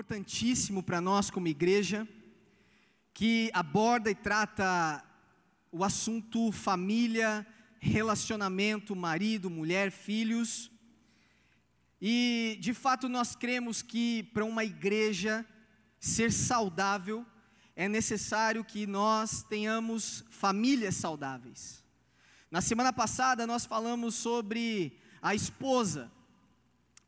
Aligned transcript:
importantíssimo 0.00 0.82
para 0.82 0.98
nós 0.98 1.30
como 1.30 1.46
igreja, 1.46 2.08
que 3.12 3.50
aborda 3.52 4.10
e 4.10 4.14
trata 4.14 5.04
o 5.70 5.84
assunto 5.84 6.50
família, 6.50 7.46
relacionamento, 7.78 8.96
marido, 8.96 9.50
mulher, 9.50 9.90
filhos. 9.90 10.70
E 12.00 12.56
de 12.62 12.72
fato 12.72 13.10
nós 13.10 13.36
cremos 13.36 13.82
que 13.82 14.22
para 14.32 14.42
uma 14.42 14.64
igreja 14.64 15.44
ser 15.98 16.32
saudável 16.32 17.26
é 17.76 17.86
necessário 17.86 18.64
que 18.64 18.86
nós 18.86 19.42
tenhamos 19.50 20.24
famílias 20.30 20.94
saudáveis. 20.94 21.84
Na 22.50 22.62
semana 22.62 22.90
passada 22.90 23.46
nós 23.46 23.66
falamos 23.66 24.14
sobre 24.14 24.98
a 25.20 25.34
esposa, 25.34 26.10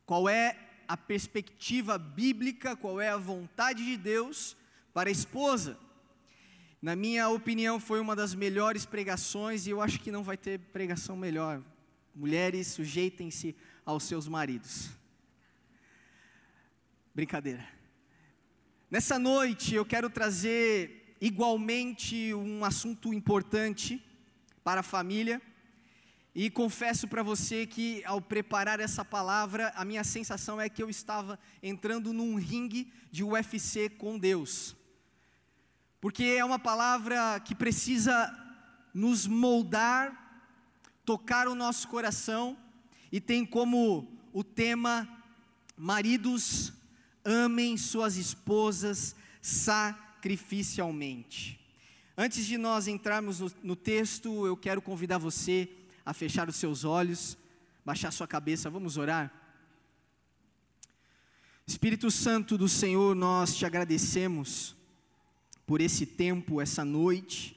qual 0.05 0.29
é 0.29 0.72
a 0.93 0.97
perspectiva 0.97 1.97
bíblica, 1.97 2.77
qual 2.77 3.01
é 3.01 3.09
a 3.09 3.17
vontade 3.17 3.83
de 3.83 3.97
Deus 3.97 4.55
para 4.93 5.09
a 5.09 5.11
esposa. 5.11 5.79
Na 6.83 6.95
minha 6.95 7.31
opinião, 7.31 7.81
foi 7.81 7.99
uma 7.99 8.15
das 8.15 8.35
melhores 8.35 8.85
pregações 8.85 9.67
e 9.67 9.71
eu 9.71 9.81
acho 9.81 9.99
que 10.01 10.11
não 10.11 10.23
vai 10.23 10.37
ter 10.37 10.59
pregação 10.59 11.17
melhor. 11.17 11.63
Mulheres, 12.15 12.67
sujeitem-se 12.67 13.57
aos 13.87 14.05
seus 14.05 14.29
maridos. 14.29 14.91
Brincadeira. 17.15 17.67
Nessa 18.91 19.19
noite 19.19 19.75
eu 19.75 19.87
quero 19.87 20.11
trazer 20.11 21.17
igualmente 21.23 22.35
um 22.35 22.67
assunto 22.67 23.15
importante 23.15 24.05
para 24.63 24.81
a 24.81 24.91
família. 24.95 25.41
E 26.35 26.51
confesso 26.51 27.07
para 27.07 27.23
você 27.23 27.67
que 27.67 28.03
ao 28.05 28.21
preparar 28.21 28.81
essa 28.81 29.05
palavra, 29.05 29.73
a 29.77 29.85
minha 29.85 30.05
sensação 30.05 30.61
é 30.61 30.69
que 30.69 30.83
eu 30.83 30.89
estava 30.89 31.39
entrando 31.63 32.13
num 32.13 32.37
ringue 32.37 32.91
de 33.11 33.23
UFC 33.23 33.91
com 33.91 34.19
Deus 34.19 34.77
porque 36.03 36.25
é 36.25 36.45
uma 36.45 36.59
palavra 36.59 37.39
que 37.39 37.55
precisa 37.55 38.37
nos 38.93 39.25
moldar, 39.25 40.51
tocar 41.05 41.47
o 41.47 41.55
nosso 41.55 41.87
coração 41.87 42.59
e 43.13 43.21
tem 43.21 43.47
como 43.47 44.09
o 44.33 44.43
tema: 44.43 45.09
maridos, 45.77 46.73
amem 47.25 47.77
suas 47.77 48.17
esposas 48.17 49.15
sacrificialmente. 49.41 51.61
Antes 52.19 52.47
de 52.47 52.59
nós 52.59 52.89
entrarmos 52.89 53.39
no, 53.39 53.53
no 53.63 53.77
texto, 53.77 54.45
eu 54.45 54.57
quero 54.57 54.83
convidar 54.83 55.19
você 55.19 55.71
a 56.05 56.13
fechar 56.13 56.49
os 56.49 56.57
seus 56.57 56.85
olhos, 56.85 57.37
baixar 57.85 58.11
sua 58.11 58.27
cabeça, 58.27 58.71
vamos 58.71 58.97
orar. 58.97 59.33
Espírito 61.67 62.11
Santo 62.11 62.59
do 62.59 62.69
Senhor, 62.69 63.15
nós 63.15 63.55
te 63.55 63.65
agradecemos 63.65 64.77
por 65.67 65.81
esse 65.81 66.05
tempo, 66.05 66.61
essa 66.61 66.85
noite. 66.85 67.57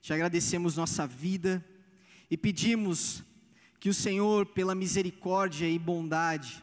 Te 0.00 0.12
agradecemos 0.12 0.76
nossa 0.76 1.06
vida 1.06 1.64
e 2.30 2.36
pedimos 2.36 3.22
que 3.78 3.88
o 3.88 3.94
Senhor, 3.94 4.46
pela 4.46 4.74
misericórdia 4.74 5.68
e 5.68 5.78
bondade, 5.78 6.62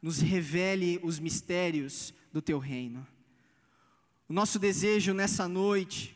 nos 0.00 0.18
revele 0.18 0.98
os 1.02 1.18
mistérios 1.18 2.14
do 2.32 2.40
teu 2.40 2.58
reino. 2.58 3.06
O 4.28 4.32
nosso 4.32 4.58
desejo 4.58 5.12
nessa 5.12 5.46
noite 5.46 6.14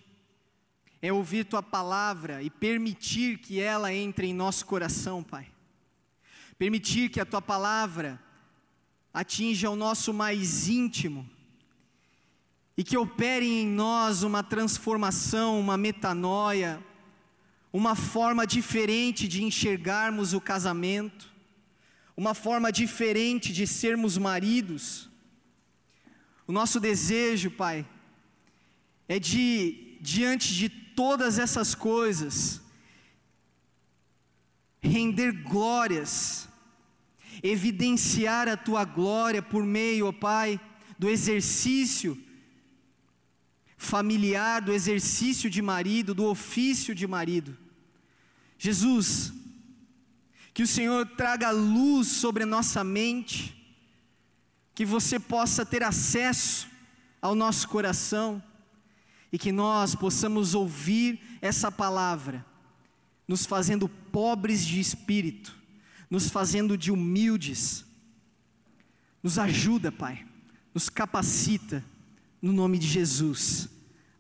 é 1.00 1.12
ouvir 1.12 1.44
tua 1.44 1.62
palavra 1.62 2.42
e 2.42 2.50
permitir 2.50 3.38
que 3.38 3.60
ela 3.60 3.92
entre 3.92 4.27
em 4.27 4.34
nosso 4.34 4.66
coração, 4.66 5.22
Pai. 5.22 5.46
Permitir 6.58 7.08
que 7.08 7.20
a 7.20 7.27
tua 7.27 7.40
palavra 7.40 8.20
atinja 9.14 9.70
o 9.70 9.77
nosso 9.77 10.12
mais 10.12 10.68
íntimo 10.68 11.28
e 12.77 12.84
que 12.84 12.96
opere 12.96 13.46
em 13.46 13.66
nós 13.66 14.22
uma 14.22 14.42
transformação, 14.42 15.58
uma 15.58 15.77
metanoia, 15.77 16.82
uma 17.72 17.94
forma 17.94 18.46
diferente 18.46 19.27
de 19.27 19.42
enxergarmos 19.42 20.33
o 20.33 20.40
casamento, 20.40 21.33
uma 22.17 22.34
forma 22.34 22.73
diferente 22.73 23.52
de 23.52 23.67
sermos 23.67 24.17
maridos. 24.17 25.08
O 26.46 26.52
nosso 26.52 26.80
desejo, 26.80 27.50
Pai, 27.50 27.86
é 29.08 29.18
de, 29.18 29.98
diante 30.00 30.55
de 30.55 30.68
todas 30.98 31.39
essas 31.39 31.77
coisas, 31.77 32.61
render 34.81 35.31
glórias, 35.45 36.48
evidenciar 37.41 38.48
a 38.48 38.57
Tua 38.57 38.85
glória 38.85 39.41
por 39.41 39.64
meio, 39.64 40.09
ó 40.09 40.13
Pai, 40.13 40.61
do 40.98 41.09
exercício 41.09 42.20
familiar, 43.77 44.61
do 44.61 44.73
exercício 44.73 45.48
de 45.48 45.63
marido, 45.63 46.17
do 46.17 46.25
ofício 46.25 46.92
de 46.92 47.07
marido. 47.07 47.57
Jesus, 48.59 49.33
que 50.53 50.65
o 50.65 50.67
Senhor 50.67 51.07
traga 51.11 51.53
luz 51.53 52.09
sobre 52.09 52.42
a 52.42 52.47
nossa 52.57 52.83
mente, 52.83 53.55
que 54.75 54.85
você 54.85 55.20
possa 55.20 55.65
ter 55.65 55.85
acesso 55.85 56.67
ao 57.23 57.36
nosso 57.36 57.69
coração 57.69 58.42
e 59.33 59.39
que 59.39 59.52
nós 59.52 59.94
possamos 59.94 60.55
ouvir 60.55 61.20
essa 61.40 61.70
palavra, 61.70 62.44
nos 63.27 63.44
fazendo 63.44 63.89
pobres 63.89 64.64
de 64.64 64.80
espírito, 64.80 65.56
nos 66.11 66.30
fazendo 66.30 66.78
de 66.78 66.90
humildes. 66.90 67.84
Nos 69.22 69.38
ajuda, 69.38 69.92
Pai, 69.92 70.27
nos 70.72 70.88
capacita 70.88 71.84
no 72.40 72.52
nome 72.52 72.78
de 72.78 72.86
Jesus. 72.86 73.68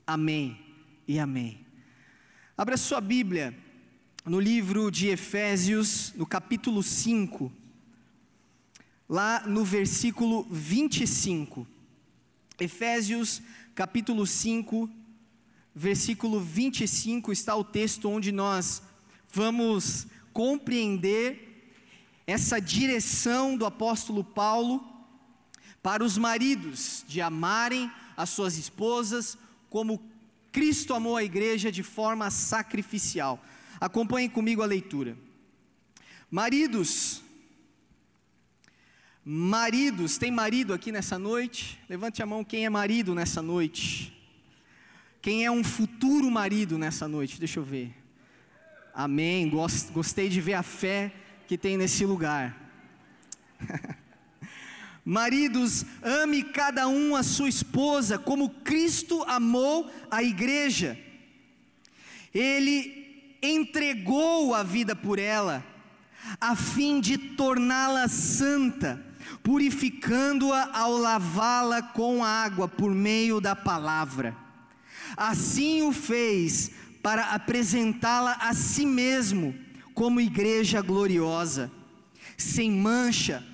Amém 0.06 0.58
e 1.06 1.18
amém. 1.18 1.64
Abra 2.56 2.76
sua 2.76 3.00
Bíblia 3.00 3.56
no 4.24 4.38
livro 4.38 4.90
de 4.90 5.08
Efésios, 5.08 6.12
no 6.14 6.26
capítulo 6.26 6.82
5, 6.82 7.50
lá 9.08 9.46
no 9.46 9.64
versículo 9.64 10.46
25. 10.50 11.66
Efésios, 12.60 13.40
capítulo 13.74 14.26
5, 14.26 14.90
versículo 15.78 16.40
25, 16.40 17.30
está 17.30 17.54
o 17.54 17.62
texto 17.62 18.10
onde 18.10 18.32
nós 18.32 18.82
vamos 19.32 20.08
compreender 20.32 21.70
essa 22.26 22.60
direção 22.60 23.56
do 23.56 23.64
apóstolo 23.64 24.24
Paulo 24.24 24.84
para 25.80 26.02
os 26.02 26.18
maridos 26.18 27.04
de 27.06 27.20
amarem 27.20 27.88
as 28.16 28.28
suas 28.30 28.58
esposas, 28.58 29.38
como 29.70 30.02
Cristo 30.50 30.94
amou 30.94 31.16
a 31.16 31.22
igreja 31.22 31.70
de 31.70 31.84
forma 31.84 32.28
sacrificial. 32.28 33.40
Acompanhem 33.80 34.28
comigo 34.28 34.62
a 34.62 34.66
leitura. 34.66 35.16
Maridos, 36.28 37.22
maridos, 39.24 40.18
tem 40.18 40.32
marido 40.32 40.74
aqui 40.74 40.90
nessa 40.90 41.20
noite? 41.20 41.78
Levante 41.88 42.20
a 42.20 42.26
mão 42.26 42.42
quem 42.42 42.64
é 42.66 42.68
marido 42.68 43.14
nessa 43.14 43.40
noite. 43.40 44.17
Quem 45.28 45.44
é 45.44 45.50
um 45.50 45.62
futuro 45.62 46.30
marido 46.30 46.78
nessa 46.78 47.06
noite? 47.06 47.38
Deixa 47.38 47.60
eu 47.60 47.62
ver. 47.62 47.94
Amém. 48.94 49.46
Gostei 49.92 50.26
de 50.30 50.40
ver 50.40 50.54
a 50.54 50.62
fé 50.62 51.12
que 51.46 51.58
tem 51.58 51.76
nesse 51.76 52.06
lugar. 52.06 52.56
Maridos, 55.04 55.84
ame 56.00 56.42
cada 56.42 56.88
um 56.88 57.14
a 57.14 57.22
sua 57.22 57.46
esposa, 57.46 58.18
como 58.18 58.48
Cristo 58.48 59.22
amou 59.24 59.92
a 60.10 60.22
igreja. 60.22 60.98
Ele 62.32 63.36
entregou 63.42 64.54
a 64.54 64.62
vida 64.62 64.96
por 64.96 65.18
ela, 65.18 65.62
a 66.40 66.56
fim 66.56 67.02
de 67.02 67.18
torná-la 67.18 68.08
santa, 68.08 68.98
purificando-a 69.42 70.70
ao 70.72 70.96
lavá-la 70.96 71.82
com 71.82 72.24
água 72.24 72.66
por 72.66 72.94
meio 72.94 73.42
da 73.42 73.54
palavra. 73.54 74.47
Assim 75.18 75.82
o 75.82 75.92
fez 75.92 76.70
para 77.02 77.32
apresentá-la 77.32 78.34
a 78.34 78.54
si 78.54 78.86
mesmo 78.86 79.52
como 79.92 80.20
igreja 80.20 80.80
gloriosa, 80.80 81.72
sem 82.36 82.70
mancha, 82.70 83.44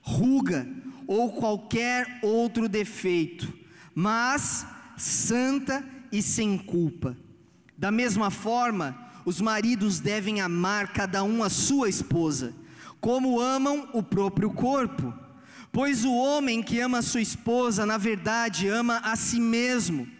ruga, 0.00 0.66
ou 1.06 1.30
qualquer 1.32 2.20
outro 2.22 2.66
defeito, 2.70 3.52
mas 3.94 4.64
santa 4.96 5.84
e 6.10 6.22
sem 6.22 6.56
culpa. 6.56 7.14
Da 7.76 7.90
mesma 7.90 8.30
forma, 8.30 8.96
os 9.26 9.42
maridos 9.42 10.00
devem 10.00 10.40
amar 10.40 10.94
cada 10.94 11.22
um 11.22 11.44
a 11.44 11.50
sua 11.50 11.90
esposa, 11.90 12.54
como 12.98 13.38
amam 13.38 13.90
o 13.92 14.02
próprio 14.02 14.50
corpo. 14.50 15.12
Pois 15.70 16.02
o 16.02 16.14
homem 16.14 16.62
que 16.62 16.80
ama 16.80 16.98
a 16.98 17.02
sua 17.02 17.20
esposa, 17.20 17.84
na 17.84 17.98
verdade, 17.98 18.68
ama 18.68 19.02
a 19.04 19.16
si 19.16 19.38
mesmo. 19.38 20.19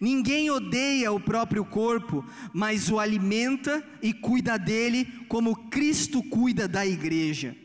Ninguém 0.00 0.50
odeia 0.50 1.12
o 1.12 1.20
próprio 1.20 1.64
corpo, 1.64 2.24
mas 2.52 2.90
o 2.90 2.98
alimenta 2.98 3.84
e 4.02 4.12
cuida 4.12 4.58
dele, 4.58 5.06
como 5.28 5.68
Cristo 5.68 6.22
cuida 6.22 6.66
da 6.66 6.86
igreja. 6.86 7.56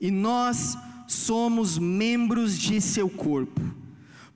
E 0.00 0.10
nós 0.10 0.76
somos 1.06 1.78
membros 1.78 2.58
de 2.58 2.80
seu 2.80 3.08
corpo. 3.08 3.60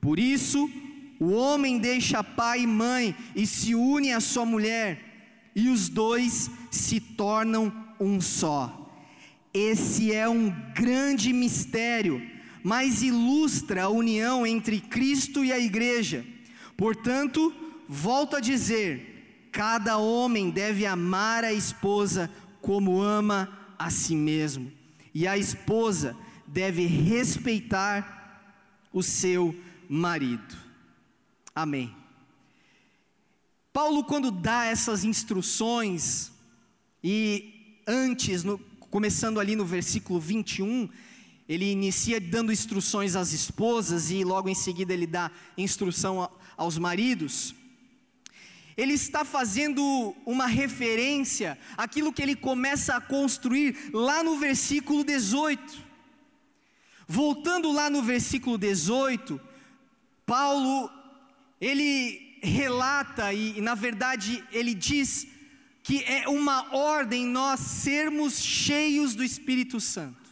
Por 0.01 0.19
isso, 0.19 0.71
o 1.19 1.33
homem 1.33 1.79
deixa 1.79 2.23
pai 2.23 2.63
e 2.63 2.67
mãe 2.67 3.15
e 3.35 3.47
se 3.47 3.75
une 3.75 4.13
à 4.13 4.21
sua 4.21 4.45
mulher, 4.45 5.51
e 5.55 5.69
os 5.69 5.89
dois 5.89 6.51
se 6.71 7.01
tornam 7.01 7.73
um 7.99 8.21
só. 8.21 8.83
Esse 9.53 10.13
é 10.13 10.29
um 10.29 10.55
grande 10.75 11.33
mistério, 11.33 12.21
mas 12.63 13.03
ilustra 13.03 13.85
a 13.85 13.89
união 13.89 14.47
entre 14.47 14.81
Cristo 14.81 15.43
e 15.43 15.51
a 15.51 15.59
igreja. 15.59 16.27
Portanto, 16.77 17.55
volto 17.89 18.37
a 18.37 18.41
dizer: 18.41 19.49
cada 19.53 19.97
homem 19.97 20.51
deve 20.51 20.85
amar 20.85 21.45
a 21.45 21.53
esposa 21.53 22.31
como 22.61 23.01
ama 23.01 23.75
a 23.79 23.91
si 23.91 24.17
mesmo, 24.17 24.73
e 25.15 25.27
a 25.27 25.39
esposa 25.39 26.17
deve 26.47 26.87
respeitar 26.87 28.15
o 28.93 29.03
seu 29.03 29.55
marido. 29.89 30.57
Amém. 31.55 31.95
Paulo, 33.73 34.05
quando 34.05 34.31
dá 34.31 34.65
essas 34.65 35.05
instruções, 35.05 36.33
e 37.05 37.81
antes, 37.87 38.43
no, 38.43 38.59
começando 38.91 39.39
ali 39.39 39.55
no 39.55 39.65
versículo 39.67 40.19
21, 40.19 40.89
ele 41.49 41.71
inicia 41.71 42.21
dando 42.21 42.51
instruções 42.51 43.15
às 43.15 43.33
esposas 43.33 44.11
e 44.11 44.25
logo 44.25 44.49
em 44.49 44.55
seguida 44.55 44.93
ele 44.93 45.07
dá 45.07 45.31
instrução 45.57 46.29
aos 46.57 46.79
maridos. 46.79 47.55
Ele 48.77 48.93
está 48.93 49.25
fazendo 49.25 50.15
uma 50.27 50.47
referência 50.47 51.59
àquilo 51.77 52.13
que 52.13 52.23
ele 52.23 52.37
começa 52.37 52.95
a 52.95 53.01
construir 53.01 53.91
lá 53.93 54.23
no 54.23 54.37
versículo 54.39 55.03
18. 55.03 55.87
Voltando 57.09 57.73
lá 57.73 57.89
no 57.89 58.03
versículo 58.03 58.59
18, 58.59 59.41
Paulo 60.27 60.91
ele 61.61 62.39
relata 62.43 63.33
e, 63.33 63.61
na 63.61 63.75
verdade 63.75 64.45
ele 64.53 64.75
diz 64.75 65.27
que 65.83 66.03
é 66.05 66.29
uma 66.29 66.75
ordem 66.75 67.25
nós 67.25 67.61
sermos 67.61 68.41
cheios 68.41 69.15
do 69.15 69.25
Espírito 69.25 69.81
Santo. 69.81 70.29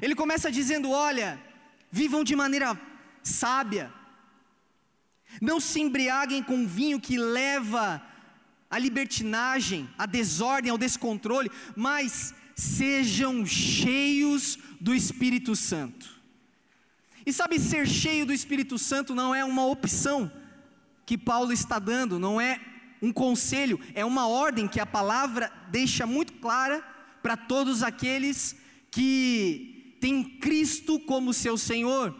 Ele 0.00 0.14
começa 0.14 0.50
dizendo: 0.50 0.90
olha, 0.90 1.40
vivam 1.90 2.24
de 2.24 2.34
maneira 2.34 2.80
sábia, 3.22 3.92
não 5.40 5.60
se 5.60 5.80
embriaguem 5.80 6.42
com 6.42 6.66
vinho 6.66 7.00
que 7.00 7.16
leva 7.16 8.02
à 8.70 8.78
libertinagem, 8.78 9.88
à 9.96 10.06
desordem, 10.06 10.70
ao 10.70 10.78
descontrole, 10.78 11.50
mas 11.76 12.34
sejam 12.54 13.44
cheios 13.46 14.58
do 14.80 14.94
Espírito 14.94 15.54
Santo. 15.54 16.14
E 17.26 17.32
sabe, 17.32 17.58
ser 17.58 17.86
cheio 17.86 18.26
do 18.26 18.32
Espírito 18.32 18.78
Santo 18.78 19.14
não 19.14 19.34
é 19.34 19.44
uma 19.44 19.64
opção 19.66 20.30
que 21.06 21.16
Paulo 21.16 21.52
está 21.52 21.78
dando, 21.78 22.18
não 22.18 22.40
é 22.40 22.60
um 23.00 23.12
conselho, 23.12 23.78
é 23.94 24.04
uma 24.04 24.26
ordem 24.26 24.68
que 24.68 24.80
a 24.80 24.86
palavra 24.86 25.52
deixa 25.70 26.06
muito 26.06 26.32
clara 26.34 26.82
para 27.22 27.36
todos 27.36 27.82
aqueles 27.82 28.56
que 28.90 29.96
têm 30.00 30.22
Cristo 30.22 30.98
como 31.00 31.32
seu 31.32 31.56
Senhor. 31.56 32.14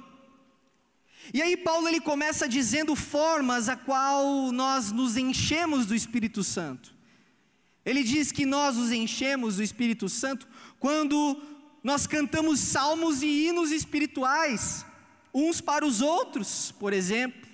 E 1.32 1.40
aí 1.40 1.56
Paulo 1.56 1.88
ele 1.88 2.00
começa 2.00 2.48
dizendo 2.48 2.94
formas 2.94 3.68
a 3.68 3.76
qual 3.76 4.52
nós 4.52 4.92
nos 4.92 5.16
enchemos 5.16 5.86
do 5.86 5.94
Espírito 5.94 6.44
Santo. 6.44 6.94
Ele 7.84 8.02
diz 8.02 8.32
que 8.32 8.46
nós 8.46 8.76
nos 8.76 8.90
enchemos 8.90 9.56
do 9.56 9.62
Espírito 9.62 10.08
Santo 10.08 10.46
quando 10.78 11.40
nós 11.82 12.06
cantamos 12.06 12.60
salmos 12.60 13.22
e 13.22 13.46
hinos 13.46 13.70
espirituais, 13.70 14.86
uns 15.32 15.60
para 15.60 15.84
os 15.84 16.00
outros, 16.00 16.72
por 16.72 16.92
exemplo. 16.92 17.44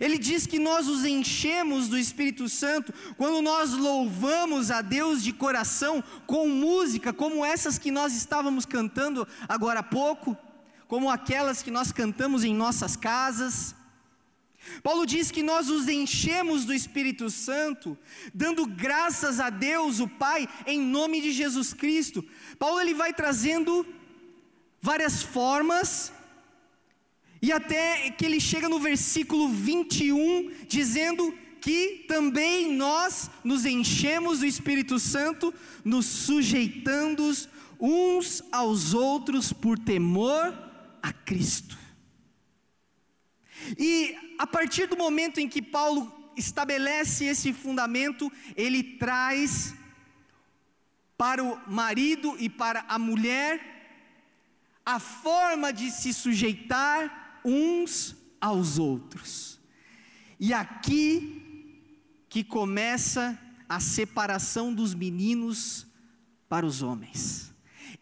Ele 0.00 0.18
diz 0.18 0.44
que 0.44 0.58
nós 0.58 0.88
os 0.88 1.04
enchemos 1.04 1.88
do 1.88 1.96
Espírito 1.96 2.48
Santo 2.48 2.92
quando 3.16 3.40
nós 3.40 3.72
louvamos 3.72 4.72
a 4.72 4.82
Deus 4.82 5.22
de 5.22 5.32
coração 5.32 6.02
com 6.26 6.48
música, 6.48 7.12
como 7.12 7.44
essas 7.44 7.78
que 7.78 7.92
nós 7.92 8.12
estávamos 8.14 8.66
cantando 8.66 9.26
agora 9.48 9.80
há 9.80 9.84
pouco, 9.84 10.36
como 10.88 11.10
aquelas 11.10 11.62
que 11.62 11.70
nós 11.70 11.92
cantamos 11.92 12.42
em 12.42 12.54
nossas 12.54 12.96
casas. 12.96 13.74
Paulo 14.82 15.04
diz 15.06 15.30
que 15.30 15.42
nós 15.42 15.68
os 15.68 15.86
enchemos 15.86 16.64
do 16.64 16.74
Espírito 16.74 17.28
Santo, 17.30 17.96
dando 18.34 18.66
graças 18.66 19.38
a 19.38 19.50
Deus, 19.50 20.00
o 20.00 20.08
Pai, 20.08 20.48
em 20.66 20.80
nome 20.80 21.20
de 21.20 21.30
Jesus 21.30 21.74
Cristo. 21.74 22.24
Paulo 22.58 22.80
ele 22.80 22.94
vai 22.94 23.12
trazendo 23.12 23.86
várias 24.80 25.22
formas 25.22 26.12
e 27.40 27.52
até 27.52 28.10
que 28.10 28.24
ele 28.24 28.40
chega 28.40 28.68
no 28.68 28.80
versículo 28.80 29.48
21, 29.48 30.50
dizendo 30.66 31.32
que 31.60 32.04
também 32.08 32.72
nós 32.74 33.30
nos 33.44 33.66
enchemos 33.66 34.40
do 34.40 34.46
Espírito 34.46 34.98
Santo, 34.98 35.52
nos 35.84 36.06
sujeitando 36.06 37.30
uns 37.78 38.42
aos 38.50 38.94
outros 38.94 39.52
por 39.52 39.78
temor 39.78 40.67
a 41.02 41.12
Cristo. 41.12 41.76
E 43.78 44.16
a 44.38 44.46
partir 44.46 44.86
do 44.86 44.96
momento 44.96 45.38
em 45.38 45.48
que 45.48 45.60
Paulo 45.60 46.12
estabelece 46.36 47.24
esse 47.24 47.52
fundamento, 47.52 48.30
ele 48.56 48.82
traz 48.82 49.74
para 51.16 51.42
o 51.42 51.60
marido 51.70 52.36
e 52.38 52.48
para 52.48 52.84
a 52.88 52.98
mulher 52.98 53.60
a 54.86 54.98
forma 54.98 55.72
de 55.72 55.90
se 55.90 56.14
sujeitar 56.14 57.40
uns 57.44 58.16
aos 58.40 58.78
outros. 58.78 59.60
E 60.38 60.54
aqui 60.54 61.82
que 62.28 62.44
começa 62.44 63.38
a 63.68 63.80
separação 63.80 64.72
dos 64.72 64.94
meninos 64.94 65.86
para 66.48 66.64
os 66.64 66.82
homens. 66.82 67.52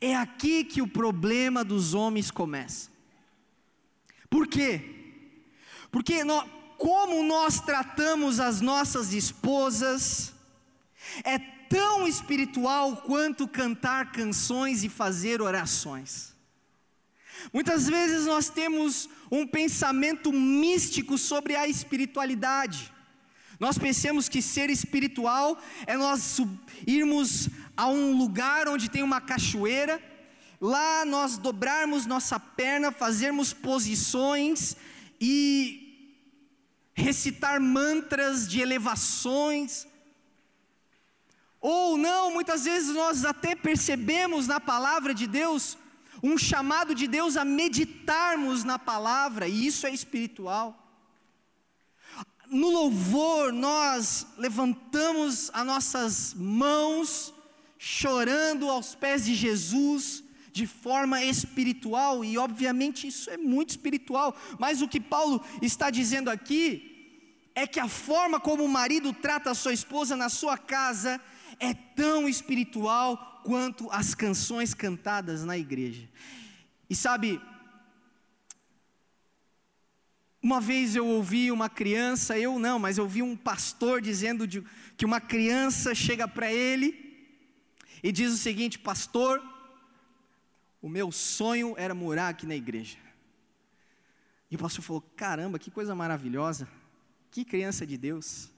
É 0.01 0.15
aqui 0.15 0.65
que 0.65 0.83
o 0.83 0.89
problema 0.89 1.65
dos 1.65 1.95
homens 1.95 2.31
começa. 2.31 2.91
Por 4.29 4.47
quê? 4.47 4.83
Porque 5.91 6.23
nós, 6.25 6.49
como 6.77 7.23
nós 7.23 7.61
tratamos 7.61 8.39
as 8.39 8.61
nossas 8.61 9.13
esposas 9.13 10.35
é 11.25 11.39
tão 11.39 12.07
espiritual 12.07 12.99
quanto 12.99 13.49
cantar 13.49 14.13
canções 14.13 14.85
e 14.85 14.89
fazer 14.89 15.41
orações. 15.41 16.35
Muitas 17.53 17.87
vezes 17.87 18.27
nós 18.27 18.49
temos 18.49 19.09
um 19.31 19.47
pensamento 19.47 20.33
místico 20.33 21.17
sobre 21.19 21.55
a 21.55 21.69
espiritualidade. 21.69 22.93
Nós 23.59 23.79
pensamos 23.79 24.29
que 24.29 24.43
ser 24.43 24.69
espiritual 24.69 25.59
é 25.87 25.97
nós 25.97 26.39
irmos 26.87 27.49
a 27.77 27.87
um 27.89 28.17
lugar 28.17 28.69
onde 28.69 28.89
tem 28.89 29.03
uma 29.03 29.21
cachoeira, 29.21 30.03
lá 30.61 31.05
nós 31.05 31.37
dobrarmos 31.37 32.07
nossa 32.07 32.41
perna, 32.41 32.91
fazermos 32.91 33.53
posições 33.53 34.77
e 35.21 35.87
recitar 36.95 37.61
mantras 37.61 38.49
de 38.49 38.61
elevações. 38.61 39.87
Ou 41.61 41.99
não, 41.99 42.33
muitas 42.33 42.65
vezes 42.65 42.95
nós 42.95 43.25
até 43.25 43.55
percebemos 43.55 44.47
na 44.47 44.59
palavra 44.59 45.13
de 45.13 45.27
Deus 45.27 45.77
um 46.23 46.39
chamado 46.39 46.95
de 46.95 47.07
Deus 47.07 47.37
a 47.37 47.45
meditarmos 47.45 48.65
na 48.65 48.79
palavra, 48.79 49.47
e 49.47 49.67
isso 49.67 49.87
é 49.87 49.91
espiritual. 49.91 50.83
No 52.49 52.71
louvor, 52.71 53.53
nós 53.53 54.27
levantamos 54.39 55.51
as 55.53 55.67
nossas 55.67 56.35
mãos, 56.35 57.35
chorando 57.87 58.69
aos 58.69 58.97
pés 58.97 59.25
de 59.25 59.33
Jesus, 59.33 60.25
de 60.53 60.67
forma 60.67 61.23
espiritual, 61.23 62.25
e 62.25 62.37
obviamente 62.37 63.07
isso 63.07 63.31
é 63.31 63.37
muito 63.37 63.71
espiritual, 63.71 64.37
mas 64.59 64.83
o 64.83 64.89
que 64.89 64.99
Paulo 64.99 65.41
está 65.63 65.89
dizendo 65.89 66.29
aqui 66.29 67.21
é 67.55 67.65
que 67.65 67.79
a 67.79 67.87
forma 67.87 68.41
como 68.41 68.65
o 68.65 68.69
marido 68.69 69.13
trata 69.13 69.53
a 69.53 69.55
sua 69.55 69.73
esposa 69.73 70.17
na 70.17 70.29
sua 70.29 70.59
casa 70.59 71.21
é 71.61 71.73
tão 71.73 72.29
espiritual 72.29 73.41
quanto 73.45 73.89
as 73.93 74.17
canções 74.17 74.75
cantadas 74.75 75.45
na 75.45 75.57
igreja. 75.57 76.09
E 76.91 76.97
sabe, 76.97 77.41
uma 80.43 80.61
vez 80.61 80.97
eu 80.97 81.07
ouvi 81.07 81.53
uma 81.53 81.69
criança, 81.69 82.37
eu 82.37 82.59
não, 82.59 82.81
mas 82.81 82.99
eu 82.99 83.05
ouvi 83.05 83.23
um 83.23 83.37
pastor 83.37 84.01
dizendo 84.01 84.45
de, 84.45 84.65
que 84.97 85.05
uma 85.05 85.21
criança 85.21 85.95
chega 85.95 86.27
para 86.27 86.53
ele 86.53 87.06
e 88.03 88.13
diz 88.13 88.33
o 88.33 88.37
seguinte: 88.37 88.79
Pastor, 88.79 89.43
o 90.81 90.89
meu 90.89 91.11
sonho 91.13 91.75
era 91.77 91.95
morar 91.95 92.29
aqui 92.29 92.47
na 92.47 92.57
igreja. 92.57 92.99
E 94.51 94.57
o 94.57 94.59
pastor 94.59 94.85
falou: 94.85 95.03
Caramba, 95.17 95.59
que 95.59 95.71
coisa 95.71 95.95
maravilhosa, 95.95 96.69
que 97.31 97.45
criança 97.45 97.87
de 97.87 97.97
Deus. 97.97 98.51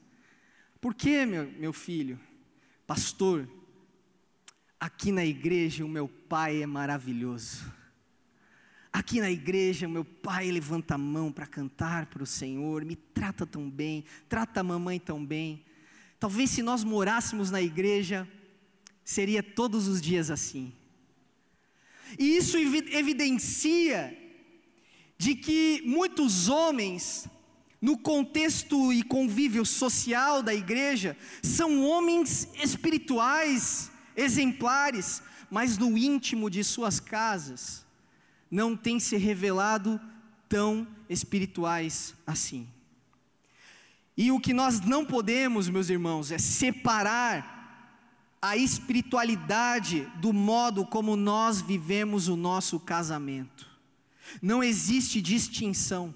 Por 0.80 0.95
que, 0.95 1.26
meu, 1.26 1.50
meu 1.52 1.73
filho? 1.73 2.18
Pastor, 2.87 3.49
Aqui 4.80 5.11
na 5.11 5.25
igreja 5.25 5.85
o 5.85 5.88
meu 5.88 6.07
pai 6.07 6.62
é 6.62 6.66
maravilhoso. 6.66 7.73
Aqui 8.92 9.21
na 9.21 9.30
igreja, 9.30 9.88
meu 9.88 10.04
pai 10.04 10.50
levanta 10.50 10.95
a 10.95 10.99
mão 10.99 11.33
para 11.33 11.47
cantar 11.47 12.07
para 12.07 12.23
o 12.23 12.26
Senhor, 12.26 12.85
me 12.85 12.95
trata 12.95 13.45
tão 13.45 13.68
bem, 13.68 14.04
trata 14.28 14.61
a 14.61 14.64
mamãe 14.64 15.00
tão 15.00 15.25
bem. 15.25 15.64
Talvez 16.18 16.50
se 16.50 16.62
nós 16.62 16.85
morássemos 16.85 17.50
na 17.50 17.61
igreja, 17.61 18.26
seria 19.08 19.42
todos 19.42 19.88
os 19.88 20.02
dias 20.02 20.30
assim. 20.30 20.70
E 22.18 22.36
isso 22.36 22.58
evidencia 22.58 24.14
de 25.16 25.34
que 25.34 25.80
muitos 25.82 26.50
homens, 26.50 27.26
no 27.80 27.96
contexto 27.96 28.92
e 28.92 29.02
convívio 29.02 29.64
social 29.64 30.42
da 30.42 30.54
igreja, 30.54 31.16
são 31.42 31.86
homens 31.86 32.50
espirituais, 32.62 33.90
exemplares, 34.14 35.22
mas 35.50 35.78
no 35.78 35.96
íntimo 35.96 36.50
de 36.50 36.62
suas 36.62 37.00
casas 37.00 37.86
não 38.50 38.76
têm 38.76 39.00
se 39.00 39.16
revelado 39.16 39.98
tão 40.50 40.86
espirituais 41.08 42.14
assim. 42.26 42.68
E 44.14 44.30
o 44.30 44.38
que 44.38 44.52
nós 44.52 44.82
não 44.82 45.02
podemos, 45.02 45.66
meus 45.70 45.88
irmãos, 45.88 46.30
é 46.30 46.36
separar 46.36 47.56
a 48.40 48.57
espiritualidade 48.57 50.07
do 50.16 50.33
modo 50.33 50.87
como 50.87 51.16
nós 51.16 51.61
vivemos 51.61 52.28
o 52.28 52.37
nosso 52.37 52.78
casamento. 52.78 53.68
Não 54.40 54.62
existe 54.62 55.21
distinção. 55.21 56.14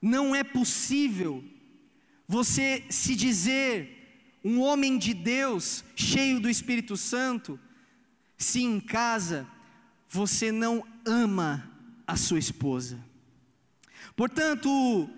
Não 0.00 0.34
é 0.34 0.44
possível 0.44 1.42
você 2.28 2.84
se 2.90 3.14
dizer 3.14 4.38
um 4.44 4.60
homem 4.60 4.96
de 4.96 5.12
Deus, 5.12 5.84
cheio 5.96 6.38
do 6.38 6.48
Espírito 6.48 6.96
Santo, 6.96 7.58
se 8.38 8.62
em 8.62 8.78
casa 8.78 9.46
você 10.08 10.52
não 10.52 10.86
ama 11.04 11.68
a 12.06 12.16
sua 12.16 12.38
esposa. 12.38 13.04
Portanto, 14.14 15.10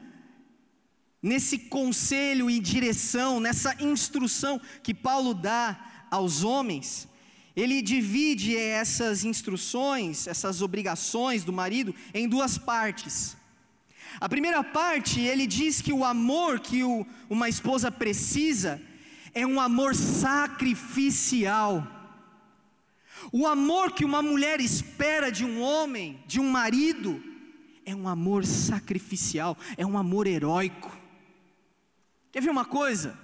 nesse 1.22 1.58
conselho 1.58 2.50
e 2.50 2.60
direção, 2.60 3.40
nessa 3.40 3.74
instrução 3.82 4.60
que 4.82 4.94
Paulo 4.94 5.34
dá 5.34 6.06
aos 6.10 6.44
homens, 6.44 7.08
ele 7.56 7.82
divide 7.82 8.56
essas 8.56 9.24
instruções, 9.24 10.26
essas 10.28 10.62
obrigações 10.62 11.42
do 11.42 11.52
marido 11.52 11.94
em 12.14 12.28
duas 12.28 12.56
partes. 12.56 13.36
A 14.20 14.28
primeira 14.28 14.62
parte, 14.64 15.20
ele 15.20 15.46
diz 15.46 15.80
que 15.80 15.92
o 15.92 16.04
amor 16.04 16.60
que 16.60 16.82
o, 16.82 17.06
uma 17.28 17.48
esposa 17.48 17.90
precisa 17.90 18.80
é 19.34 19.46
um 19.46 19.60
amor 19.60 19.94
sacrificial. 19.94 21.86
O 23.32 23.46
amor 23.46 23.92
que 23.92 24.04
uma 24.04 24.22
mulher 24.22 24.60
espera 24.60 25.30
de 25.30 25.44
um 25.44 25.60
homem, 25.60 26.22
de 26.26 26.40
um 26.40 26.48
marido, 26.50 27.22
é 27.84 27.94
um 27.94 28.08
amor 28.08 28.44
sacrificial, 28.44 29.56
é 29.76 29.86
um 29.86 29.96
amor 29.96 30.26
heróico. 30.26 30.97
Quer 32.30 32.42
ver 32.42 32.50
uma 32.50 32.64
coisa? 32.64 33.18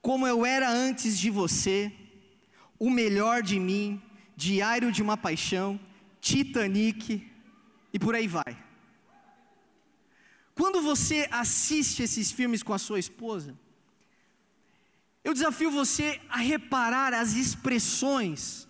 Como 0.00 0.26
eu 0.26 0.44
era 0.46 0.70
antes 0.70 1.18
de 1.18 1.30
você, 1.30 1.92
o 2.78 2.90
melhor 2.90 3.42
de 3.42 3.58
mim, 3.58 4.00
Diário 4.36 4.92
de 4.92 5.02
uma 5.02 5.16
Paixão, 5.16 5.78
Titanic 6.20 7.28
e 7.92 7.98
por 7.98 8.14
aí 8.14 8.28
vai. 8.28 8.64
Quando 10.54 10.80
você 10.80 11.28
assiste 11.30 12.02
esses 12.02 12.30
filmes 12.32 12.62
com 12.62 12.72
a 12.72 12.78
sua 12.78 12.98
esposa, 12.98 13.58
eu 15.22 15.32
desafio 15.32 15.70
você 15.70 16.20
a 16.28 16.38
reparar 16.38 17.12
as 17.12 17.34
expressões, 17.34 18.66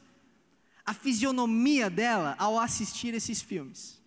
a 0.85 0.93
fisionomia 0.93 1.89
dela 1.89 2.35
ao 2.39 2.59
assistir 2.59 3.15
esses 3.15 3.41
filmes. 3.41 3.98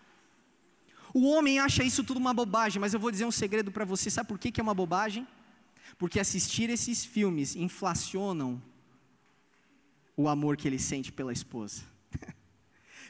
O 1.14 1.28
homem 1.30 1.60
acha 1.60 1.84
isso 1.84 2.04
tudo 2.04 2.18
uma 2.18 2.34
bobagem, 2.34 2.80
mas 2.80 2.94
eu 2.94 3.00
vou 3.00 3.12
dizer 3.12 3.26
um 3.26 3.32
segredo 3.32 3.72
para 3.72 3.86
você: 3.86 4.10
sabe 4.10 4.30
por 4.30 4.40
que, 4.40 4.52
que 4.52 4.60
é 4.60 4.64
uma 4.64 4.74
bobagem? 4.74 5.28
Porque 5.98 6.20
assistir 6.20 6.70
esses 6.70 7.04
filmes 7.04 7.56
inflacionam 7.56 8.62
o 10.16 10.28
amor 10.28 10.58
que 10.58 10.68
ele 10.68 10.80
sente 10.80 11.12
pela 11.12 11.34
esposa, 11.34 11.84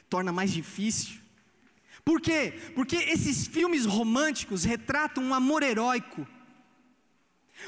torna 0.08 0.32
mais 0.32 0.52
difícil. 0.52 1.20
Por 2.04 2.20
quê? 2.20 2.54
Porque 2.74 2.96
esses 2.96 3.46
filmes 3.46 3.86
românticos 3.86 4.64
retratam 4.64 5.22
um 5.22 5.34
amor 5.34 5.62
heróico 5.62 6.26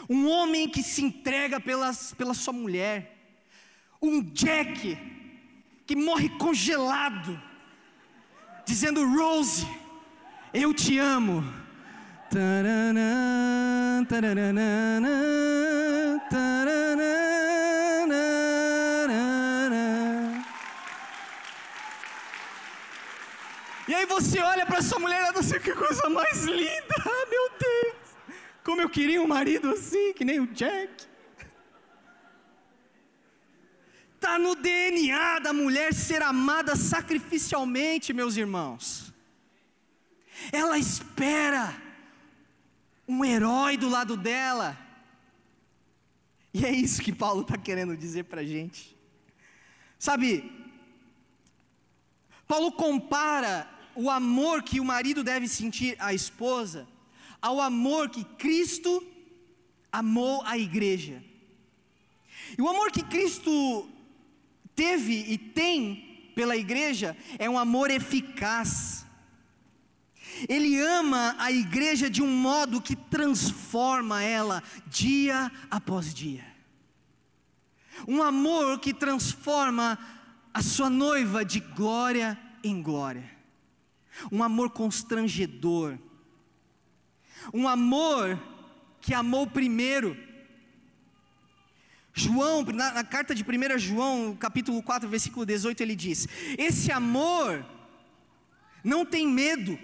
um 0.09 0.29
homem 0.29 0.69
que 0.69 0.83
se 0.83 1.03
entrega 1.03 1.61
pelas, 1.61 2.13
pela 2.15 2.35
sua 2.35 2.53
mulher, 2.53 3.17
um 4.01 4.21
Jack 4.21 4.99
que 5.87 5.97
morre 5.97 6.29
congelado, 6.39 7.41
dizendo: 8.67 9.07
Rose, 9.07 9.67
eu 10.55 10.73
te 10.73 10.99
amo. 10.99 11.45
E 23.87 23.95
aí 23.95 24.07
você 24.07 24.41
olha 24.41 24.65
para 24.65 24.81
sua 24.81 24.99
mulher 25.01 25.21
e 25.21 25.27
ela 25.27 25.41
assim, 25.41 25.59
que 25.59 25.73
coisa 25.73 26.09
mais 26.09 26.45
linda, 26.45 26.95
meu 27.29 27.51
Deus. 27.59 27.97
Como 28.63 28.81
eu 28.81 28.89
queria 28.89 29.21
um 29.21 29.27
marido 29.27 29.71
assim, 29.71 30.13
que 30.13 30.25
nem 30.25 30.39
o 30.41 30.47
Jack. 30.47 31.07
Está 34.15 34.39
no 34.39 34.55
DNA 34.55 35.41
da 35.41 35.53
mulher 35.53 35.93
ser 35.93 36.23
amada 36.23 36.77
sacrificialmente, 36.77 38.13
meus 38.13 38.37
irmãos. 38.37 39.14
Ela 40.55 40.79
espera 40.79 41.75
um 43.09 43.25
herói 43.25 43.77
do 43.77 43.89
lado 43.89 44.17
dela. 44.17 44.79
E 46.53 46.65
é 46.65 46.71
isso 46.71 47.03
que 47.03 47.13
Paulo 47.13 47.43
está 47.43 47.57
querendo 47.59 47.97
dizer 47.97 48.25
para 48.25 48.43
a 48.43 48.45
gente. 48.45 48.97
Sabe, 49.99 50.29
Paulo 52.47 52.71
compara 52.73 53.69
o 53.97 54.11
amor 54.11 54.63
que 54.63 54.79
o 54.79 54.85
marido 54.85 55.25
deve 55.25 55.49
sentir 55.49 55.97
à 55.99 56.15
esposa 56.15 56.87
ao 57.45 57.61
amor 57.61 58.09
que 58.09 58.25
Cristo 58.25 59.07
amou 59.93 60.43
a 60.47 60.57
igreja. 60.57 61.23
E 62.57 62.63
o 62.63 62.69
amor 62.69 62.91
que 62.91 63.03
Cristo 63.03 63.87
teve 64.75 65.13
e 65.29 65.37
tem 65.37 66.31
pela 66.35 66.57
igreja 66.57 67.15
é 67.39 67.49
um 67.51 67.59
amor 67.59 67.91
eficaz. 67.91 69.04
Ele 70.49 70.81
ama 70.81 71.35
a 71.39 71.51
igreja 71.51 72.09
de 72.09 72.23
um 72.23 72.29
modo 72.29 72.81
que 72.81 72.97
transforma 72.97 74.23
ela 74.23 74.63
dia 74.87 75.51
após 75.71 76.13
dia. 76.13 76.45
Um 78.07 78.23
amor 78.23 78.79
que 78.81 78.93
transforma 78.93 79.99
a 80.53 80.63
sua 80.63 80.91
noiva 80.91 81.45
de 81.45 81.61
glória 81.61 82.39
em 82.63 82.83
glória. 82.83 83.31
Um 84.31 84.43
amor 84.43 84.71
constrangedor 84.71 85.99
um 87.53 87.69
amor 87.69 88.41
que 89.01 89.13
amou 89.13 89.47
primeiro. 89.47 90.17
João, 92.13 92.63
na, 92.63 92.93
na, 92.93 93.05
carta 93.05 93.35
de 93.35 93.43
1 93.43 93.79
João, 93.79 94.37
capítulo 94.37 94.81
4, 94.83 95.09
versículo 95.09 95.45
18, 95.45 95.81
ele 95.83 95.97
diz: 95.97 96.29
Esse 96.57 96.93
amor 96.93 97.65
não 98.85 99.05
tem 99.05 99.27
medo, 99.27 99.79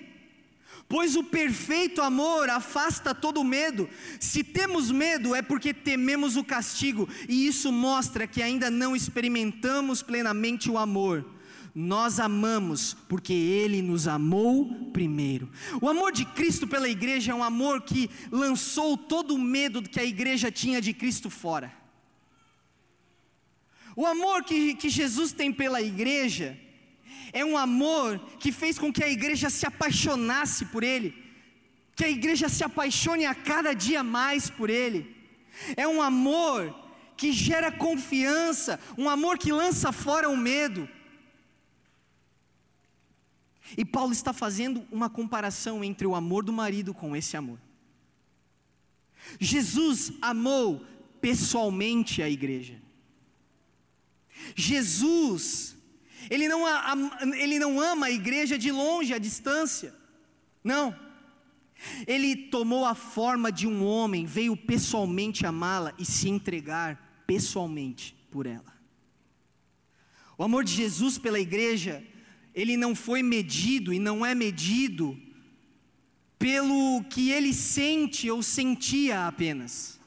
pois 0.91 1.15
o 1.15 1.23
perfeito 1.23 2.03
amor 2.03 2.51
afasta 2.51 3.15
todo 3.15 3.45
medo. 3.45 3.89
Se 4.19 4.43
temos 4.43 4.91
medo, 4.91 5.37
é 5.37 5.41
porque 5.41 5.73
tememos 5.73 6.37
o 6.37 6.43
castigo, 6.43 7.09
e 7.29 7.47
isso 7.47 7.71
mostra 7.71 8.27
que 8.27 8.43
ainda 8.43 8.69
não 8.69 8.97
experimentamos 8.97 10.03
plenamente 10.03 10.69
o 10.69 10.77
amor 10.77 11.25
nós 11.73 12.19
amamos 12.19 12.97
porque 13.09 13.33
Ele 13.33 13.81
nos 13.81 14.09
amou 14.09 14.91
primeiro. 14.93 15.49
O 15.81 15.89
amor 15.89 16.11
de 16.11 16.25
Cristo 16.25 16.67
pela 16.67 16.89
igreja 16.89 17.31
é 17.31 17.35
um 17.35 17.45
amor 17.45 17.83
que 17.83 18.11
lançou 18.29 18.97
todo 18.97 19.37
o 19.37 19.39
medo 19.39 19.81
que 19.81 20.01
a 20.01 20.05
igreja 20.05 20.51
tinha 20.51 20.81
de 20.81 20.93
Cristo 20.93 21.31
fora. 21.31 21.73
O 23.95 24.05
amor 24.05 24.43
que, 24.43 24.75
que 24.75 24.89
Jesus 24.89 25.31
tem 25.31 25.53
pela 25.53 25.81
igreja 25.81 26.59
é 27.33 27.45
um 27.45 27.57
amor 27.57 28.19
que 28.39 28.53
fez 28.53 28.79
com 28.79 28.93
que 28.93 29.05
a 29.05 29.09
igreja 29.09 29.51
se 29.51 29.67
apaixonasse 29.67 30.67
por 30.67 30.83
Ele, 30.83 31.15
que 31.95 32.05
a 32.05 32.11
igreja 32.11 32.49
se 32.49 32.65
apaixone 32.65 33.27
a 33.27 33.35
cada 33.35 33.73
dia 33.73 34.03
mais 34.03 34.49
por 34.49 34.71
Ele. 34.71 35.17
É 35.77 35.87
um 35.87 36.01
amor 36.01 36.75
que 37.17 37.33
gera 37.33 37.71
confiança, 37.71 38.81
um 38.97 39.09
amor 39.09 39.39
que 39.39 39.53
lança 39.53 39.93
fora 39.93 40.29
o 40.29 40.37
medo 40.37 40.89
e 43.77 43.85
Paulo 43.85 44.13
está 44.13 44.33
fazendo 44.33 44.87
uma 44.91 45.09
comparação 45.09 45.85
entre 45.85 46.07
o 46.07 46.15
amor 46.15 46.45
do 46.45 46.53
marido 46.53 46.93
com 46.93 47.15
esse 47.15 47.37
amor. 47.37 47.59
Jesus 49.39 50.13
amou 50.21 50.85
pessoalmente 51.21 52.23
a 52.23 52.29
igreja. 52.29 52.81
Jesus 54.57 55.77
Ele 56.29 56.49
não, 56.49 56.65
ele 57.35 57.59
não 57.59 57.81
ama 57.81 58.07
a 58.07 58.11
igreja 58.11 58.59
de 58.59 58.71
longe, 58.71 59.15
à 59.15 59.19
distância. 59.19 59.95
Não. 60.63 60.95
Ele 62.07 62.37
tomou 62.37 62.85
a 62.85 62.95
forma 62.95 63.51
de 63.51 63.67
um 63.67 63.85
homem, 63.85 64.27
veio 64.27 64.57
pessoalmente 64.57 65.47
amá-la 65.47 65.95
e 65.99 66.05
se 66.05 66.29
entregar 66.29 67.25
pessoalmente 67.27 68.15
por 68.31 68.47
ela. 68.47 68.71
O 70.37 70.45
amor 70.45 70.65
de 70.65 70.73
Jesus 70.73 71.17
pela 71.17 71.39
igreja, 71.39 72.05
ele 72.55 72.77
não 72.77 72.95
foi 72.95 73.23
medido 73.23 73.93
e 73.93 73.99
não 73.99 74.25
é 74.25 74.35
medido 74.35 75.19
pelo 76.39 77.05
que 77.05 77.31
ele 77.31 77.53
sente 77.53 78.31
ou 78.31 78.43
sentia 78.43 79.27
apenas. 79.27 80.01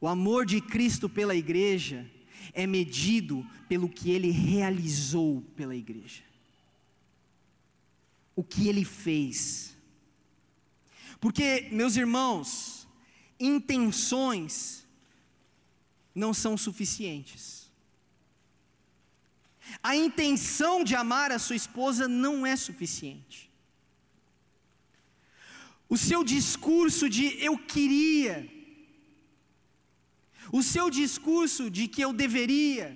O 0.00 0.08
amor 0.08 0.44
de 0.44 0.60
Cristo 0.60 1.08
pela 1.08 1.34
igreja 1.34 2.10
é 2.52 2.66
medido 2.66 3.46
pelo 3.68 3.88
que 3.88 4.10
ele 4.10 4.30
realizou 4.30 5.42
pela 5.56 5.74
igreja. 5.74 6.22
O 8.34 8.42
que 8.42 8.68
ele 8.68 8.84
fez. 8.84 9.76
Porque, 11.20 11.68
meus 11.70 11.96
irmãos, 11.96 12.88
intenções 13.38 14.86
não 16.14 16.34
são 16.34 16.56
suficientes. 16.56 17.70
A 19.82 19.96
intenção 19.96 20.82
de 20.84 20.94
amar 20.94 21.30
a 21.30 21.38
sua 21.38 21.56
esposa 21.56 22.08
não 22.08 22.46
é 22.46 22.56
suficiente. 22.56 23.50
O 25.88 25.96
seu 25.96 26.24
discurso 26.24 27.08
de 27.08 27.24
eu 27.44 27.56
queria, 27.58 28.48
o 30.52 30.62
seu 30.62 30.90
discurso 30.90 31.70
de 31.70 31.88
que 31.88 32.02
eu 32.02 32.12
deveria, 32.12 32.86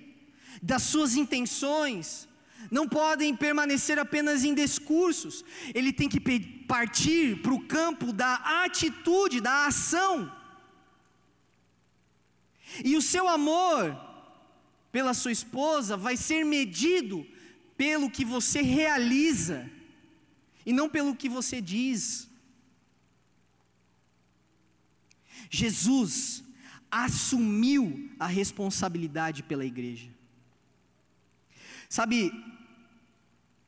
das 0.62 0.82
suas 0.82 1.16
intenções, 1.16 2.28
não 2.70 2.86
podem 2.88 3.34
permanecer 3.34 3.98
apenas 3.98 4.44
em 4.44 4.54
discursos, 4.54 5.44
ele 5.74 5.92
tem 5.92 6.08
que 6.08 6.20
partir 6.66 7.40
para 7.42 7.54
o 7.54 7.64
campo 7.66 8.12
da 8.12 8.34
atitude, 8.64 9.40
da 9.40 9.66
ação. 9.66 10.30
E 12.84 12.96
o 12.96 13.02
seu 13.02 13.28
amor 13.28 13.96
pela 14.92 15.14
sua 15.14 15.32
esposa 15.32 15.96
vai 15.96 16.16
ser 16.16 16.44
medido 16.44 17.26
pelo 17.76 18.10
que 18.10 18.24
você 18.24 18.60
realiza, 18.60 19.70
e 20.64 20.72
não 20.72 20.88
pelo 20.88 21.14
que 21.14 21.28
você 21.28 21.60
diz. 21.60 22.28
Jesus 25.48 26.45
assumiu 27.04 28.10
a 28.18 28.26
responsabilidade 28.26 29.42
pela 29.42 29.66
igreja. 29.66 30.08
Sabe, 31.90 32.32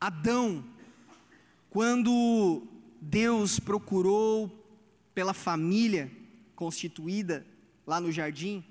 Adão, 0.01 0.65
quando 1.69 2.67
Deus 3.03 3.61
procurou 3.61 4.49
pela 5.15 5.35
família 5.35 6.11
constituída 6.57 7.47
lá 7.87 8.01
no 8.01 8.11
jardim, 8.11 8.65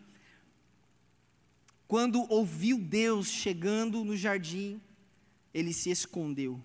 quando 1.88 2.26
ouviu 2.28 2.80
Deus 2.80 3.28
chegando 3.28 4.04
no 4.04 4.18
jardim, 4.18 4.82
ele 5.54 5.72
se 5.72 5.92
escondeu. 5.92 6.60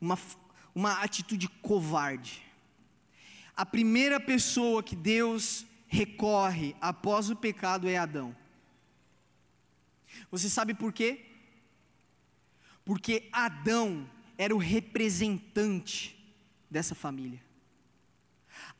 Uma, 0.00 0.16
uma 0.72 1.02
atitude 1.02 1.48
covarde. 1.48 2.40
A 3.56 3.66
primeira 3.66 4.20
pessoa 4.20 4.80
que 4.80 4.94
Deus 4.94 5.66
recorre 5.96 6.74
após 6.80 7.30
o 7.30 7.36
pecado 7.36 7.88
é 7.88 7.96
Adão. 7.96 8.36
Você 10.30 10.48
sabe 10.48 10.74
por 10.74 10.92
quê? 10.92 11.26
porque 12.86 13.28
Adão 13.32 14.08
era 14.38 14.54
o 14.54 14.58
representante 14.58 16.16
dessa 16.70 16.94
família. 16.94 17.42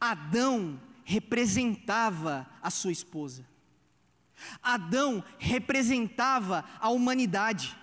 Adão 0.01 0.81
representava 1.05 2.49
a 2.63 2.71
sua 2.71 2.93
esposa. 2.93 3.45
Adão 4.63 5.25
representava 5.39 6.65
a 6.79 6.89
humanidade. 6.89 7.77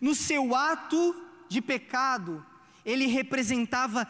No 0.00 0.14
seu 0.14 0.54
ato 0.54 1.20
de 1.48 1.60
pecado, 1.60 2.46
ele 2.84 3.06
representava 3.06 4.04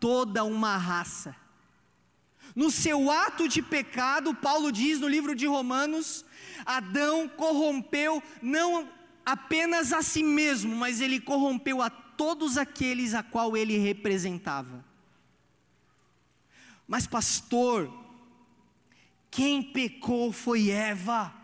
toda 0.00 0.42
uma 0.42 0.78
raça. 0.78 1.36
No 2.56 2.70
seu 2.70 3.10
ato 3.10 3.46
de 3.46 3.60
pecado, 3.60 4.34
Paulo 4.34 4.72
diz 4.72 4.98
no 4.98 5.06
livro 5.06 5.34
de 5.34 5.46
Romanos, 5.46 6.24
Adão 6.64 7.28
corrompeu 7.28 8.22
não 8.40 8.88
apenas 9.26 9.92
a 9.92 10.00
si 10.02 10.22
mesmo, 10.22 10.74
mas 10.74 11.02
ele 11.02 11.20
corrompeu 11.20 11.82
a 11.82 11.90
todos 11.90 12.56
aqueles 12.56 13.12
a 13.12 13.22
qual 13.22 13.58
ele 13.58 13.76
representava. 13.76 14.82
Mas 16.88 17.06
pastor, 17.06 17.92
quem 19.30 19.62
pecou 19.62 20.32
foi 20.32 20.70
Eva. 20.70 21.34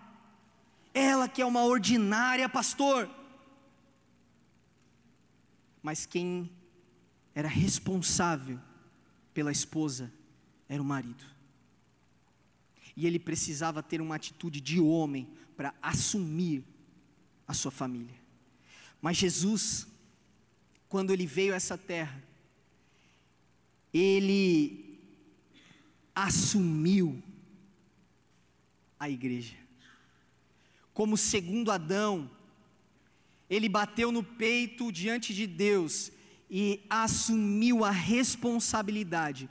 Ela 0.95 1.29
que 1.29 1.43
é 1.43 1.45
uma 1.45 1.63
ordinária, 1.63 2.49
pastor. 2.49 3.11
Mas 5.83 6.07
quem 6.07 6.51
era 7.35 7.49
responsável 7.49 8.59
pela 9.35 9.53
esposa 9.53 10.11
era 10.73 10.81
o 10.81 10.87
marido. 10.87 11.23
E 12.97 13.07
ele 13.07 13.19
precisava 13.19 13.83
ter 13.83 14.01
uma 14.01 14.17
atitude 14.17 14.59
de 14.59 14.81
homem 14.81 15.29
para 15.55 15.75
assumir 15.83 16.65
a 17.47 17.53
sua 17.53 17.71
família. 17.71 18.15
Mas 18.99 19.19
Jesus, 19.19 19.87
quando 20.89 21.13
ele 21.13 21.27
veio 21.27 21.53
a 21.53 21.57
essa 21.57 21.77
terra, 21.77 22.25
ele 23.93 24.99
assumiu 26.15 27.23
a 28.99 29.11
igreja. 29.11 29.57
Como 30.95 31.19
segundo 31.19 31.71
Adão, 31.71 32.31
ele 33.51 33.69
bateu 33.69 34.11
no 34.11 34.25
peito 34.25 34.91
diante 34.91 35.35
de 35.35 35.47
Deus 35.47 36.11
e 36.51 36.81
assumiu 36.89 37.85
a 37.85 37.91
responsabilidade 37.91 39.51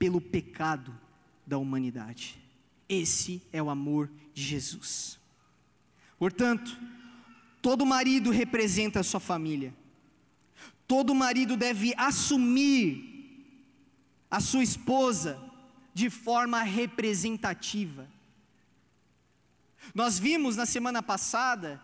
pelo 0.00 0.18
pecado 0.18 0.98
da 1.46 1.58
humanidade. 1.58 2.42
Esse 2.88 3.42
é 3.52 3.62
o 3.62 3.68
amor 3.68 4.10
de 4.32 4.42
Jesus. 4.42 5.20
Portanto, 6.18 6.74
todo 7.60 7.84
marido 7.84 8.30
representa 8.30 9.00
a 9.00 9.02
sua 9.02 9.20
família. 9.20 9.74
Todo 10.86 11.14
marido 11.14 11.54
deve 11.54 11.92
assumir 11.98 13.44
a 14.30 14.40
sua 14.40 14.62
esposa 14.62 15.38
de 15.92 16.08
forma 16.08 16.62
representativa. 16.62 18.08
Nós 19.94 20.18
vimos 20.18 20.56
na 20.56 20.64
semana 20.64 21.02
passada 21.02 21.78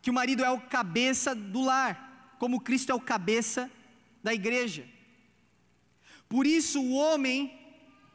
que 0.00 0.08
o 0.08 0.14
marido 0.14 0.42
é 0.42 0.50
o 0.50 0.60
cabeça 0.60 1.34
do 1.34 1.60
lar, 1.60 2.34
como 2.38 2.62
Cristo 2.62 2.92
é 2.92 2.94
o 2.94 3.00
cabeça 3.00 3.70
da 4.22 4.32
igreja. 4.32 4.88
Por 6.28 6.46
isso 6.46 6.80
o 6.80 6.92
homem 6.94 7.57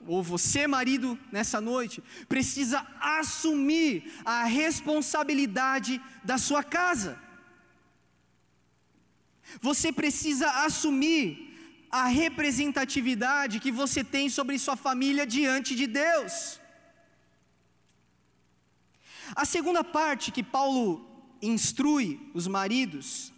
ou 0.08 0.22
você, 0.22 0.68
marido, 0.68 1.18
nessa 1.32 1.60
noite, 1.62 2.04
precisa 2.28 2.86
assumir 3.00 4.12
a 4.26 4.44
responsabilidade 4.44 6.02
da 6.24 6.38
sua 6.38 6.64
casa. 6.64 7.20
Você 9.62 9.92
precisa 9.92 10.50
assumir 10.66 11.52
a 11.92 12.08
representatividade 12.08 13.60
que 13.60 13.72
você 13.72 14.04
tem 14.04 14.30
sobre 14.30 14.58
sua 14.58 14.76
família 14.76 15.26
diante 15.28 15.76
de 15.76 15.86
Deus. 15.86 16.60
A 19.36 19.46
segunda 19.46 19.84
parte 19.84 20.32
que 20.32 20.44
Paulo 20.44 21.10
instrui 21.42 22.20
os 22.34 22.48
maridos, 22.48 23.32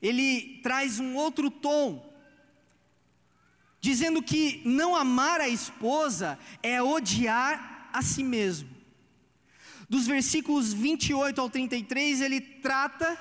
ele 0.00 0.60
traz 0.62 0.98
um 0.98 1.14
outro 1.16 1.50
tom 1.50 2.09
dizendo 3.80 4.22
que 4.22 4.60
não 4.64 4.94
amar 4.94 5.40
a 5.40 5.48
esposa 5.48 6.38
é 6.62 6.82
odiar 6.82 7.88
a 7.92 8.02
si 8.02 8.22
mesmo. 8.22 8.68
Dos 9.88 10.06
versículos 10.06 10.72
28 10.72 11.40
ao 11.40 11.50
33, 11.50 12.20
ele 12.20 12.40
trata 12.40 13.18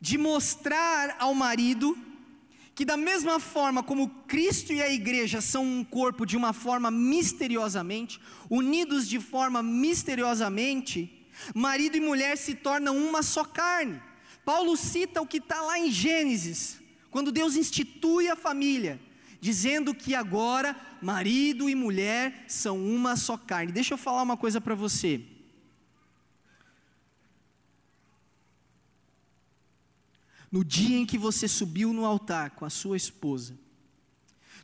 de 0.00 0.16
mostrar 0.16 1.16
ao 1.18 1.34
marido 1.34 1.96
que, 2.74 2.84
da 2.84 2.96
mesma 2.96 3.38
forma 3.38 3.82
como 3.82 4.08
Cristo 4.26 4.72
e 4.72 4.80
a 4.80 4.90
igreja 4.90 5.40
são 5.40 5.64
um 5.64 5.84
corpo 5.84 6.24
de 6.24 6.36
uma 6.36 6.52
forma 6.52 6.90
misteriosamente, 6.90 8.20
unidos 8.48 9.08
de 9.08 9.20
forma 9.20 9.62
misteriosamente, 9.62 11.26
marido 11.54 11.96
e 11.96 12.00
mulher 12.00 12.36
se 12.36 12.54
tornam 12.54 12.96
uma 12.96 13.22
só 13.22 13.44
carne. 13.44 14.00
Paulo 14.44 14.76
cita 14.76 15.20
o 15.20 15.26
que 15.26 15.38
está 15.38 15.60
lá 15.60 15.78
em 15.78 15.90
Gênesis, 15.90 16.80
quando 17.10 17.30
Deus 17.30 17.54
institui 17.54 18.28
a 18.28 18.36
família 18.36 19.00
dizendo 19.40 19.94
que 19.94 20.14
agora 20.14 20.76
marido 21.00 21.68
e 21.68 21.74
mulher 21.74 22.44
são 22.48 22.78
uma 22.78 23.16
só 23.16 23.36
carne. 23.36 23.72
Deixa 23.72 23.94
eu 23.94 23.98
falar 23.98 24.22
uma 24.22 24.36
coisa 24.36 24.60
para 24.60 24.74
você. 24.74 25.24
no 30.50 30.64
dia 30.64 30.98
em 30.98 31.06
que 31.06 31.18
você 31.18 31.46
subiu 31.46 31.92
no 31.92 32.04
altar 32.04 32.50
com 32.50 32.64
a 32.64 32.70
sua 32.70 32.96
esposa, 32.96 33.54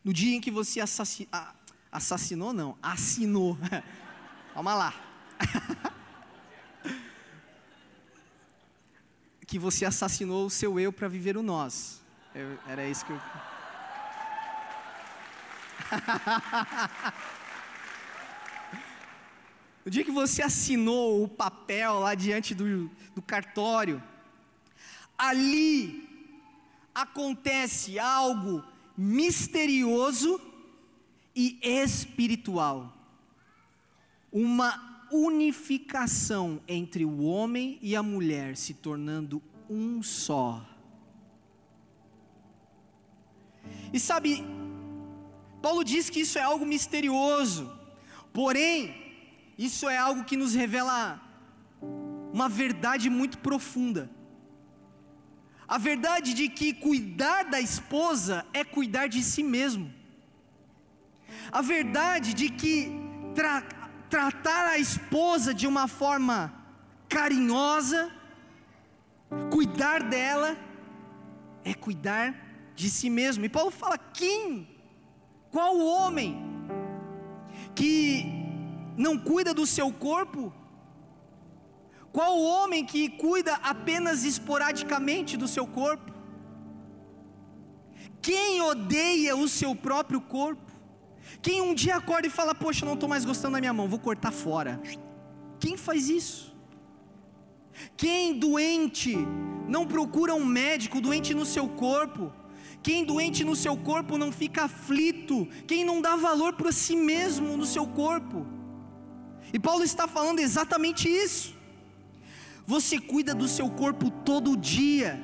no 0.03 0.13
dia 0.13 0.35
em 0.35 0.41
que 0.41 0.51
você 0.51 0.81
assassinou, 0.81 1.31
assassinou 1.93 2.53
não, 2.53 2.77
assinou, 2.83 3.57
calma 4.55 4.75
lá, 4.75 4.95
que 9.47 9.59
você 9.59 9.85
assassinou 9.85 10.47
o 10.47 10.51
seu 10.51 10.81
eu 10.81 10.93
para 10.93 11.07
viver 11.07 11.37
o 11.37 11.43
nós, 11.43 12.03
eu, 12.35 12.59
era 12.67 12.89
isso 12.89 13.05
que 13.05 13.13
eu... 13.13 13.21
No 19.85 19.91
dia 19.91 20.03
que 20.03 20.11
você 20.11 20.43
assinou 20.43 21.23
o 21.23 21.29
papel 21.29 22.01
lá 22.01 22.15
diante 22.15 22.55
do, 22.55 22.91
do 23.15 23.21
cartório, 23.21 24.03
ali 25.19 26.09
acontece 26.95 27.99
algo 27.99 28.65
misterioso 28.97 30.41
e 31.37 31.59
espiritual. 31.63 32.97
Uma 34.33 35.07
unificação 35.13 36.63
entre 36.67 37.05
o 37.05 37.23
homem 37.23 37.79
e 37.83 37.95
a 37.95 38.03
mulher 38.03 38.57
se 38.57 38.73
tornando 38.73 39.43
um 39.69 40.03
só. 40.03 40.67
E 43.93 44.01
sabe, 44.01 44.43
Paulo 45.64 45.83
diz 45.83 46.11
que 46.11 46.20
isso 46.24 46.38
é 46.38 46.42
algo 46.42 46.66
misterioso, 46.66 47.62
porém, 48.35 48.94
isso 49.57 49.88
é 49.88 49.96
algo 49.96 50.22
que 50.29 50.37
nos 50.37 50.53
revela 50.62 50.98
uma 52.35 52.48
verdade 52.50 53.09
muito 53.09 53.38
profunda. 53.38 54.11
A 55.66 55.79
verdade 55.79 56.35
de 56.35 56.50
que 56.50 56.74
cuidar 56.74 57.44
da 57.44 57.61
esposa 57.62 58.44
é 58.53 58.62
cuidar 58.62 59.07
de 59.07 59.22
si 59.22 59.42
mesmo. 59.42 59.87
A 61.50 61.62
verdade 61.62 62.35
de 62.35 62.50
que 62.50 62.74
tra 63.35 63.62
tratar 64.11 64.66
a 64.66 64.79
esposa 64.79 65.55
de 65.55 65.66
uma 65.66 65.88
forma 65.88 66.55
carinhosa, 67.09 68.12
cuidar 69.50 70.03
dela, 70.03 70.59
é 71.64 71.72
cuidar 71.72 72.35
de 72.77 72.90
si 72.90 73.09
mesmo. 73.09 73.46
E 73.46 73.48
Paulo 73.48 73.70
fala: 73.70 73.96
quem, 73.96 74.74
qual 75.55 75.79
homem 75.79 76.31
que 77.79 77.97
não 79.05 79.14
cuida 79.17 79.53
do 79.59 79.64
seu 79.75 79.88
corpo? 79.93 80.53
Qual 82.17 82.33
o 82.38 82.45
homem 82.55 82.83
que 82.85 83.03
cuida 83.09 83.55
apenas 83.73 84.25
esporadicamente 84.25 85.37
do 85.37 85.47
seu 85.47 85.67
corpo? 85.81 86.11
Quem 88.21 88.61
odeia 88.62 89.37
o 89.37 89.49
seu 89.49 89.73
próprio 89.77 90.21
corpo? 90.21 90.73
Quem 91.40 91.61
um 91.61 91.73
dia 91.73 91.97
acorda 92.03 92.27
e 92.27 92.37
fala: 92.38 92.53
Poxa, 92.53 92.85
não 92.85 92.95
estou 92.95 93.09
mais 93.09 93.25
gostando 93.25 93.55
da 93.55 93.61
minha 93.61 93.77
mão, 93.79 93.88
vou 93.88 94.01
cortar 94.01 94.33
fora. 94.33 94.81
Quem 95.61 95.77
faz 95.77 96.09
isso? 96.09 96.53
Quem 97.97 98.38
doente 98.47 99.17
não 99.69 99.87
procura 99.87 100.35
um 100.35 100.45
médico 100.45 101.01
doente 101.01 101.33
no 101.33 101.47
seu 101.47 101.69
corpo? 101.69 102.33
Quem 102.85 103.03
doente 103.03 103.42
no 103.49 103.57
seu 103.57 103.75
corpo 103.79 104.18
não 104.18 104.31
fica 104.31 104.64
aflito? 104.64 105.49
Quem 105.66 105.87
não 105.87 106.03
dá 106.03 106.16
valor 106.16 106.53
para 106.53 106.70
si 106.70 106.94
mesmo 106.94 107.57
no 107.57 107.64
seu 107.64 107.87
corpo? 107.87 108.47
E 109.55 109.59
Paulo 109.59 109.83
está 109.83 110.07
falando 110.07 110.40
exatamente 110.40 111.09
isso. 111.09 111.55
Você 112.66 112.99
cuida 112.99 113.35
do 113.35 113.49
seu 113.49 113.70
corpo 113.70 114.11
todo 114.11 114.55
dia. 114.55 115.18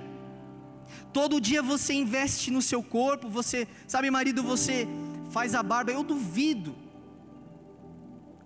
Todo 1.13 1.39
dia 1.39 1.63
você 1.63 1.93
investe 1.93 2.51
no 2.51 2.63
seu 2.63 2.83
corpo, 2.83 3.29
você, 3.29 3.69
sabe, 3.87 4.11
marido, 4.11 4.43
você 4.43 4.89
faz 5.31 5.55
a 5.55 5.63
barba. 5.63 5.93
Eu 5.93 6.03
duvido. 6.03 6.75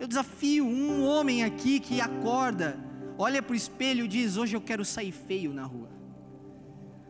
Eu 0.00 0.08
desafio 0.08 0.66
um 0.66 1.06
homem 1.06 1.44
aqui 1.44 1.78
que 1.78 2.00
acorda, 2.00 2.76
olha 3.16 3.40
para 3.40 3.52
o 3.52 3.56
espelho 3.56 4.06
e 4.06 4.08
diz: 4.08 4.36
Hoje 4.36 4.56
eu 4.56 4.60
quero 4.60 4.84
sair 4.84 5.12
feio 5.12 5.54
na 5.54 5.64
rua. 5.64 5.88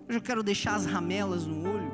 Hoje 0.06 0.18
eu 0.18 0.22
quero 0.22 0.42
deixar 0.42 0.74
as 0.74 0.84
ramelas 0.84 1.46
no 1.46 1.66
olho, 1.68 1.92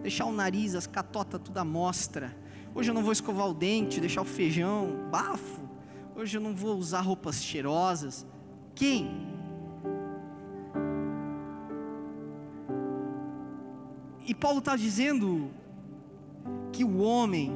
deixar 0.00 0.26
o 0.26 0.32
nariz, 0.32 0.74
as 0.74 0.86
catotas 0.86 1.40
tudo 1.42 1.58
à 1.58 1.64
mostra. 1.64 2.36
Hoje 2.74 2.90
eu 2.90 2.94
não 2.94 3.02
vou 3.02 3.12
escovar 3.12 3.48
o 3.48 3.54
dente, 3.54 4.00
deixar 4.00 4.22
o 4.22 4.24
feijão, 4.24 5.08
bafo. 5.10 5.60
Hoje 6.14 6.36
eu 6.36 6.40
não 6.40 6.54
vou 6.54 6.76
usar 6.76 7.00
roupas 7.00 7.42
cheirosas. 7.42 8.24
Quem? 8.74 9.26
E 14.24 14.34
Paulo 14.34 14.60
está 14.60 14.76
dizendo 14.76 15.50
que 16.72 16.84
o 16.84 16.98
homem 16.98 17.52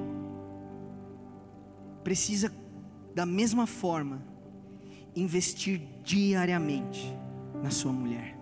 precisa, 2.03 2.53
da 3.15 3.25
mesma 3.25 3.67
forma, 3.67 4.23
investir 5.15 5.81
diariamente 6.03 7.17
na 7.63 7.71
sua 7.71 7.93
mulher. 7.93 8.40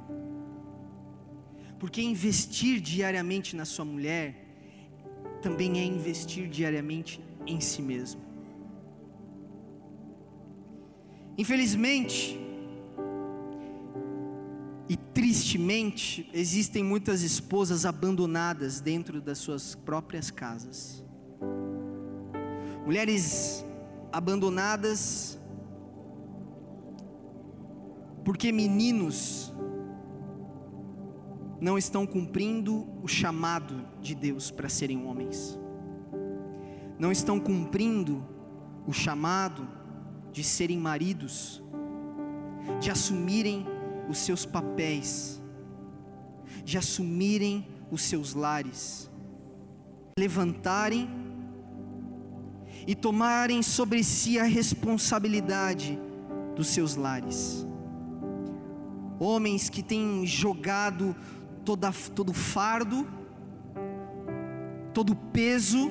Porque 1.78 2.02
investir 2.02 2.80
diariamente 2.80 3.54
na 3.54 3.64
sua 3.64 3.84
mulher 3.84 4.44
também 5.40 5.78
é 5.78 5.84
investir 5.84 6.48
diariamente 6.48 7.20
em 7.46 7.60
si 7.60 7.80
mesmo. 7.80 8.20
Infelizmente, 11.36 12.38
e 14.88 14.96
tristemente, 14.96 16.28
existem 16.32 16.82
muitas 16.82 17.22
esposas 17.22 17.84
abandonadas 17.84 18.80
dentro 18.80 19.20
das 19.20 19.38
suas 19.38 19.74
próprias 19.74 20.30
casas. 20.30 21.04
Mulheres 22.84 23.64
abandonadas 24.10 25.38
porque 28.24 28.50
meninos 28.50 29.52
não 31.60 31.76
estão 31.76 32.06
cumprindo 32.06 32.86
o 33.02 33.08
chamado 33.08 33.84
de 34.00 34.14
Deus 34.14 34.50
para 34.50 34.68
serem 34.68 35.04
homens. 35.04 35.58
Não 36.98 37.10
estão 37.10 37.38
cumprindo 37.38 38.24
o 38.86 38.92
chamado 38.92 39.68
de 40.32 40.44
serem 40.44 40.78
maridos, 40.78 41.62
de 42.80 42.90
assumirem 42.90 43.66
os 44.08 44.18
seus 44.18 44.46
papéis, 44.46 45.42
de 46.64 46.78
assumirem 46.78 47.66
os 47.90 48.02
seus 48.02 48.34
lares, 48.34 49.10
levantarem 50.18 51.08
e 52.86 52.94
tomarem 52.94 53.62
sobre 53.62 54.02
si 54.02 54.38
a 54.38 54.44
responsabilidade 54.44 55.98
dos 56.54 56.68
seus 56.68 56.96
lares. 56.96 57.66
Homens 59.20 59.68
que 59.68 59.82
têm 59.82 60.24
jogado 60.26 61.14
toda, 61.68 61.92
todo 62.14 62.32
fardo, 62.32 63.06
todo 64.94 65.14
peso, 65.14 65.90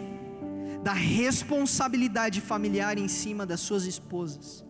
da 0.81 0.91
responsabilidade 0.91 2.41
familiar 2.41 2.97
em 2.97 3.07
cima 3.07 3.45
das 3.45 3.59
suas 3.59 3.85
esposas, 3.85 4.65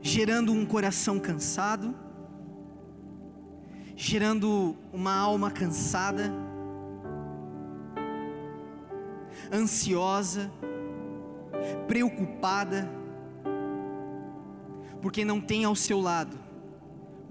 gerando 0.00 0.50
um 0.50 0.64
coração 0.64 1.20
cansado, 1.20 1.94
gerando 3.94 4.74
uma 4.90 5.14
alma 5.14 5.50
cansada, 5.50 6.32
ansiosa, 9.52 10.50
preocupada, 11.86 12.88
porque 15.02 15.22
não 15.22 15.38
tem 15.38 15.66
ao 15.66 15.76
seu 15.76 16.00
lado 16.00 16.51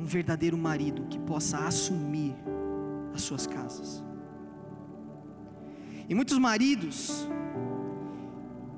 um 0.01 0.05
verdadeiro 0.05 0.57
marido 0.57 1.03
que 1.07 1.19
possa 1.19 1.59
assumir 1.59 2.35
as 3.13 3.21
suas 3.21 3.45
casas. 3.45 4.03
E 6.09 6.15
muitos 6.15 6.37
maridos 6.39 7.27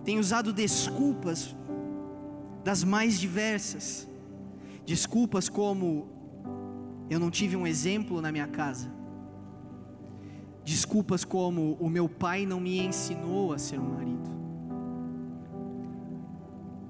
têm 0.03 0.19
usado 0.19 0.51
desculpas 0.51 1.55
das 2.63 2.83
mais 2.83 3.17
diversas. 3.19 4.07
Desculpas 4.85 5.47
como 5.47 6.09
eu 7.09 7.19
não 7.19 7.31
tive 7.31 7.55
um 7.55 7.65
exemplo 7.65 8.21
na 8.21 8.31
minha 8.31 8.47
casa. 8.47 8.91
Desculpas 10.65 11.23
como 11.23 11.77
o 11.79 11.89
meu 11.89 12.09
pai 12.09 12.45
não 12.45 12.59
me 12.59 12.79
ensinou 12.79 13.53
a 13.53 13.57
ser 13.57 13.79
um 13.79 13.93
marido. 13.93 14.29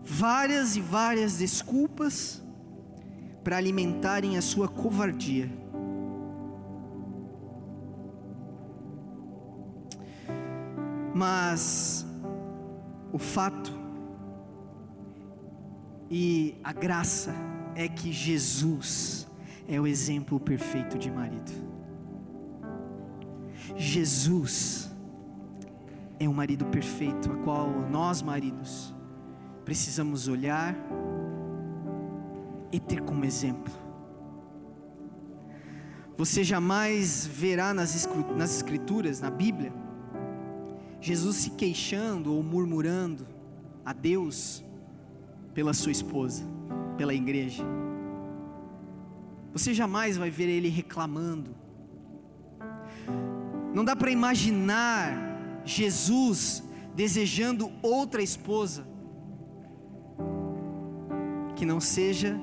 Várias 0.04 0.76
e 0.76 0.82
várias 0.82 1.38
desculpas 1.38 2.42
para 3.43 3.58
alimentarem 3.58 4.38
a 4.38 4.41
sua 4.41 4.67
covardia. 4.67 5.49
Mas 11.13 12.06
o 13.12 13.19
fato 13.19 13.71
e 16.10 16.56
a 16.63 16.73
graça 16.73 17.34
é 17.75 17.88
que 17.88 18.12
Jesus 18.12 19.27
é 19.67 19.79
o 19.79 19.86
exemplo 19.86 20.39
perfeito 20.39 20.97
de 20.97 21.12
marido. 21.12 21.51
Jesus 23.75 24.91
é 26.19 26.27
um 26.27 26.34
marido 26.34 26.65
perfeito, 26.65 27.32
a 27.32 27.36
qual 27.38 27.69
nós, 27.89 28.21
maridos, 28.21 28.93
precisamos 29.65 30.27
olhar 30.27 30.75
e 32.74 32.80
ter 32.80 33.02
como 33.02 33.24
exemplo. 33.24 33.72
Você 36.18 36.44
jamais 36.44 37.26
verá 37.26 37.74
nas 37.74 37.96
Escrituras, 38.56 39.22
na 39.22 39.30
Bíblia, 39.30 39.72
Jesus 41.00 41.38
se 41.38 41.52
queixando 41.52 42.34
ou 42.34 42.42
murmurando 42.42 43.28
a 43.86 43.94
Deus 43.94 44.64
pela 45.54 45.74
sua 45.74 45.92
esposa, 45.92 46.44
pela 46.98 47.14
igreja. 47.14 47.64
Você 49.52 49.74
jamais 49.74 50.18
vai 50.18 50.32
ver 50.32 50.50
ele 50.50 50.70
reclamando. 50.70 51.56
Não 53.74 53.86
dá 53.86 53.96
para 53.96 54.10
imaginar 54.10 55.62
Jesus 55.64 56.64
desejando 56.96 57.72
outra 57.82 58.22
esposa 58.22 58.88
que 61.56 61.66
não 61.66 61.80
seja 61.80 62.40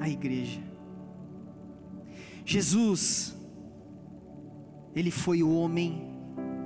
a 0.00 0.08
igreja. 0.08 0.60
Jesus, 2.44 3.36
ele 4.94 5.10
foi 5.10 5.42
o 5.42 5.52
homem 5.52 6.16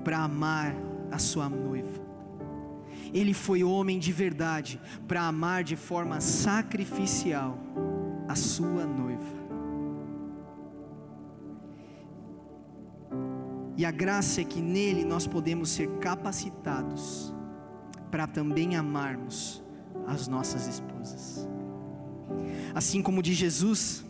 para 0.04 0.18
amar 0.18 0.74
a 1.10 1.18
sua 1.18 1.48
noiva. 1.48 2.00
Ele 3.12 3.34
foi 3.34 3.64
homem 3.64 3.98
de 3.98 4.12
verdade 4.12 4.80
para 5.08 5.22
amar 5.22 5.64
de 5.64 5.74
forma 5.76 6.20
sacrificial 6.20 7.58
a 8.28 8.36
sua 8.36 8.86
noiva. 8.86 9.40
E 13.76 13.84
a 13.84 13.90
graça 13.90 14.42
é 14.42 14.44
que 14.44 14.60
nele 14.60 15.04
nós 15.04 15.26
podemos 15.26 15.70
ser 15.70 15.88
capacitados 15.98 17.34
para 18.10 18.26
também 18.26 18.76
amarmos 18.76 19.62
as 20.06 20.28
nossas 20.28 20.66
esposas. 20.66 21.49
Assim 22.74 23.02
como 23.02 23.22
de 23.22 23.34
Jesus, 23.34 24.04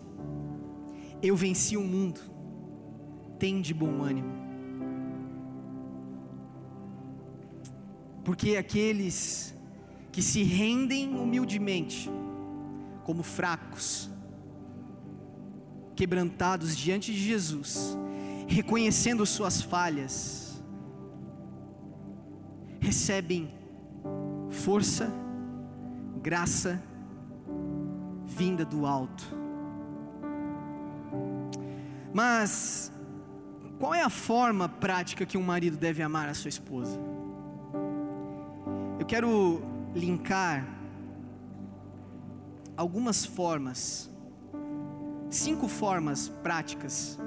eu 1.23 1.37
venci 1.37 1.77
o 1.77 1.83
mundo, 1.83 2.21
tem 3.39 3.61
de 3.61 3.73
bom 3.73 4.03
ânimo. 4.03 4.33
Porque 8.25 8.57
aqueles 8.57 9.55
que 10.13 10.23
se 10.23 10.43
rendem 10.43 11.15
humildemente, 11.15 12.11
como 13.05 13.23
fracos, 13.23 14.11
quebrantados 15.97 16.77
diante 16.77 17.13
de 17.13 17.19
Jesus, 17.19 17.97
reconhecendo 18.47 19.25
suas 19.25 19.63
falhas, 19.63 20.63
recebem 22.81 23.53
força, 24.51 25.13
graça 26.23 26.83
vinda 28.31 28.65
do 28.65 28.87
alto. 28.87 29.25
Mas 32.13 32.93
qual 33.79 33.95
é 33.95 34.03
a 34.03 34.11
forma 34.11 34.69
prática 34.69 35.27
que 35.27 35.37
um 35.37 35.43
marido 35.43 35.77
deve 35.77 36.03
amar 36.03 36.29
a 36.29 36.35
sua 36.35 36.49
esposa? 36.49 36.99
Eu 38.99 39.07
quero 39.07 39.63
linkar 39.95 40.67
algumas 42.77 43.25
formas, 43.25 44.11
cinco 45.29 45.67
formas 45.67 46.29
práticas 46.29 47.19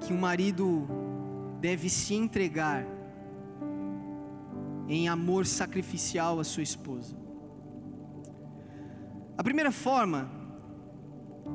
que 0.00 0.12
um 0.12 0.18
marido 0.18 0.86
deve 1.60 1.88
se 1.88 2.14
entregar 2.14 2.86
em 4.88 5.08
amor 5.08 5.46
sacrificial 5.46 6.38
à 6.38 6.44
sua 6.44 6.62
esposa. 6.62 7.23
A 9.36 9.42
primeira 9.42 9.72
forma 9.72 10.30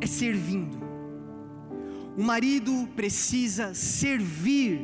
é 0.02 0.06
servindo. 0.06 0.78
O 2.18 2.22
marido 2.22 2.89
precisa 2.96 3.74
servir 3.74 4.82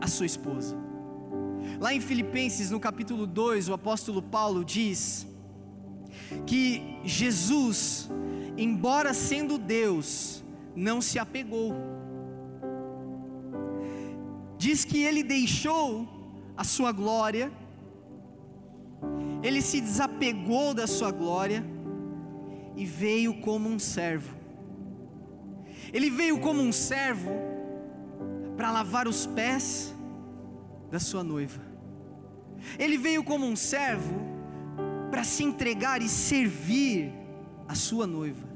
a 0.00 0.06
sua 0.06 0.26
esposa. 0.26 0.76
Lá 1.80 1.94
em 1.94 2.00
Filipenses, 2.00 2.70
no 2.70 2.78
capítulo 2.78 3.26
2, 3.26 3.70
o 3.70 3.72
apóstolo 3.72 4.20
Paulo 4.20 4.64
diz 4.64 5.26
que 6.46 6.98
Jesus, 7.04 8.10
embora 8.56 9.14
sendo 9.14 9.56
Deus, 9.56 10.44
não 10.74 11.00
se 11.00 11.18
apegou. 11.18 11.74
Diz 14.58 14.84
que 14.84 14.98
ele 15.02 15.22
deixou 15.22 16.06
a 16.54 16.64
sua 16.64 16.92
glória, 16.92 17.50
ele 19.42 19.62
se 19.62 19.80
desapegou 19.80 20.74
da 20.74 20.86
sua 20.86 21.10
glória 21.10 21.75
e 22.76 22.84
veio 22.84 23.40
como 23.40 23.68
um 23.68 23.78
servo 23.78 24.36
ele 25.92 26.10
veio 26.10 26.38
como 26.40 26.60
um 26.60 26.72
servo 26.72 27.30
para 28.56 28.70
lavar 28.70 29.06
os 29.06 29.26
pés 29.26 29.94
da 30.90 30.98
sua 30.98 31.22
noiva. 31.22 31.60
Ele 32.78 32.96
veio 32.98 33.22
como 33.22 33.46
um 33.46 33.56
servo 33.56 34.14
para 35.10 35.22
se 35.22 35.44
entregar 35.44 36.02
e 36.02 36.08
servir 36.08 37.12
a 37.68 37.74
sua 37.74 38.06
noiva. 38.06 38.46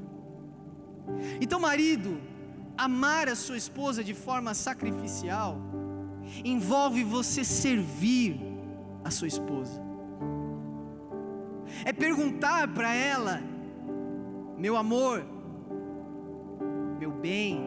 Então, 1.39 1.59
marido, 1.59 2.19
amar 2.77 3.29
a 3.29 3.35
sua 3.35 3.57
esposa 3.57 4.03
de 4.03 4.13
forma 4.13 4.53
sacrificial 4.53 5.59
envolve 6.43 7.03
você 7.03 7.43
servir 7.43 8.39
a 9.03 9.11
sua 9.11 9.27
esposa. 9.27 9.81
É 11.85 11.93
perguntar 11.93 12.67
para 12.67 12.93
ela, 12.93 13.41
meu 14.61 14.77
amor, 14.77 15.25
meu 16.99 17.11
bem, 17.11 17.59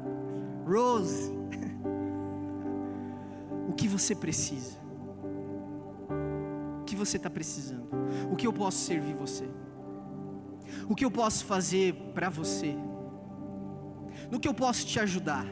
Rose, 0.66 1.30
o 3.68 3.74
que 3.74 3.86
você 3.86 4.14
precisa? 4.14 4.78
O 6.80 6.84
que 6.84 6.96
você 6.96 7.18
está 7.18 7.28
precisando? 7.28 7.90
O 8.32 8.36
que 8.36 8.46
eu 8.46 8.54
posso 8.54 8.78
servir 8.78 9.14
você? 9.14 9.46
O 10.88 10.94
que 10.94 11.04
eu 11.04 11.10
posso 11.10 11.44
fazer 11.44 11.94
para 12.14 12.30
você? 12.30 12.74
No 14.30 14.40
que 14.40 14.48
eu 14.48 14.54
posso 14.54 14.86
te 14.86 14.98
ajudar? 14.98 15.44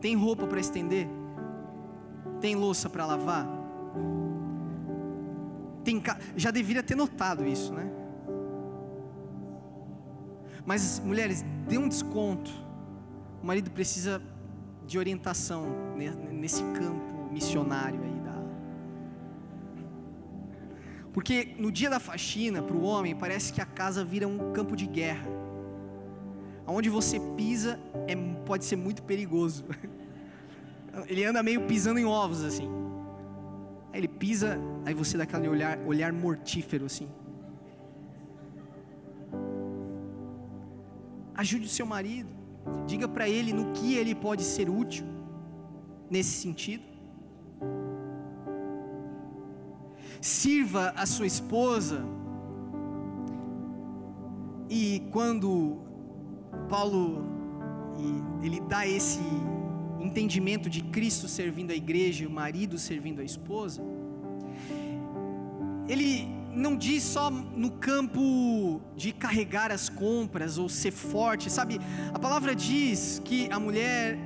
Tem 0.00 0.16
roupa 0.16 0.46
para 0.46 0.60
estender? 0.60 1.06
Tem 2.40 2.54
louça 2.54 2.88
para 2.88 3.04
lavar? 3.04 3.46
Tem. 5.86 6.02
Já 6.36 6.50
deveria 6.50 6.82
ter 6.82 6.96
notado 6.96 7.46
isso, 7.46 7.72
né? 7.72 7.88
Mas 10.64 10.98
mulheres, 10.98 11.44
dê 11.68 11.78
um 11.78 11.88
desconto. 11.88 12.50
O 13.40 13.46
marido 13.46 13.70
precisa 13.70 14.20
de 14.84 14.98
orientação 14.98 15.64
nesse 16.32 16.64
campo 16.72 17.30
missionário 17.30 18.02
aí 18.02 18.20
da. 18.20 18.34
Porque 21.12 21.54
no 21.56 21.70
dia 21.70 21.88
da 21.88 22.00
faxina, 22.00 22.60
para 22.60 22.76
o 22.76 22.82
homem, 22.82 23.14
parece 23.14 23.52
que 23.52 23.60
a 23.60 23.66
casa 23.66 24.04
vira 24.04 24.26
um 24.26 24.52
campo 24.52 24.74
de 24.74 24.86
guerra. 24.86 25.28
Onde 26.66 26.90
você 26.90 27.20
pisa 27.36 27.78
é, 28.08 28.16
pode 28.44 28.64
ser 28.64 28.74
muito 28.74 29.04
perigoso. 29.04 29.64
Ele 31.06 31.24
anda 31.24 31.44
meio 31.44 31.64
pisando 31.68 32.00
em 32.00 32.04
ovos 32.04 32.42
assim. 32.42 32.68
Ele 33.92 34.08
pisa, 34.08 34.58
aí 34.86 34.94
você 34.94 35.18
dá 35.18 35.24
aquele 35.24 35.48
olhar, 35.48 35.78
olhar 35.84 36.12
mortífero 36.12 36.86
assim. 36.86 37.08
Ajude 41.34 41.66
o 41.66 41.68
seu 41.68 41.84
marido. 41.84 42.30
Diga 42.86 43.08
para 43.08 43.28
ele 43.28 43.52
no 43.52 43.72
que 43.72 43.94
ele 43.94 44.14
pode 44.14 44.44
ser 44.44 44.70
útil 44.70 45.04
nesse 46.08 46.34
sentido. 46.44 46.84
Sirva 50.20 50.94
a 50.96 51.04
sua 51.04 51.26
esposa. 51.26 51.98
E 54.70 55.02
quando 55.10 55.78
Paulo 56.68 57.24
ele 58.40 58.60
dá 58.60 58.86
esse 58.86 59.20
entendimento 60.00 60.70
de 60.70 60.82
Cristo 60.82 61.26
servindo 61.26 61.72
a 61.72 61.74
igreja 61.74 62.22
e 62.22 62.26
o 62.26 62.30
marido 62.30 62.78
servindo 62.78 63.20
a 63.20 63.24
esposa, 63.24 63.82
ele 65.88 66.28
não 66.52 66.76
diz 66.76 67.02
só 67.02 67.30
no 67.30 67.70
campo 67.70 68.80
de 68.96 69.12
carregar 69.12 69.70
as 69.70 69.88
compras 69.88 70.56
ou 70.58 70.68
ser 70.68 70.90
forte, 70.90 71.50
sabe? 71.50 71.80
A 72.14 72.18
palavra 72.18 72.54
diz 72.54 73.20
que 73.24 73.48
a 73.50 73.60
mulher 73.60 74.18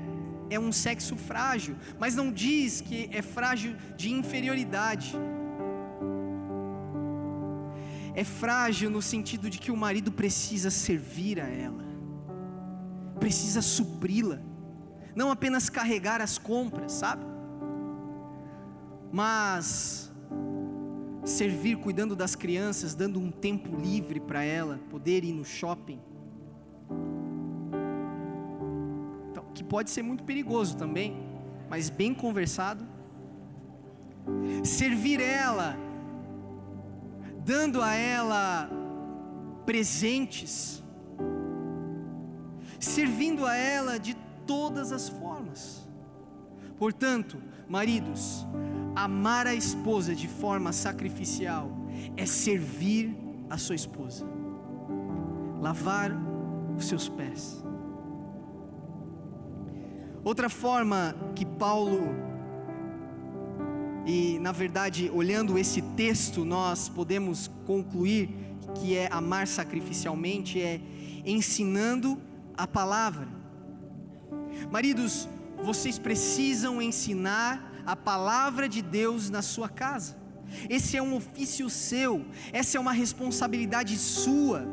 é 0.49 0.59
um 0.59 0.73
sexo 0.73 1.17
frágil, 1.17 1.77
mas 1.99 2.15
não 2.15 2.33
diz 2.33 2.81
que 2.81 3.09
é 3.13 3.23
frágil 3.23 3.75
de 3.97 4.11
inferioridade. 4.11 5.17
é 8.15 8.25
frágil 8.25 8.91
no 8.91 9.01
sentido 9.01 9.49
de 9.49 9.59
que 9.59 9.71
o 9.71 9.77
marido 9.77 10.11
precisa 10.13 10.71
servir 10.71 11.41
a 11.41 11.49
ela, 11.49 11.85
precisa 13.19 13.63
supri-la, 13.63 14.41
não 15.15 15.31
apenas 15.31 15.69
carregar 15.69 16.21
as 16.21 16.39
compras, 16.39 16.93
sabe? 16.93 17.25
Mas 19.13 20.10
servir 21.25 21.77
cuidando 21.77 22.17
das 22.17 22.35
crianças, 22.35 22.95
dando 22.95 23.21
um 23.21 23.31
tempo 23.31 23.77
livre 23.77 24.21
para 24.21 24.43
ela 24.43 24.79
poder 24.91 25.25
ir 25.25 25.33
no 25.33 25.45
shopping. 25.45 26.01
Então, 29.31 29.45
que 29.55 29.63
pode 29.63 29.91
ser 29.91 30.03
muito 30.03 30.25
perigoso 30.25 30.77
também, 30.77 31.17
mas 31.69 31.91
bem 31.91 32.15
conversado. 32.15 32.87
Servir 34.65 35.21
ela, 35.21 35.77
dando 37.45 37.83
a 37.83 37.95
ela 37.95 38.71
presentes, 39.67 40.83
servindo 42.79 43.47
a 43.47 43.55
ela 43.55 43.99
de 43.99 44.15
todas 44.47 44.91
as 44.93 45.09
formas. 45.09 45.87
Portanto, 46.79 47.41
maridos, 47.69 48.47
amar 48.95 49.47
a 49.47 49.55
esposa 49.55 50.15
de 50.15 50.29
forma 50.29 50.73
sacrificial 50.73 51.71
é 52.17 52.27
servir 52.27 53.17
a 53.49 53.59
sua 53.59 53.75
esposa, 53.75 54.27
lavar 55.61 56.13
os 56.77 56.87
seus 56.87 57.09
pés. 57.09 57.63
Outra 60.23 60.49
forma 60.49 61.15
que 61.35 61.47
Paulo, 61.47 62.15
e 64.07 64.39
na 64.39 64.53
verdade, 64.53 65.11
olhando 65.13 65.59
esse 65.59 65.81
texto, 65.83 66.45
nós 66.45 66.89
podemos 66.89 67.51
concluir 67.67 68.29
que 68.75 68.97
é 68.97 69.09
amar 69.11 69.47
sacrificialmente, 69.47 70.61
é 70.61 70.81
ensinando 71.25 72.21
a 72.57 72.67
palavra. 72.67 73.29
Maridos, 74.71 75.29
vocês 75.63 75.99
precisam 75.99 76.81
ensinar 76.81 77.70
a 77.91 77.97
palavra 77.97 78.69
de 78.69 78.83
Deus 78.83 79.31
na 79.31 79.43
sua 79.43 79.69
casa. 79.69 80.17
Esse 80.69 80.97
é 80.97 81.03
um 81.03 81.17
ofício 81.17 81.69
seu, 81.69 82.25
essa 82.53 82.77
é 82.77 82.81
uma 82.81 82.93
responsabilidade 82.93 83.99
sua. 83.99 84.65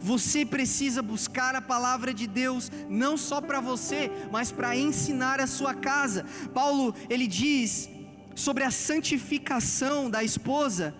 Você 0.00 0.46
precisa 0.46 1.02
buscar 1.02 1.54
a 1.54 1.60
palavra 1.60 2.14
de 2.14 2.26
Deus 2.26 2.72
não 2.88 3.18
só 3.18 3.38
para 3.42 3.60
você, 3.60 4.10
mas 4.30 4.50
para 4.50 4.74
ensinar 4.74 5.40
a 5.40 5.46
sua 5.46 5.74
casa. 5.74 6.24
Paulo, 6.54 6.94
ele 7.10 7.26
diz 7.26 7.90
sobre 8.34 8.64
a 8.64 8.70
santificação 8.70 10.08
da 10.08 10.24
esposa, 10.24 10.94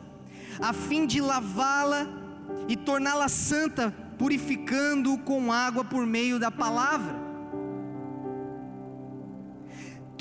a 0.60 0.74
fim 0.74 1.06
de 1.06 1.18
lavá-la 1.22 2.06
e 2.68 2.76
torná-la 2.76 3.28
santa, 3.28 3.90
purificando 4.18 5.16
com 5.16 5.50
água 5.50 5.82
por 5.82 6.06
meio 6.06 6.38
da 6.38 6.50
palavra 6.50 7.21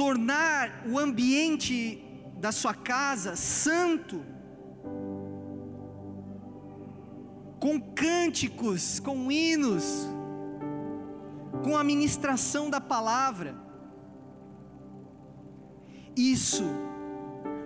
tornar 0.01 0.81
o 0.89 0.97
ambiente 0.97 2.03
da 2.37 2.51
sua 2.51 2.73
casa 2.73 3.35
santo, 3.35 4.25
com 7.59 7.79
cânticos, 7.79 8.99
com 8.99 9.31
hinos, 9.31 10.07
com 11.63 11.77
a 11.77 11.83
ministração 11.83 12.67
da 12.67 12.81
palavra. 12.81 13.55
Isso 16.15 16.63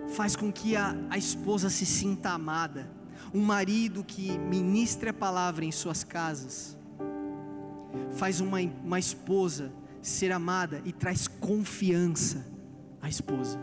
faz 0.08 0.36
com 0.36 0.52
que 0.52 0.76
a, 0.76 0.94
a 1.08 1.16
esposa 1.16 1.70
se 1.70 1.86
sinta 1.86 2.32
amada, 2.32 2.86
um 3.32 3.40
marido 3.40 4.04
que 4.04 4.36
ministre 4.36 5.08
a 5.08 5.14
palavra 5.14 5.64
em 5.64 5.72
suas 5.72 6.04
casas, 6.04 6.76
faz 8.12 8.42
uma, 8.42 8.58
uma 8.84 8.98
esposa 8.98 9.72
ser 10.08 10.30
amada 10.30 10.80
e 10.84 10.92
traz 10.92 11.26
confiança 11.26 12.46
à 13.02 13.08
esposa. 13.08 13.58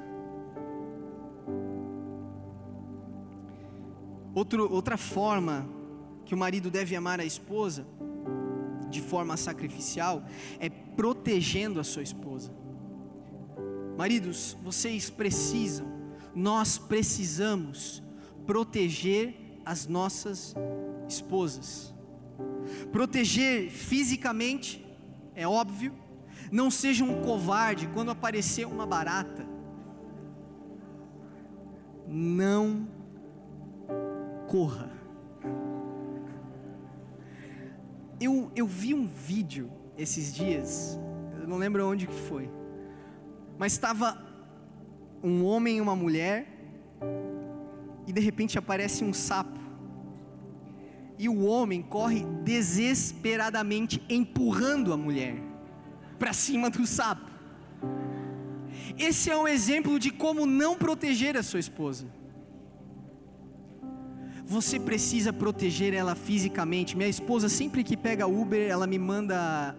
Outro, 4.35 4.69
outra 4.69 4.97
forma 4.97 5.65
que 6.25 6.35
o 6.35 6.37
marido 6.37 6.69
deve 6.69 6.95
amar 6.97 7.19
a 7.21 7.25
esposa, 7.25 7.85
de 8.89 9.01
forma 9.01 9.37
sacrificial, 9.37 10.23
é 10.59 10.69
protegendo 10.69 11.79
a 11.79 11.83
sua 11.83 12.03
esposa. 12.03 12.51
Maridos, 13.97 14.57
vocês 14.61 15.09
precisam, 15.09 15.87
nós 16.35 16.77
precisamos 16.77 18.03
proteger 18.45 19.61
as 19.65 19.87
nossas 19.87 20.53
esposas. 21.07 21.93
Proteger 22.91 23.69
fisicamente, 23.69 24.85
é 25.35 25.47
óbvio, 25.47 26.02
não 26.53 26.69
seja 26.69 27.03
um 27.03 27.23
covarde 27.23 27.87
quando 27.87 28.11
aparecer 28.11 28.67
uma 28.67 28.85
barata. 28.85 29.43
Não 32.07 32.87
corra. 34.47 34.91
Eu, 38.21 38.51
eu 38.55 38.67
vi 38.67 38.93
um 38.93 39.07
vídeo 39.07 39.71
esses 39.97 40.31
dias, 40.31 40.99
eu 41.41 41.47
não 41.47 41.57
lembro 41.57 41.87
onde 41.87 42.05
que 42.05 42.13
foi, 42.13 42.47
mas 43.57 43.71
estava 43.71 44.23
um 45.23 45.43
homem 45.43 45.77
e 45.77 45.81
uma 45.81 45.95
mulher, 45.95 46.47
e 48.05 48.13
de 48.13 48.21
repente 48.21 48.59
aparece 48.59 49.03
um 49.03 49.11
sapo, 49.11 49.59
e 51.17 51.27
o 51.27 51.45
homem 51.45 51.81
corre 51.81 52.23
desesperadamente 52.43 54.03
empurrando 54.07 54.93
a 54.93 54.97
mulher 54.97 55.52
para 56.19 56.33
cima 56.33 56.69
do 56.69 56.85
sapo. 56.85 57.29
Esse 58.97 59.29
é 59.29 59.37
um 59.37 59.47
exemplo 59.47 59.99
de 59.99 60.11
como 60.11 60.45
não 60.45 60.75
proteger 60.75 61.35
a 61.37 61.43
sua 61.43 61.59
esposa. 61.59 62.05
Você 64.45 64.79
precisa 64.79 65.31
proteger 65.31 65.93
ela 65.93 66.15
fisicamente. 66.15 66.95
Minha 66.97 67.09
esposa, 67.09 67.47
sempre 67.49 67.83
que 67.83 67.95
pega 67.95 68.27
Uber, 68.27 68.69
ela 68.69 68.85
me 68.85 68.99
manda 68.99 69.75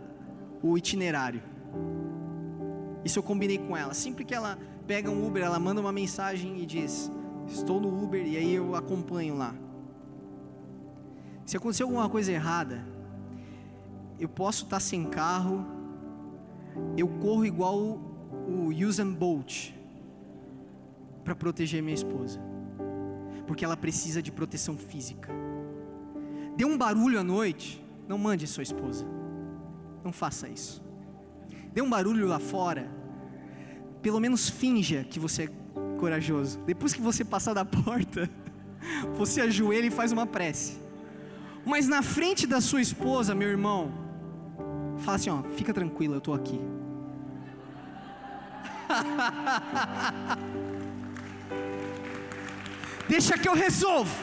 o 0.63 0.77
itinerário. 0.77 1.43
Isso 3.05 3.19
eu 3.19 3.23
combinei 3.23 3.59
com 3.59 3.77
ela. 3.77 3.93
Sempre 3.93 4.25
que 4.25 4.35
ela 4.35 4.59
pega 4.87 5.11
um 5.11 5.27
Uber, 5.27 5.43
ela 5.43 5.59
manda 5.59 5.81
uma 5.81 5.93
mensagem 5.93 6.61
e 6.61 6.67
diz: 6.67 7.11
Estou 7.47 7.81
no 7.81 8.03
Uber, 8.03 8.27
e 8.27 8.37
aí 8.37 8.55
eu 8.55 8.75
acompanho 8.75 9.37
lá. 9.37 9.55
Se 11.45 11.57
acontecer 11.59 11.83
alguma 11.83 12.09
coisa 12.09 12.33
errada, 12.33 12.83
eu 14.19 14.29
posso 14.29 14.65
estar 14.65 14.81
sem 14.81 15.05
carro, 15.05 15.67
eu 16.97 17.09
corro 17.09 17.45
igual 17.45 18.01
o 18.47 18.69
Usain 18.69 19.13
Bolt 19.13 19.73
para 21.25 21.35
proteger 21.35 21.83
minha 21.83 21.95
esposa, 21.95 22.41
porque 23.47 23.65
ela 23.65 23.77
precisa 23.77 24.23
de 24.23 24.31
proteção 24.31 24.77
física. 24.77 25.31
Dê 26.57 26.65
um 26.65 26.77
barulho 26.77 27.19
à 27.19 27.25
noite, 27.25 27.85
não 28.07 28.19
mande 28.19 28.47
sua 28.47 28.63
esposa, 28.63 29.07
não 30.05 30.13
faça 30.13 30.49
isso. 30.49 30.83
Dê 31.73 31.83
um 31.83 31.89
barulho 31.89 32.27
lá 32.27 32.39
fora, 32.39 32.89
pelo 34.03 34.21
menos 34.21 34.49
finja 34.49 35.05
que 35.05 35.19
você 35.19 35.45
é 35.45 35.49
corajoso. 35.99 36.61
Depois 36.61 36.93
que 36.93 37.01
você 37.01 37.25
passar 37.25 37.55
da 37.55 37.65
porta, 37.65 38.31
você 39.17 39.41
ajoelha 39.41 39.87
e 39.87 39.91
faz 39.91 40.13
uma 40.13 40.27
prece. 40.27 40.79
Mas 41.65 41.89
na 41.89 42.03
frente 42.03 42.47
da 42.47 42.61
sua 42.61 42.83
esposa, 42.83 43.35
meu 43.35 43.49
irmão, 43.49 44.04
Fala 44.99 45.17
assim, 45.17 45.31
ó, 45.31 45.43
fica 45.57 45.73
tranquilo, 45.73 46.15
eu 46.15 46.19
estou 46.19 46.35
aqui. 46.35 46.61
Deixa 53.09 53.39
que 53.39 53.49
eu 53.49 53.55
resolvo. 53.55 54.15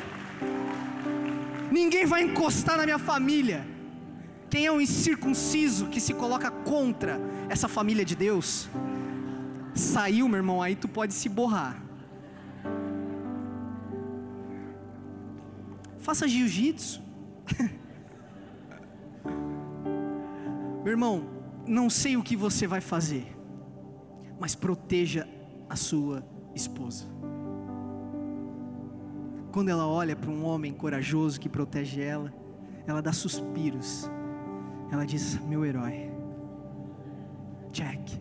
Ninguém 1.72 2.06
vai 2.06 2.24
encostar 2.24 2.78
na 2.78 2.84
minha 2.84 3.00
família. 3.00 3.66
Quem 4.50 4.66
é 4.66 4.72
um 4.72 4.82
incircunciso 4.82 5.88
que 5.88 6.02
se 6.02 6.14
coloca 6.14 6.52
contra 6.52 7.20
essa 7.48 7.68
família 7.68 8.04
de 8.04 8.16
Deus? 8.16 8.68
Saiu, 9.74 10.28
meu 10.28 10.38
irmão, 10.38 10.62
aí 10.62 10.76
tu 10.76 10.88
pode 10.88 11.14
se 11.14 11.30
borrar. 11.30 11.82
Faça 16.00 16.28
jiu-jitsu. 16.28 17.02
Meu 20.84 20.94
irmão, 20.94 21.24
não 21.68 21.90
sei 21.90 22.18
o 22.18 22.24
que 22.24 22.36
você 22.36 22.66
vai 22.66 22.82
fazer, 22.82 23.38
mas 24.40 24.56
proteja 24.56 25.28
a 25.70 25.76
sua 25.76 26.24
esposa. 26.56 27.06
Quando 29.52 29.70
ela 29.70 29.86
olha 29.86 30.16
para 30.16 30.32
um 30.32 30.44
homem 30.46 30.74
corajoso 30.74 31.40
que 31.40 31.48
protege 31.48 32.02
ela, 32.02 32.34
ela 32.88 33.02
dá 33.02 33.14
suspiros. 33.14 34.10
Ela 34.92 35.06
diz: 35.06 35.40
Meu 35.46 35.64
herói. 35.64 36.10
Check. 37.72 38.20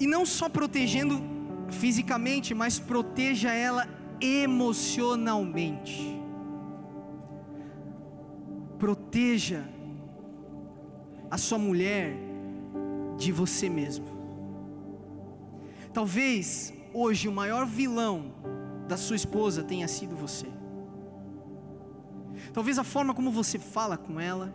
E 0.00 0.06
não 0.06 0.24
só 0.24 0.48
protegendo 0.48 1.20
fisicamente, 1.70 2.54
mas 2.54 2.78
proteja 2.78 3.52
ela 3.52 3.86
emocionalmente. 4.20 6.17
Proteja 8.78 9.64
a 11.30 11.36
sua 11.36 11.58
mulher 11.58 12.14
de 13.16 13.32
você 13.32 13.68
mesmo. 13.68 14.06
Talvez 15.92 16.72
hoje 16.94 17.28
o 17.28 17.32
maior 17.32 17.66
vilão 17.66 18.32
da 18.86 18.96
sua 18.96 19.16
esposa 19.16 19.62
tenha 19.62 19.88
sido 19.88 20.14
você. 20.14 20.46
Talvez 22.52 22.78
a 22.78 22.84
forma 22.84 23.12
como 23.12 23.30
você 23.30 23.58
fala 23.58 23.96
com 23.96 24.20
ela, 24.20 24.52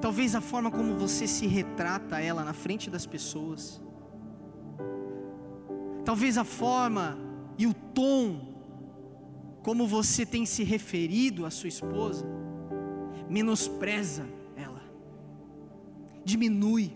talvez 0.00 0.34
a 0.34 0.40
forma 0.40 0.70
como 0.70 0.96
você 0.96 1.26
se 1.26 1.46
retrata 1.46 2.20
ela 2.20 2.42
na 2.42 2.52
frente 2.52 2.90
das 2.90 3.06
pessoas, 3.06 3.80
talvez 6.04 6.36
a 6.36 6.44
forma 6.44 7.18
e 7.58 7.66
o 7.66 7.74
tom 7.74 8.53
como 9.64 9.86
você 9.86 10.26
tem 10.26 10.44
se 10.44 10.62
referido 10.62 11.46
à 11.46 11.50
sua 11.50 11.68
esposa, 11.68 12.26
menospreza 13.30 14.28
ela, 14.54 14.82
diminui, 16.22 16.94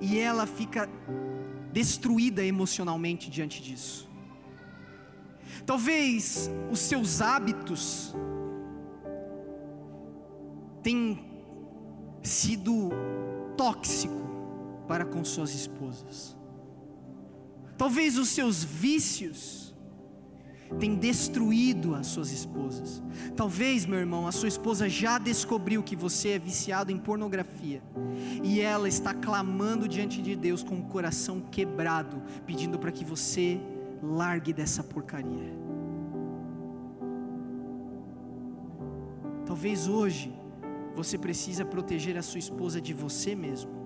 e 0.00 0.18
ela 0.18 0.46
fica 0.46 0.88
destruída 1.70 2.42
emocionalmente 2.42 3.30
diante 3.30 3.62
disso. 3.62 4.08
Talvez 5.66 6.50
os 6.72 6.78
seus 6.78 7.20
hábitos 7.20 8.14
tenham 10.82 11.18
sido 12.22 12.88
tóxico 13.54 14.24
para 14.88 15.04
com 15.04 15.22
suas 15.24 15.54
esposas. 15.54 16.34
Talvez 17.76 18.16
os 18.16 18.30
seus 18.30 18.64
vícios 18.64 19.63
tenham 20.78 20.96
destruído 20.96 21.94
as 21.94 22.06
suas 22.06 22.30
esposas. 22.30 23.02
Talvez, 23.36 23.86
meu 23.86 23.98
irmão, 23.98 24.26
a 24.26 24.32
sua 24.32 24.48
esposa 24.48 24.88
já 24.88 25.18
descobriu 25.18 25.82
que 25.82 25.96
você 25.96 26.30
é 26.30 26.38
viciado 26.38 26.90
em 26.90 26.98
pornografia 26.98 27.82
e 28.42 28.60
ela 28.60 28.88
está 28.88 29.14
clamando 29.14 29.88
diante 29.88 30.20
de 30.20 30.34
Deus 30.36 30.62
com 30.62 30.76
o 30.76 30.84
coração 30.84 31.40
quebrado, 31.40 32.22
pedindo 32.46 32.78
para 32.78 32.92
que 32.92 33.04
você 33.04 33.60
largue 34.02 34.52
dessa 34.52 34.82
porcaria. 34.82 35.52
Talvez 39.46 39.88
hoje 39.88 40.32
você 40.94 41.18
precisa 41.18 41.64
proteger 41.64 42.16
a 42.16 42.22
sua 42.22 42.38
esposa 42.38 42.80
de 42.80 42.94
você 42.94 43.34
mesmo. 43.34 43.84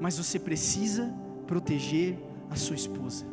mas 0.00 0.18
você 0.18 0.38
precisa 0.38 1.12
proteger 1.46 2.18
a 2.50 2.56
sua 2.56 2.76
esposa. 2.76 3.26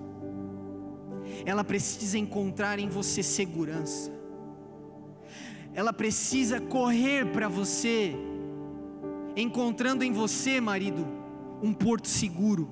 Ela 1.45 1.63
precisa 1.63 2.17
encontrar 2.17 2.79
em 2.79 2.89
você 2.89 3.23
segurança. 3.23 4.11
Ela 5.73 5.91
precisa 5.91 6.61
correr 6.61 7.25
para 7.31 7.47
você, 7.47 8.15
encontrando 9.35 10.03
em 10.03 10.11
você, 10.11 10.61
marido, 10.61 11.07
um 11.61 11.73
porto 11.73 12.07
seguro. 12.07 12.69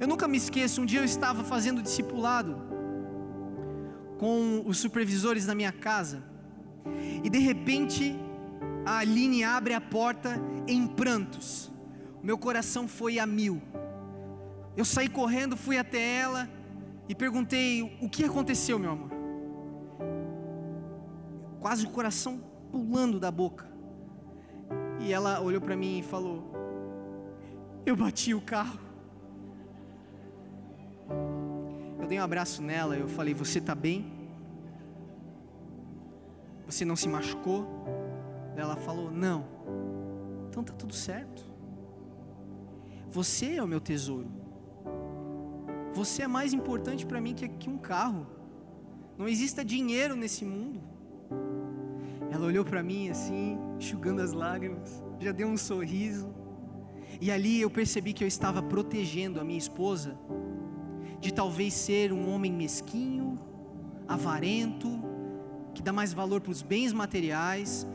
Eu 0.00 0.08
nunca 0.08 0.26
me 0.26 0.38
esqueço, 0.38 0.80
um 0.80 0.86
dia 0.86 1.00
eu 1.00 1.04
estava 1.04 1.44
fazendo 1.44 1.82
discipulado 1.82 2.56
com 4.18 4.62
os 4.64 4.78
supervisores 4.78 5.44
da 5.44 5.54
minha 5.54 5.72
casa, 5.72 6.22
e 7.22 7.28
de 7.28 7.38
repente 7.38 8.16
a 8.86 8.98
Aline 8.98 9.44
abre 9.44 9.74
a 9.74 9.80
porta 9.80 10.40
em 10.66 10.86
prantos 10.86 11.74
meu 12.24 12.38
coração 12.38 12.88
foi 12.88 13.18
a 13.18 13.26
mil. 13.26 13.60
Eu 14.74 14.84
saí 14.86 15.10
correndo, 15.10 15.58
fui 15.58 15.76
até 15.76 16.20
ela 16.20 16.48
e 17.08 17.14
perguntei: 17.14 17.98
O 18.00 18.08
que 18.08 18.24
aconteceu, 18.24 18.78
meu 18.78 18.92
amor? 18.92 19.10
Quase 21.60 21.86
o 21.86 21.90
coração 21.90 22.38
pulando 22.70 23.20
da 23.20 23.30
boca. 23.30 23.66
E 25.00 25.12
ela 25.12 25.40
olhou 25.40 25.60
para 25.60 25.76
mim 25.76 25.98
e 25.98 26.02
falou: 26.02 26.52
Eu 27.84 27.96
bati 27.96 28.34
o 28.34 28.40
carro. 28.40 28.78
Eu 31.98 32.06
dei 32.06 32.18
um 32.18 32.22
abraço 32.22 32.62
nela, 32.62 32.96
eu 32.96 33.08
falei: 33.08 33.34
Você 33.34 33.58
está 33.58 33.74
bem? 33.74 34.12
Você 36.66 36.84
não 36.84 36.96
se 36.96 37.08
machucou? 37.08 37.66
Ela 38.56 38.76
falou: 38.76 39.10
Não. 39.10 39.46
Então 40.48 40.62
tá 40.64 40.72
tudo 40.72 40.94
certo. 40.94 41.44
Você 43.10 43.56
é 43.56 43.62
o 43.62 43.66
meu 43.66 43.80
tesouro. 43.80 44.43
Você 45.94 46.22
é 46.22 46.26
mais 46.26 46.52
importante 46.52 47.06
para 47.06 47.20
mim 47.20 47.34
que, 47.34 47.70
um 47.70 47.78
carro. 47.78 48.26
Não 49.16 49.28
exista 49.28 49.64
dinheiro 49.64 50.16
nesse 50.16 50.44
mundo. 50.44 50.80
Ela 52.30 52.46
olhou 52.46 52.64
para 52.64 52.82
mim 52.82 53.08
assim, 53.10 53.56
enxugando 53.78 54.20
as 54.20 54.32
lágrimas, 54.32 55.02
já 55.20 55.30
deu 55.30 55.46
um 55.46 55.56
sorriso. 55.56 56.34
E 57.20 57.30
ali 57.30 57.60
eu 57.60 57.70
percebi 57.70 58.12
que 58.12 58.24
eu 58.24 58.28
estava 58.28 58.60
protegendo 58.60 59.40
a 59.40 59.44
minha 59.44 59.58
esposa 59.58 60.18
de 61.20 61.32
talvez 61.32 61.72
ser 61.72 62.12
um 62.12 62.28
homem 62.28 62.52
mesquinho, 62.52 63.38
avarento, 64.08 64.90
que 65.72 65.82
dá 65.82 65.92
mais 65.92 66.12
valor 66.12 66.40
para 66.40 66.50
os 66.50 66.60
bens 66.60 66.92
materiais, 66.92 67.86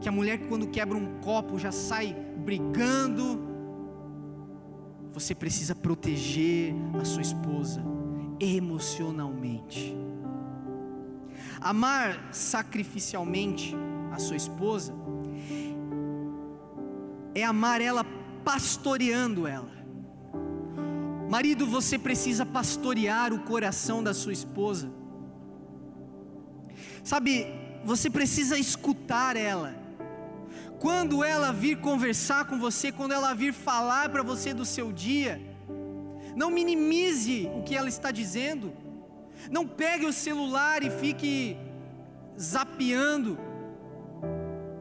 que 0.00 0.08
a 0.08 0.12
mulher 0.12 0.48
quando 0.48 0.66
quebra 0.68 0.96
um 0.96 1.20
copo 1.20 1.58
já 1.58 1.70
sai 1.70 2.16
brigando, 2.38 3.55
você 5.16 5.34
precisa 5.34 5.74
proteger 5.74 6.74
a 7.00 7.02
sua 7.02 7.22
esposa 7.22 7.82
emocionalmente. 8.38 9.96
Amar 11.58 12.28
sacrificialmente 12.34 13.74
a 14.12 14.18
sua 14.18 14.36
esposa 14.36 14.92
é 17.34 17.42
amar 17.42 17.80
ela 17.80 18.04
pastoreando 18.44 19.46
ela. 19.46 19.72
Marido, 21.30 21.66
você 21.66 21.98
precisa 21.98 22.44
pastorear 22.44 23.32
o 23.32 23.38
coração 23.38 24.02
da 24.02 24.12
sua 24.12 24.34
esposa. 24.34 24.92
Sabe, 27.02 27.46
você 27.86 28.10
precisa 28.10 28.58
escutar 28.58 29.34
ela 29.34 29.85
quando 30.78 31.24
ela 31.24 31.52
vir 31.52 31.78
conversar 31.78 32.44
com 32.46 32.58
você, 32.58 32.92
quando 32.92 33.12
ela 33.12 33.34
vir 33.34 33.52
falar 33.52 34.08
para 34.08 34.22
você 34.22 34.52
do 34.52 34.64
seu 34.64 34.92
dia, 34.92 35.40
não 36.34 36.50
minimize 36.50 37.50
o 37.56 37.62
que 37.62 37.74
ela 37.74 37.88
está 37.88 38.10
dizendo, 38.10 38.72
não 39.50 39.66
pegue 39.66 40.06
o 40.06 40.12
celular 40.12 40.82
e 40.82 40.90
fique 40.90 41.56
zapeando, 42.38 43.38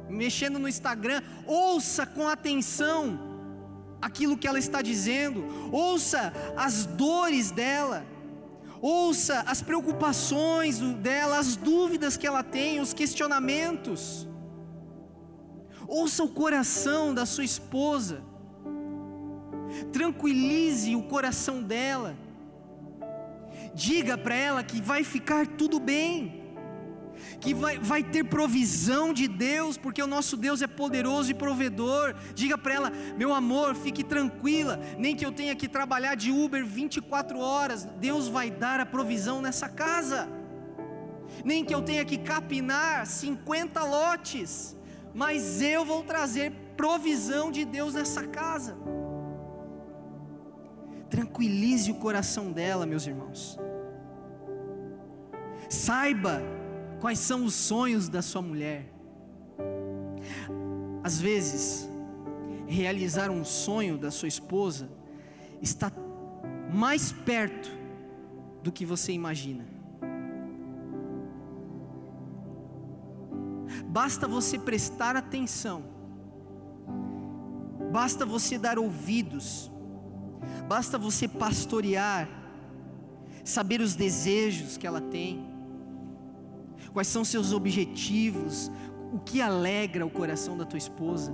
mexendo 0.10 0.60
no 0.60 0.68
Instagram, 0.68 1.22
ouça 1.46 2.06
com 2.06 2.28
atenção 2.28 3.20
aquilo 4.02 4.38
que 4.38 4.48
ela 4.48 4.60
está 4.60 4.82
dizendo, 4.82 5.46
ouça 5.72 6.34
as 6.58 6.86
dores 6.86 7.52
dela, 7.52 8.06
ouça 8.82 9.43
as 9.48 9.62
preocupações 9.62 10.80
dela, 10.80 11.39
as 11.39 11.56
dúvidas 11.56 12.18
que 12.18 12.28
ela 12.28 12.43
tem, 12.43 12.82
os 12.82 12.93
questionamentos. 12.93 14.28
Ouça 15.88 16.24
o 16.24 16.30
coração 16.30 17.14
da 17.14 17.26
sua 17.26 17.44
esposa, 17.44 18.22
tranquilize 19.92 20.96
o 20.96 21.04
coração 21.04 21.62
dela, 21.62 22.16
diga 23.74 24.18
para 24.18 24.36
ela 24.36 24.64
que 24.64 24.82
vai 24.82 25.04
ficar 25.04 25.46
tudo 25.46 25.80
bem, 25.80 26.46
que 27.40 27.54
vai, 27.54 27.78
vai 27.78 28.04
ter 28.04 28.24
provisão 28.24 29.14
de 29.14 29.28
Deus, 29.28 29.78
porque 29.78 30.02
o 30.02 30.08
nosso 30.08 30.36
Deus 30.36 30.62
é 30.62 30.68
poderoso 30.68 31.32
e 31.32 31.34
provedor. 31.34 32.16
Diga 32.34 32.58
para 32.58 32.74
ela, 32.74 32.92
meu 33.18 33.34
amor, 33.34 33.76
fique 33.76 34.04
tranquila, 34.04 34.80
nem 34.98 35.16
que 35.16 35.26
eu 35.26 35.32
tenha 35.32 35.56
que 35.56 35.68
trabalhar 35.68 36.16
de 36.16 36.32
Uber 36.32 36.66
24 36.66 37.38
horas, 37.40 37.86
Deus 38.00 38.28
vai 38.28 38.50
dar 38.50 38.80
a 38.80 38.86
provisão 38.86 39.42
nessa 39.42 39.70
casa. 39.70 40.28
Nem 41.44 41.66
que 41.66 41.74
eu 41.74 41.82
tenha 41.82 42.06
que 42.06 42.18
capinar 42.18 43.06
50 43.06 43.84
lotes, 43.84 44.76
mas 45.16 45.61
eu 45.61 45.86
vou 45.86 46.03
trazer 46.03 46.51
provisão 46.76 47.49
de 47.49 47.63
Deus 47.63 47.93
nessa 47.93 48.28
casa. 48.28 48.76
Tranquilize 51.09 51.89
o 51.89 51.95
coração 51.95 52.51
dela, 52.51 52.86
meus 52.86 53.07
irmãos. 53.07 53.57
Saiba 55.70 56.41
quais 56.99 57.20
são 57.20 57.45
os 57.45 57.53
sonhos 57.53 58.09
da 58.09 58.22
sua 58.22 58.41
mulher. 58.41 58.91
Às 61.01 61.22
vezes, 61.22 61.89
realizar 62.68 63.30
um 63.32 63.45
sonho 63.45 63.97
da 63.97 64.11
sua 64.11 64.28
esposa 64.28 64.89
está 65.61 65.89
mais 66.74 67.13
perto 67.13 67.72
do 68.61 68.70
que 68.70 68.86
você 68.86 69.13
imagina. 69.13 69.75
Basta 73.88 74.28
você 74.28 74.58
prestar 74.58 75.16
atenção. 75.16 75.96
Basta 77.92 78.26
você 78.26 78.58
dar 78.58 78.78
ouvidos, 78.78 79.72
basta 80.68 80.98
você 80.98 81.30
pastorear, 81.30 82.28
saber 83.42 83.80
os 83.80 83.96
desejos 83.96 84.76
que 84.76 84.86
ela 84.86 85.00
tem, 85.00 85.46
quais 86.92 87.08
são 87.08 87.24
seus 87.24 87.54
objetivos, 87.54 88.70
o 89.14 89.20
que 89.20 89.42
alegra 89.42 90.06
o 90.06 90.10
coração 90.10 90.58
da 90.58 90.66
tua 90.66 90.78
esposa. 90.78 91.34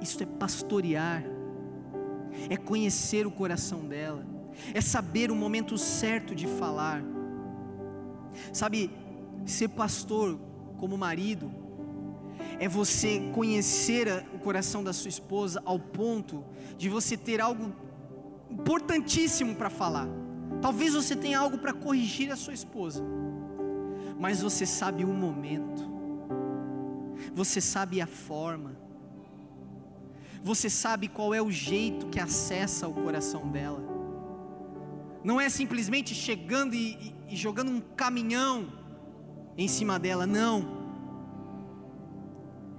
Isso 0.00 0.22
é 0.22 0.26
pastorear, 0.26 1.22
é 2.48 2.56
conhecer 2.56 3.26
o 3.26 3.30
coração 3.30 3.86
dela, 3.86 4.24
é 4.72 4.80
saber 4.80 5.30
o 5.30 5.36
momento 5.36 5.76
certo 5.76 6.34
de 6.34 6.46
falar. 6.46 7.02
Sabe, 8.52 8.90
ser 9.46 9.68
pastor 9.68 10.38
como 10.78 10.96
marido 10.96 11.50
é 12.58 12.68
você 12.68 13.30
conhecer 13.34 14.24
o 14.34 14.38
coração 14.38 14.82
da 14.84 14.92
sua 14.92 15.08
esposa 15.08 15.62
ao 15.64 15.78
ponto 15.78 16.44
de 16.76 16.88
você 16.88 17.16
ter 17.16 17.40
algo 17.40 17.72
importantíssimo 18.50 19.54
para 19.54 19.70
falar. 19.70 20.08
Talvez 20.60 20.94
você 20.94 21.16
tenha 21.16 21.38
algo 21.38 21.58
para 21.58 21.72
corrigir 21.72 22.30
a 22.30 22.36
sua 22.36 22.54
esposa, 22.54 23.02
mas 24.18 24.42
você 24.42 24.64
sabe 24.64 25.04
o 25.04 25.08
momento, 25.08 25.90
você 27.34 27.60
sabe 27.60 28.00
a 28.00 28.06
forma, 28.06 28.76
você 30.42 30.70
sabe 30.70 31.08
qual 31.08 31.34
é 31.34 31.42
o 31.42 31.50
jeito 31.50 32.06
que 32.06 32.20
acessa 32.20 32.86
o 32.86 32.94
coração 32.94 33.48
dela. 33.48 33.91
Não 35.24 35.40
é 35.40 35.48
simplesmente 35.48 36.14
chegando 36.14 36.74
e, 36.74 37.14
e, 37.28 37.34
e 37.34 37.36
jogando 37.36 37.70
um 37.70 37.80
caminhão 37.80 38.72
em 39.56 39.68
cima 39.68 39.98
dela, 39.98 40.26
não. 40.26 40.82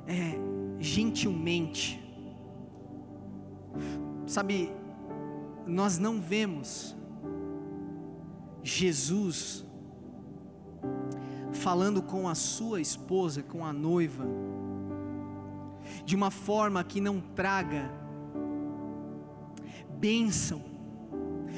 É 0.08 0.38
gentilmente. 0.80 2.04
Sabe, 4.28 4.72
nós 5.66 5.98
não 5.98 6.20
vemos 6.20 6.96
Jesus 8.62 9.66
falando 11.54 12.02
com 12.02 12.28
a 12.28 12.36
sua 12.36 12.82
esposa, 12.82 13.42
com 13.44 13.66
a 13.66 13.72
noiva, 13.72 14.26
de 16.04 16.16
uma 16.16 16.32
forma 16.32 16.84
que 16.84 17.00
não 17.00 17.22
traga 17.22 17.90
bênção, 20.00 20.62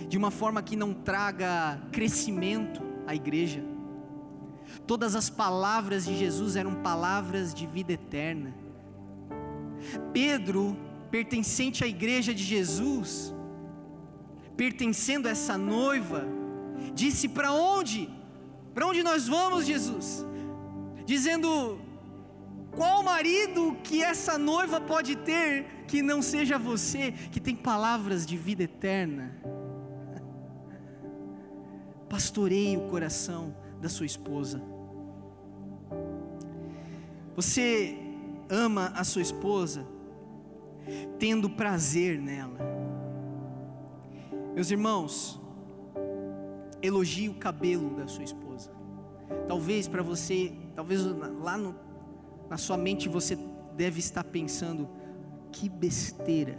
de 0.07 0.17
uma 0.17 0.31
forma 0.31 0.61
que 0.61 0.75
não 0.75 0.93
traga 0.93 1.81
crescimento 1.91 2.81
à 3.07 3.15
igreja. 3.15 3.63
Todas 4.85 5.15
as 5.15 5.29
palavras 5.29 6.05
de 6.05 6.15
Jesus 6.17 6.55
eram 6.55 6.75
palavras 6.75 7.53
de 7.53 7.65
vida 7.65 7.93
eterna. 7.93 8.53
Pedro, 10.13 10.77
pertencente 11.09 11.83
à 11.83 11.87
igreja 11.87 12.33
de 12.33 12.43
Jesus, 12.43 13.33
pertencendo 14.57 15.27
a 15.27 15.31
essa 15.31 15.57
noiva, 15.57 16.25
disse: 16.93 17.27
Para 17.29 17.51
onde? 17.51 18.09
Para 18.73 18.87
onde 18.87 19.03
nós 19.03 19.27
vamos, 19.27 19.65
Jesus? 19.65 20.25
Dizendo: 21.05 21.79
Qual 22.71 23.03
marido 23.03 23.77
que 23.83 24.03
essa 24.03 24.37
noiva 24.37 24.81
pode 24.81 25.15
ter 25.15 25.65
que 25.87 26.01
não 26.01 26.21
seja 26.21 26.57
você, 26.57 27.11
que 27.31 27.39
tem 27.39 27.55
palavras 27.55 28.25
de 28.25 28.35
vida 28.35 28.63
eterna? 28.63 29.35
Pastoreie 32.15 32.77
o 32.77 32.87
coração 32.87 33.53
da 33.81 33.89
sua 33.89 34.05
esposa. 34.05 34.61
Você 37.35 37.97
ama 38.49 38.93
a 38.95 39.03
sua 39.03 39.21
esposa 39.21 39.85
tendo 41.19 41.49
prazer 41.49 42.17
nela. 42.17 42.57
Meus 44.53 44.71
irmãos, 44.71 45.41
elogie 46.81 47.27
o 47.27 47.33
cabelo 47.33 47.89
da 47.97 48.07
sua 48.07 48.23
esposa. 48.23 48.71
Talvez 49.45 49.85
para 49.85 50.01
você, 50.01 50.53
talvez 50.73 51.01
lá 51.03 51.57
no, 51.57 51.75
na 52.49 52.55
sua 52.55 52.77
mente 52.77 53.09
você 53.09 53.37
deve 53.75 53.99
estar 53.99 54.23
pensando: 54.23 54.87
que 55.51 55.67
besteira. 55.67 56.57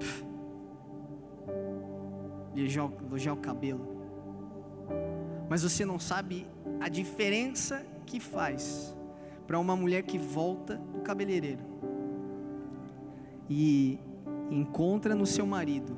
Elogiar, 0.00 0.27
elogiar 2.62 3.32
o 3.32 3.36
cabelo. 3.36 3.98
Mas 5.48 5.62
você 5.62 5.84
não 5.84 5.98
sabe 5.98 6.46
a 6.80 6.88
diferença 6.88 7.84
que 8.06 8.20
faz 8.20 8.94
para 9.46 9.58
uma 9.58 9.74
mulher 9.74 10.02
que 10.02 10.18
volta 10.18 10.76
do 10.92 11.00
cabeleireiro 11.00 11.62
e 13.48 13.98
encontra 14.50 15.14
no 15.14 15.26
seu 15.26 15.46
marido 15.46 15.96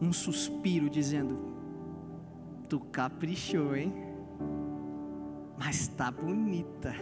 um 0.00 0.12
suspiro 0.12 0.90
dizendo: 0.90 1.38
Tu 2.68 2.78
caprichou, 2.80 3.76
hein? 3.76 3.92
Mas 5.58 5.88
tá 5.88 6.10
bonita. 6.10 6.94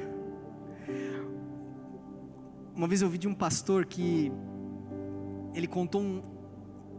Uma 2.75 2.87
vez 2.87 3.03
eu 3.03 3.09
ouvi 3.09 3.19
de 3.19 3.27
um 3.27 3.35
pastor 3.35 3.85
que 3.85 4.31
ele 5.55 5.67
contou 5.67 6.01
um, 6.01 6.23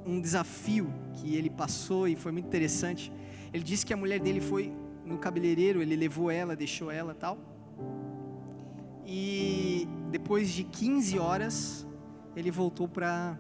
um 0.06 0.20
desafio 0.20 0.91
que 1.14 1.36
ele 1.36 1.49
passou 1.49 2.08
e 2.08 2.16
foi 2.16 2.32
muito 2.32 2.45
interessante. 2.45 3.12
Ele 3.54 3.64
disse 3.64 3.86
que 3.86 3.93
a 3.93 3.97
mulher 3.97 4.20
dele 4.20 4.41
foi 4.41 4.74
no 5.06 5.18
cabeleireiro, 5.18 5.82
ele 5.82 5.95
levou 5.95 6.32
ela, 6.32 6.56
deixou 6.56 6.89
ela 6.91 7.14
tal. 7.14 7.38
E 9.06 9.88
depois 10.10 10.49
de 10.49 10.64
15 10.64 11.20
horas, 11.20 11.88
ele 12.36 12.49
voltou 12.49 12.88
para 12.88 13.38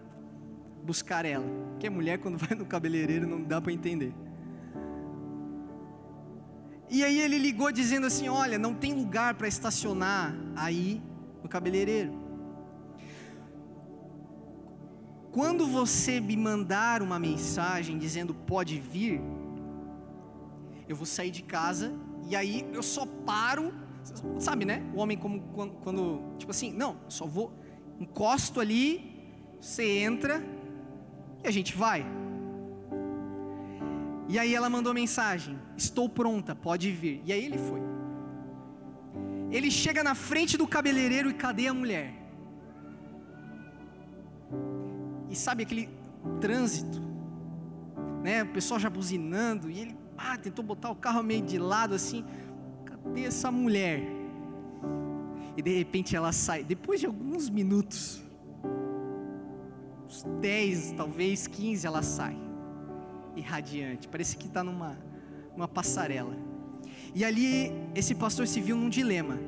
buscar 0.83 1.25
ela. 1.25 1.45
Porque 1.71 1.87
a 1.87 1.91
mulher, 1.91 2.17
quando 2.17 2.37
vai 2.39 2.57
no 2.57 2.65
cabeleireiro, 2.65 3.27
não 3.27 3.41
dá 3.41 3.61
para 3.61 3.71
entender. 3.71 4.13
E 6.89 7.05
aí 7.05 7.21
ele 7.21 7.37
ligou 7.37 7.71
dizendo 7.71 8.05
assim: 8.07 8.27
Olha, 8.27 8.57
não 8.57 8.73
tem 8.73 8.93
lugar 8.93 9.35
para 9.35 9.47
estacionar 9.47 10.35
aí 10.55 11.01
no 11.41 11.47
cabeleireiro. 11.47 12.20
Quando 15.31 15.65
você 15.65 16.19
me 16.19 16.35
mandar 16.35 17.01
uma 17.01 17.17
mensagem 17.17 17.97
dizendo 17.97 18.33
pode 18.33 18.79
vir, 18.79 19.21
eu 20.89 20.95
vou 20.95 21.05
sair 21.05 21.31
de 21.31 21.41
casa 21.41 21.93
e 22.29 22.35
aí 22.35 22.67
eu 22.73 22.83
só 22.83 23.05
paro, 23.05 23.73
sabe, 24.39 24.65
né? 24.65 24.83
O 24.93 24.99
homem 24.99 25.17
como 25.17 25.41
quando, 25.53 25.73
quando 25.75 26.21
tipo 26.37 26.51
assim, 26.51 26.73
não, 26.73 26.97
só 27.07 27.25
vou 27.25 27.53
encosto 27.99 28.59
ali, 28.59 29.15
você 29.59 29.99
entra 29.99 30.43
e 31.43 31.47
a 31.47 31.51
gente 31.51 31.77
vai. 31.77 32.05
E 34.27 34.37
aí 34.37 34.53
ela 34.53 34.69
mandou 34.69 34.93
mensagem: 34.93 35.57
Estou 35.77 36.09
pronta, 36.09 36.55
pode 36.55 36.91
vir. 36.91 37.21
E 37.25 37.31
aí 37.31 37.45
ele 37.45 37.57
foi. 37.57 37.81
Ele 39.51 39.69
chega 39.69 40.03
na 40.03 40.15
frente 40.15 40.57
do 40.57 40.67
cabeleireiro 40.67 41.29
e 41.29 41.33
cadê 41.33 41.67
a 41.67 41.73
mulher? 41.73 42.20
E 45.31 45.35
sabe 45.35 45.63
aquele 45.63 45.89
trânsito, 46.41 47.01
né? 48.21 48.43
O 48.43 48.49
pessoal 48.49 48.77
já 48.77 48.89
buzinando 48.89 49.71
e 49.71 49.79
ele 49.79 49.95
ah, 50.17 50.37
tentou 50.37 50.63
botar 50.63 50.91
o 50.91 50.95
carro 50.95 51.23
meio 51.23 51.41
de 51.41 51.57
lado 51.57 51.95
assim. 51.95 52.25
Cadê 52.85 53.23
essa 53.23 53.49
mulher? 53.49 54.03
E 55.55 55.61
de 55.61 55.77
repente 55.77 56.15
ela 56.15 56.33
sai, 56.33 56.65
depois 56.65 56.99
de 56.99 57.05
alguns 57.05 57.49
minutos, 57.49 58.21
uns 60.05 60.23
10, 60.41 60.91
talvez 60.93 61.47
15, 61.47 61.87
ela 61.87 62.01
sai, 62.01 62.37
irradiante, 63.35 64.09
parece 64.09 64.35
que 64.35 64.47
está 64.47 64.63
numa, 64.63 64.97
numa 65.55 65.67
passarela. 65.67 66.35
E 67.15 67.23
ali 67.23 67.71
esse 67.95 68.13
pastor 68.15 68.47
se 68.47 68.59
viu 68.59 68.75
num 68.75 68.89
dilema. 68.89 69.39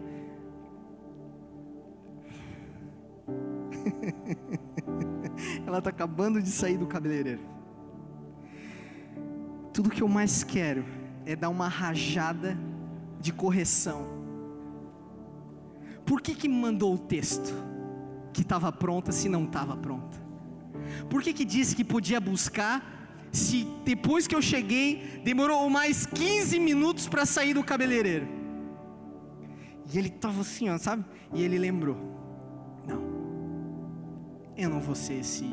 ela 5.74 5.80
está 5.80 5.90
acabando 5.90 6.42
de 6.42 6.50
sair 6.50 6.78
do 6.78 6.88
cabeleireiro. 6.88 7.42
Tudo 9.74 9.90
que 9.90 10.04
eu 10.04 10.08
mais 10.08 10.44
quero 10.44 10.86
é 11.26 11.36
dar 11.36 11.50
uma 11.50 11.68
rajada 11.68 12.58
de 13.20 13.34
correção. 13.34 14.06
Por 16.06 16.22
que 16.22 16.36
que 16.36 16.48
mandou 16.48 16.94
o 16.94 16.98
texto 16.98 17.54
que 18.32 18.42
estava 18.42 18.72
pronta 18.72 19.12
se 19.12 19.28
não 19.28 19.46
estava 19.46 19.76
pronta? 19.76 20.22
Por 21.10 21.24
que 21.24 21.34
que 21.34 21.46
disse 21.46 21.76
que 21.76 21.84
podia 21.84 22.20
buscar 22.20 23.28
se 23.32 23.68
depois 23.84 24.28
que 24.28 24.36
eu 24.36 24.42
cheguei 24.42 25.22
demorou 25.24 25.68
mais 25.70 26.06
15 26.06 26.60
minutos 26.60 27.08
para 27.08 27.26
sair 27.26 27.54
do 27.54 27.64
cabeleireiro? 27.64 28.28
E 29.92 29.98
ele 29.98 30.10
estava 30.10 30.42
assim, 30.42 30.70
ó, 30.70 30.78
sabe? 30.78 31.04
E 31.34 31.42
ele 31.42 31.58
lembrou: 31.58 32.13
eu 34.58 34.70
não 34.70 34.80
vou 34.80 34.96
ser 34.96 35.16
esse, 35.16 35.50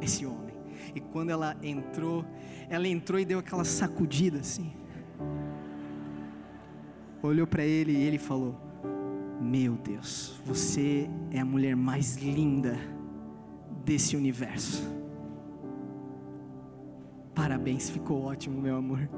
esse 0.00 0.26
homem. 0.26 0.54
E 0.94 1.00
quando 1.00 1.30
ela 1.30 1.56
entrou, 1.62 2.24
ela 2.68 2.86
entrou 2.86 3.18
e 3.18 3.24
deu 3.24 3.38
aquela 3.38 3.64
sacudida 3.64 4.40
assim. 4.40 4.72
Olhou 7.22 7.46
para 7.46 7.64
ele 7.64 7.92
e 7.92 8.02
ele 8.02 8.18
falou: 8.18 8.60
Meu 9.40 9.74
Deus, 9.74 10.40
você 10.44 11.08
é 11.30 11.38
a 11.38 11.44
mulher 11.44 11.76
mais 11.76 12.16
linda 12.16 12.76
desse 13.84 14.16
universo. 14.16 14.82
Parabéns, 17.34 17.88
ficou 17.88 18.22
ótimo, 18.22 18.60
meu 18.60 18.76
amor. 18.76 19.08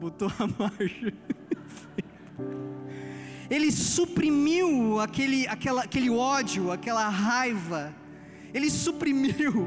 Botou 0.00 0.28
a 0.38 0.46
marcha. 0.46 1.12
Ele 3.50 3.72
suprimiu 3.72 5.00
aquele, 5.00 5.46
aquela, 5.48 5.82
aquele 5.82 6.08
ódio, 6.08 6.70
aquela 6.70 7.08
raiva. 7.08 7.92
Ele 8.54 8.70
suprimiu 8.70 9.66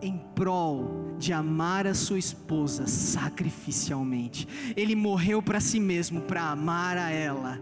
em 0.00 0.18
prol 0.34 1.14
de 1.18 1.32
amar 1.32 1.86
a 1.86 1.94
sua 1.94 2.18
esposa 2.18 2.86
sacrificialmente. 2.86 4.48
Ele 4.76 4.94
morreu 4.94 5.42
para 5.42 5.60
si 5.60 5.78
mesmo, 5.78 6.22
para 6.22 6.42
amar 6.42 6.96
a 6.96 7.10
ela, 7.10 7.60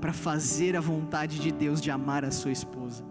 para 0.00 0.12
fazer 0.12 0.76
a 0.76 0.80
vontade 0.80 1.38
de 1.38 1.50
Deus 1.50 1.80
de 1.80 1.90
amar 1.90 2.24
a 2.24 2.30
sua 2.30 2.52
esposa. 2.52 3.04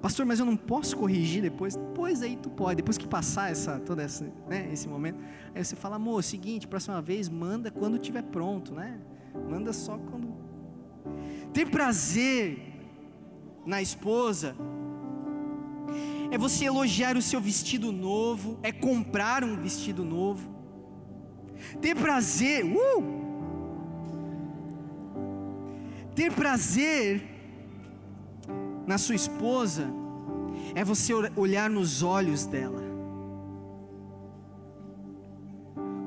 Pastor, 0.00 0.26
mas 0.26 0.40
eu 0.40 0.46
não 0.46 0.56
posso 0.56 0.96
corrigir 0.96 1.42
depois? 1.42 1.78
Pois 1.94 2.22
aí 2.22 2.36
tu 2.36 2.50
pode, 2.50 2.76
depois 2.76 2.98
que 2.98 3.06
passar 3.06 3.52
essa, 3.52 3.78
todo 3.78 4.00
essa, 4.00 4.24
né, 4.48 4.68
esse 4.72 4.88
momento. 4.88 5.22
Aí 5.54 5.64
você 5.64 5.76
fala, 5.76 5.94
amor, 5.94 6.18
é 6.18 6.22
seguinte, 6.22 6.66
próxima 6.66 7.00
vez 7.00 7.28
manda 7.28 7.70
quando 7.70 7.94
estiver 7.94 8.22
pronto, 8.24 8.74
né? 8.74 8.98
Manda 9.48 9.72
só 9.72 9.96
quando. 9.98 10.34
Ter 11.52 11.68
prazer 11.70 12.58
na 13.66 13.82
esposa 13.82 14.56
é 16.30 16.38
você 16.38 16.64
elogiar 16.64 17.16
o 17.16 17.22
seu 17.22 17.40
vestido 17.40 17.92
novo, 17.92 18.58
é 18.62 18.72
comprar 18.72 19.44
um 19.44 19.56
vestido 19.56 20.02
novo. 20.04 20.50
Ter 21.80 21.94
prazer, 21.94 22.64
uh! 22.64 23.22
Ter 26.14 26.32
prazer 26.32 27.22
na 28.86 28.98
sua 28.98 29.14
esposa 29.14 29.86
é 30.74 30.82
você 30.82 31.12
olhar 31.36 31.68
nos 31.68 32.02
olhos 32.02 32.46
dela. 32.46 32.82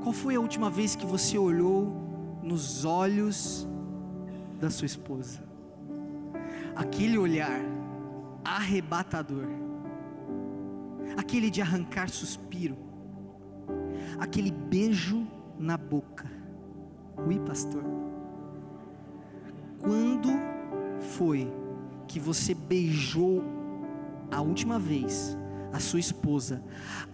Qual 0.02 0.14
foi 0.14 0.36
a 0.36 0.40
última 0.40 0.70
vez 0.70 0.96
que 0.96 1.06
você 1.06 1.38
olhou 1.38 2.40
nos 2.44 2.86
olhos 2.86 3.68
da 4.60 4.70
sua 4.70 4.86
esposa? 4.86 5.42
Aquele 6.76 7.18
olhar 7.18 7.62
arrebatador, 8.44 9.48
aquele 11.18 11.50
de 11.50 11.62
arrancar 11.62 12.10
suspiro, 12.10 12.76
aquele 14.20 14.52
beijo 14.52 15.26
na 15.58 15.78
boca. 15.78 16.30
Ui, 17.26 17.40
pastor. 17.40 17.84
Quando 19.80 20.30
foi 21.00 21.50
que 22.08 22.20
você 22.20 22.54
beijou 22.54 23.42
a 24.32 24.42
última 24.42 24.78
vez 24.80 25.38
a 25.72 25.80
sua 25.80 26.00
esposa 26.00 26.64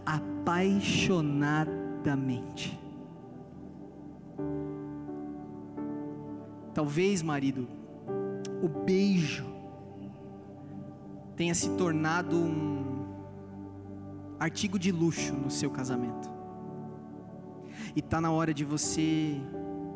apaixonadamente? 0.05 2.79
Talvez, 6.73 7.21
marido, 7.21 7.67
o 8.61 8.67
beijo 8.67 9.45
tenha 11.35 11.53
se 11.53 11.69
tornado 11.71 12.37
um 12.37 13.05
artigo 14.39 14.79
de 14.79 14.91
luxo 14.91 15.33
no 15.33 15.49
seu 15.49 15.69
casamento. 15.69 16.29
E 17.95 17.99
está 17.99 18.21
na 18.21 18.31
hora 18.31 18.53
de 18.53 18.63
você 18.63 19.35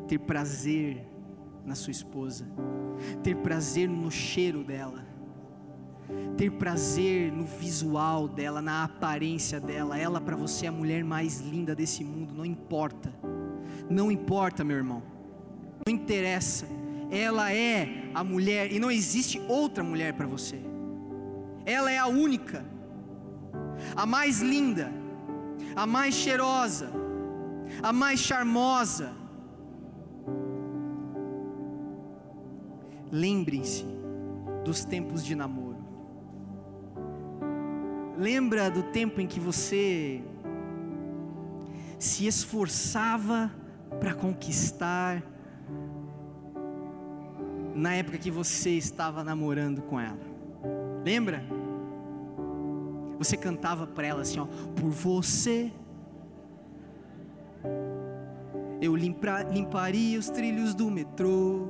ter 0.06 0.18
prazer 0.18 1.04
na 1.64 1.74
sua 1.74 1.90
esposa, 1.90 2.46
ter 3.22 3.36
prazer 3.36 3.88
no 3.88 4.10
cheiro 4.10 4.62
dela, 4.62 5.04
ter 6.36 6.50
prazer 6.50 7.32
no 7.32 7.44
visual 7.44 8.28
dela, 8.28 8.60
na 8.60 8.84
aparência 8.84 9.58
dela. 9.58 9.98
Ela 9.98 10.20
para 10.20 10.36
você 10.36 10.66
é 10.66 10.68
a 10.68 10.72
mulher 10.72 11.02
mais 11.02 11.40
linda 11.40 11.74
desse 11.74 12.04
mundo, 12.04 12.34
não 12.34 12.44
importa. 12.44 13.12
Não 13.88 14.10
importa, 14.10 14.62
meu 14.62 14.76
irmão. 14.76 15.15
Não 15.86 15.94
interessa. 15.94 16.66
Ela 17.10 17.52
é 17.52 18.10
a 18.12 18.24
mulher 18.24 18.72
e 18.72 18.78
não 18.78 18.90
existe 18.90 19.40
outra 19.48 19.84
mulher 19.84 20.12
para 20.14 20.26
você. 20.26 20.60
Ela 21.64 21.90
é 21.90 21.98
a 21.98 22.06
única, 22.06 22.64
a 23.94 24.04
mais 24.04 24.40
linda, 24.40 24.92
a 25.74 25.86
mais 25.86 26.14
cheirosa, 26.14 26.90
a 27.82 27.92
mais 27.92 28.20
charmosa 28.20 29.14
Lembrem-se 33.10 33.84
dos 34.64 34.84
tempos 34.84 35.24
de 35.24 35.34
namoro. 35.34 35.84
Lembra 38.18 38.70
do 38.70 38.82
tempo 38.82 39.20
em 39.20 39.26
que 39.26 39.38
você 39.38 40.22
se 41.98 42.26
esforçava 42.26 43.50
para 44.00 44.12
conquistar, 44.12 45.22
na 47.76 47.94
época 47.94 48.18
que 48.18 48.30
você 48.30 48.70
estava 48.70 49.22
namorando 49.22 49.82
com 49.82 50.00
ela. 50.00 50.18
Lembra? 51.04 51.44
Você 53.18 53.36
cantava 53.36 53.86
para 53.86 54.06
ela 54.06 54.22
assim, 54.22 54.40
ó, 54.40 54.46
por 54.74 54.90
você 54.90 55.72
eu 58.80 58.94
limpa, 58.94 59.42
limparia 59.44 60.18
os 60.18 60.28
trilhos 60.28 60.74
do 60.74 60.90
metrô 60.90 61.68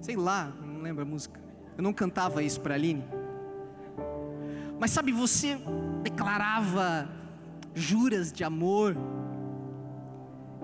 Sei 0.00 0.16
lá, 0.16 0.52
não 0.62 0.82
lembro 0.82 1.02
a 1.02 1.04
música. 1.04 1.40
Eu 1.76 1.82
não 1.82 1.92
cantava 1.92 2.42
isso 2.42 2.60
para 2.60 2.74
Aline. 2.74 3.04
Mas 4.78 4.90
sabe, 4.90 5.10
você 5.10 5.58
declarava 6.02 7.08
juras 7.74 8.32
de 8.32 8.44
amor. 8.44 8.96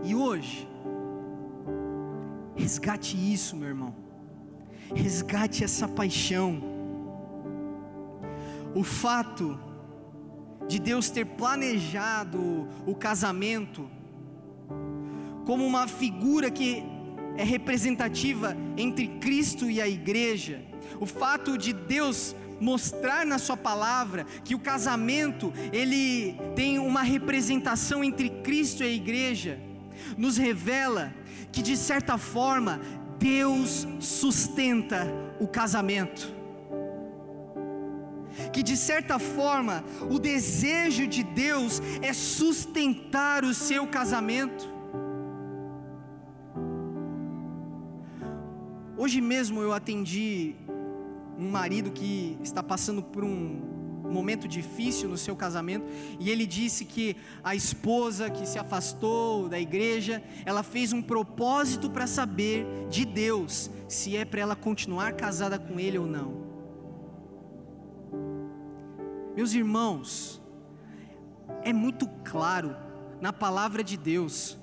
E 0.04 0.14
hoje, 0.14 0.68
resgate 2.54 3.16
isso, 3.16 3.56
meu 3.56 3.68
irmão. 3.68 4.01
Resgate 4.94 5.64
essa 5.64 5.88
paixão. 5.88 6.62
O 8.74 8.82
fato 8.82 9.58
de 10.68 10.78
Deus 10.78 11.10
ter 11.10 11.26
planejado 11.26 12.68
o 12.86 12.94
casamento 12.94 13.88
como 15.44 15.66
uma 15.66 15.88
figura 15.88 16.50
que 16.50 16.82
é 17.36 17.44
representativa 17.44 18.56
entre 18.76 19.08
Cristo 19.18 19.70
e 19.70 19.80
a 19.80 19.88
igreja. 19.88 20.62
O 21.00 21.06
fato 21.06 21.56
de 21.56 21.72
Deus 21.72 22.34
mostrar 22.60 23.26
na 23.26 23.38
sua 23.38 23.56
palavra 23.56 24.24
que 24.44 24.54
o 24.54 24.58
casamento 24.58 25.52
ele 25.72 26.36
tem 26.54 26.78
uma 26.78 27.02
representação 27.02 28.04
entre 28.04 28.30
Cristo 28.30 28.84
e 28.84 28.86
a 28.86 28.90
igreja, 28.90 29.58
nos 30.16 30.36
revela 30.36 31.12
que 31.50 31.60
de 31.60 31.76
certa 31.76 32.16
forma 32.16 32.80
Deus 33.22 33.86
sustenta 34.00 35.06
o 35.38 35.46
casamento. 35.46 36.34
Que 38.52 38.62
de 38.64 38.76
certa 38.76 39.18
forma 39.18 39.84
o 40.10 40.18
desejo 40.18 41.06
de 41.06 41.22
Deus 41.22 41.80
é 42.02 42.12
sustentar 42.12 43.44
o 43.44 43.54
seu 43.54 43.86
casamento. 43.86 44.68
Hoje 48.96 49.20
mesmo 49.20 49.60
eu 49.60 49.72
atendi 49.72 50.56
um 51.38 51.48
marido 51.48 51.92
que 51.92 52.36
está 52.42 52.62
passando 52.62 53.02
por 53.02 53.22
um 53.22 53.71
momento 54.12 54.46
difícil 54.46 55.08
no 55.08 55.16
seu 55.16 55.34
casamento 55.34 55.86
e 56.20 56.30
ele 56.30 56.46
disse 56.46 56.84
que 56.84 57.16
a 57.42 57.54
esposa 57.54 58.30
que 58.30 58.46
se 58.46 58.58
afastou 58.58 59.48
da 59.48 59.58
igreja, 59.58 60.22
ela 60.44 60.62
fez 60.62 60.92
um 60.92 61.02
propósito 61.02 61.90
para 61.90 62.06
saber 62.06 62.66
de 62.88 63.04
Deus 63.04 63.70
se 63.88 64.16
é 64.16 64.24
para 64.24 64.40
ela 64.40 64.56
continuar 64.56 65.14
casada 65.14 65.58
com 65.58 65.80
ele 65.80 65.98
ou 65.98 66.06
não. 66.06 66.42
Meus 69.34 69.54
irmãos, 69.54 70.42
é 71.62 71.72
muito 71.72 72.06
claro 72.24 72.76
na 73.20 73.32
palavra 73.32 73.82
de 73.82 73.96
Deus 73.96 74.58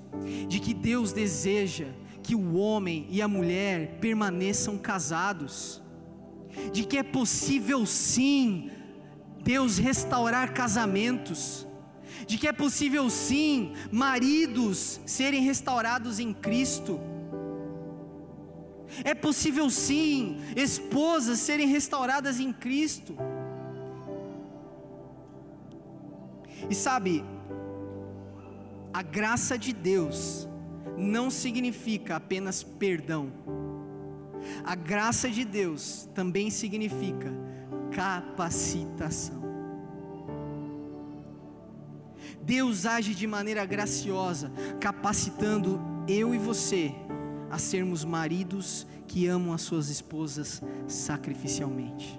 de 0.48 0.60
que 0.60 0.74
Deus 0.74 1.12
deseja 1.12 1.86
que 2.22 2.34
o 2.34 2.54
homem 2.54 3.06
e 3.10 3.22
a 3.22 3.28
mulher 3.28 3.98
permaneçam 4.00 4.76
casados, 4.76 5.82
de 6.72 6.84
que 6.84 6.98
é 6.98 7.02
possível 7.02 7.86
sim 7.86 8.70
Deus 9.42 9.78
restaurar 9.78 10.52
casamentos, 10.52 11.66
de 12.26 12.38
que 12.38 12.46
é 12.46 12.52
possível 12.52 13.08
sim 13.10 13.72
maridos 13.90 15.00
serem 15.06 15.42
restaurados 15.42 16.18
em 16.18 16.32
Cristo, 16.32 17.00
é 19.04 19.14
possível 19.14 19.70
sim 19.70 20.38
esposas 20.56 21.38
serem 21.38 21.66
restauradas 21.68 22.40
em 22.40 22.52
Cristo. 22.52 23.16
E 26.68 26.74
sabe, 26.74 27.24
a 28.92 29.02
graça 29.02 29.56
de 29.56 29.72
Deus 29.72 30.48
não 30.98 31.30
significa 31.30 32.16
apenas 32.16 32.62
perdão, 32.62 33.32
A 34.64 34.74
graça 34.74 35.28
de 35.28 35.44
Deus 35.44 36.08
também 36.14 36.50
significa 36.50 37.32
capacitação. 37.90 39.40
Deus 42.42 42.86
age 42.86 43.14
de 43.14 43.26
maneira 43.26 43.64
graciosa, 43.64 44.50
capacitando 44.80 45.80
eu 46.08 46.34
e 46.34 46.38
você 46.38 46.94
a 47.50 47.58
sermos 47.58 48.04
maridos 48.04 48.86
que 49.06 49.26
amam 49.26 49.52
as 49.52 49.62
suas 49.62 49.88
esposas 49.88 50.62
sacrificialmente. 50.86 52.18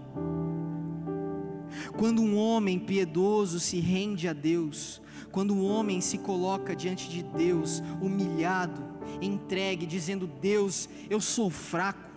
Quando 1.98 2.22
um 2.22 2.38
homem 2.38 2.78
piedoso 2.78 3.60
se 3.60 3.80
rende 3.80 4.28
a 4.28 4.34
Deus, 4.34 5.02
quando 5.32 5.54
um 5.54 5.64
homem 5.64 6.02
se 6.02 6.18
coloca 6.18 6.76
diante 6.76 7.10
de 7.10 7.24
Deus, 7.24 7.82
humilhado, 8.02 8.84
entregue, 9.22 9.86
dizendo: 9.86 10.28
Deus, 10.28 10.90
eu 11.10 11.22
sou 11.22 11.50
fraco, 11.50 12.11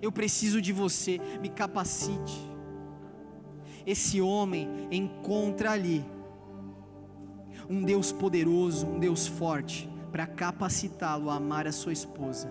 eu 0.00 0.12
preciso 0.12 0.60
de 0.60 0.72
você, 0.72 1.20
me 1.40 1.48
capacite. 1.48 2.50
Esse 3.86 4.20
homem 4.20 4.68
encontra 4.90 5.70
ali 5.70 6.04
um 7.68 7.82
Deus 7.82 8.12
poderoso, 8.12 8.86
um 8.86 8.98
Deus 8.98 9.26
forte, 9.26 9.88
para 10.10 10.26
capacitá-lo 10.26 11.30
a 11.30 11.36
amar 11.36 11.66
a 11.66 11.72
sua 11.72 11.92
esposa 11.92 12.50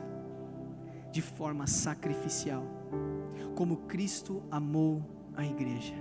de 1.12 1.22
forma 1.22 1.66
sacrificial, 1.66 2.64
como 3.56 3.78
Cristo 3.78 4.44
amou 4.52 5.02
a 5.36 5.46
igreja. 5.46 5.96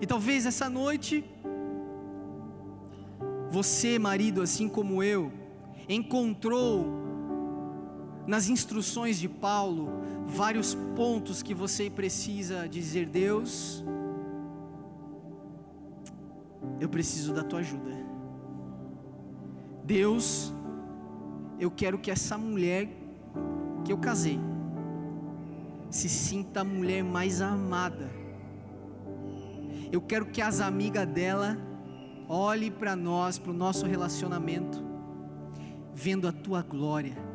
E 0.00 0.06
talvez 0.06 0.46
essa 0.46 0.70
noite, 0.70 1.24
você, 3.50 3.98
marido, 3.98 4.42
assim 4.42 4.68
como 4.68 5.02
eu, 5.02 5.32
encontrou 5.88 7.07
nas 8.28 8.50
instruções 8.50 9.18
de 9.18 9.26
Paulo 9.26 9.88
vários 10.26 10.74
pontos 10.94 11.42
que 11.42 11.54
você 11.54 11.88
precisa 11.88 12.68
dizer: 12.68 13.06
Deus, 13.06 13.82
eu 16.78 16.90
preciso 16.90 17.32
da 17.32 17.42
tua 17.42 17.60
ajuda. 17.60 17.90
Deus, 19.82 20.52
eu 21.58 21.70
quero 21.70 21.98
que 21.98 22.10
essa 22.10 22.36
mulher 22.36 22.90
que 23.82 23.90
eu 23.90 23.96
casei 23.96 24.38
se 25.88 26.10
sinta 26.10 26.60
a 26.60 26.64
mulher 26.64 27.02
mais 27.02 27.40
amada. 27.40 28.10
Eu 29.90 30.02
quero 30.02 30.26
que 30.26 30.42
as 30.42 30.60
amigas 30.60 31.06
dela 31.06 31.56
olhem 32.28 32.70
para 32.70 32.94
nós, 32.94 33.38
para 33.38 33.50
o 33.50 33.54
nosso 33.54 33.86
relacionamento, 33.86 34.84
vendo 35.94 36.28
a 36.28 36.32
tua 36.32 36.60
glória. 36.60 37.27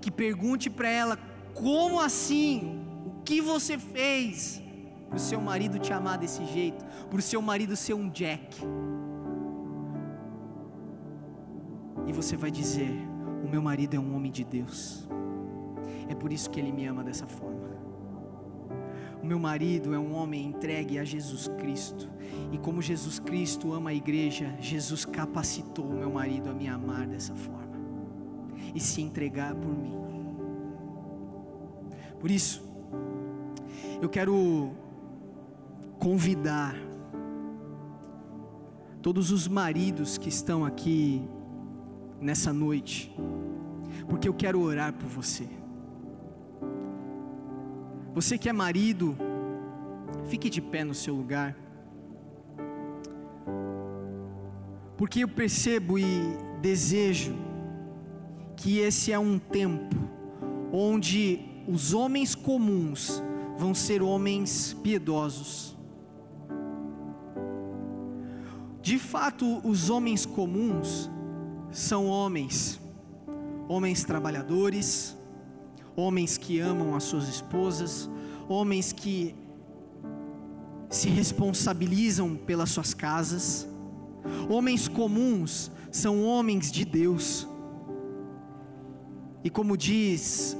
Que 0.00 0.10
pergunte 0.10 0.68
para 0.68 0.88
ela: 0.88 1.18
como 1.54 2.00
assim? 2.00 2.84
O 3.06 3.22
que 3.22 3.40
você 3.40 3.78
fez? 3.78 4.62
para 5.08 5.16
o 5.16 5.20
seu 5.20 5.40
marido 5.40 5.78
te 5.78 5.92
amar 5.92 6.18
desse 6.18 6.44
jeito, 6.44 6.84
para 7.08 7.18
o 7.18 7.22
seu 7.22 7.40
marido 7.40 7.76
ser 7.76 7.94
um 7.94 8.08
Jack. 8.08 8.60
E 12.06 12.12
você 12.12 12.36
vai 12.36 12.50
dizer: 12.50 12.90
O 13.44 13.48
meu 13.48 13.62
marido 13.62 13.96
é 13.96 13.98
um 13.98 14.14
homem 14.14 14.30
de 14.30 14.44
Deus, 14.44 15.08
é 16.08 16.14
por 16.14 16.32
isso 16.32 16.50
que 16.50 16.60
ele 16.60 16.72
me 16.72 16.86
ama 16.86 17.02
dessa 17.04 17.26
forma. 17.26 17.56
O 19.22 19.26
meu 19.26 19.38
marido 19.38 19.94
é 19.94 19.98
um 19.98 20.14
homem 20.14 20.46
entregue 20.46 20.98
a 20.98 21.04
Jesus 21.04 21.48
Cristo, 21.58 22.08
e 22.52 22.58
como 22.58 22.82
Jesus 22.82 23.18
Cristo 23.18 23.72
ama 23.72 23.90
a 23.90 23.94
igreja, 23.94 24.54
Jesus 24.60 25.04
capacitou 25.04 25.86
o 25.86 25.94
meu 25.94 26.10
marido 26.10 26.50
a 26.50 26.52
me 26.52 26.68
amar 26.68 27.06
dessa 27.06 27.34
forma 27.34 27.55
e 28.76 28.80
se 28.80 29.00
entregar 29.00 29.54
por 29.54 29.74
mim. 29.74 29.94
Por 32.20 32.30
isso, 32.30 32.62
eu 34.02 34.08
quero 34.08 34.70
convidar 35.98 36.76
todos 39.00 39.30
os 39.30 39.48
maridos 39.48 40.18
que 40.18 40.28
estão 40.28 40.62
aqui 40.62 41.26
nessa 42.20 42.52
noite, 42.52 43.16
porque 44.08 44.28
eu 44.28 44.34
quero 44.34 44.60
orar 44.60 44.92
por 44.92 45.08
você. 45.08 45.48
Você 48.14 48.36
que 48.36 48.48
é 48.48 48.52
marido, 48.52 49.16
fique 50.26 50.50
de 50.50 50.60
pé 50.60 50.84
no 50.84 50.94
seu 50.94 51.14
lugar. 51.14 51.56
Porque 54.98 55.20
eu 55.20 55.28
percebo 55.28 55.98
e 55.98 56.04
desejo 56.60 57.45
que 58.56 58.78
esse 58.78 59.12
é 59.12 59.18
um 59.18 59.38
tempo 59.38 59.94
onde 60.72 61.40
os 61.68 61.94
homens 61.94 62.34
comuns 62.34 63.22
vão 63.58 63.74
ser 63.74 64.02
homens 64.02 64.74
piedosos 64.82 65.76
De 68.86 69.00
fato, 69.00 69.60
os 69.66 69.90
homens 69.90 70.24
comuns 70.24 71.10
são 71.72 72.06
homens, 72.06 72.80
homens 73.68 74.04
trabalhadores, 74.04 75.16
homens 75.96 76.38
que 76.38 76.60
amam 76.60 76.94
as 76.94 77.02
suas 77.02 77.26
esposas, 77.28 78.08
homens 78.48 78.92
que 78.92 79.34
se 80.88 81.08
responsabilizam 81.08 82.36
pelas 82.36 82.70
suas 82.70 82.94
casas. 82.94 83.66
Homens 84.48 84.86
comuns 84.86 85.68
são 85.90 86.22
homens 86.22 86.70
de 86.70 86.84
Deus. 86.84 87.48
E 89.46 89.50
como 89.50 89.76
diz 89.76 90.56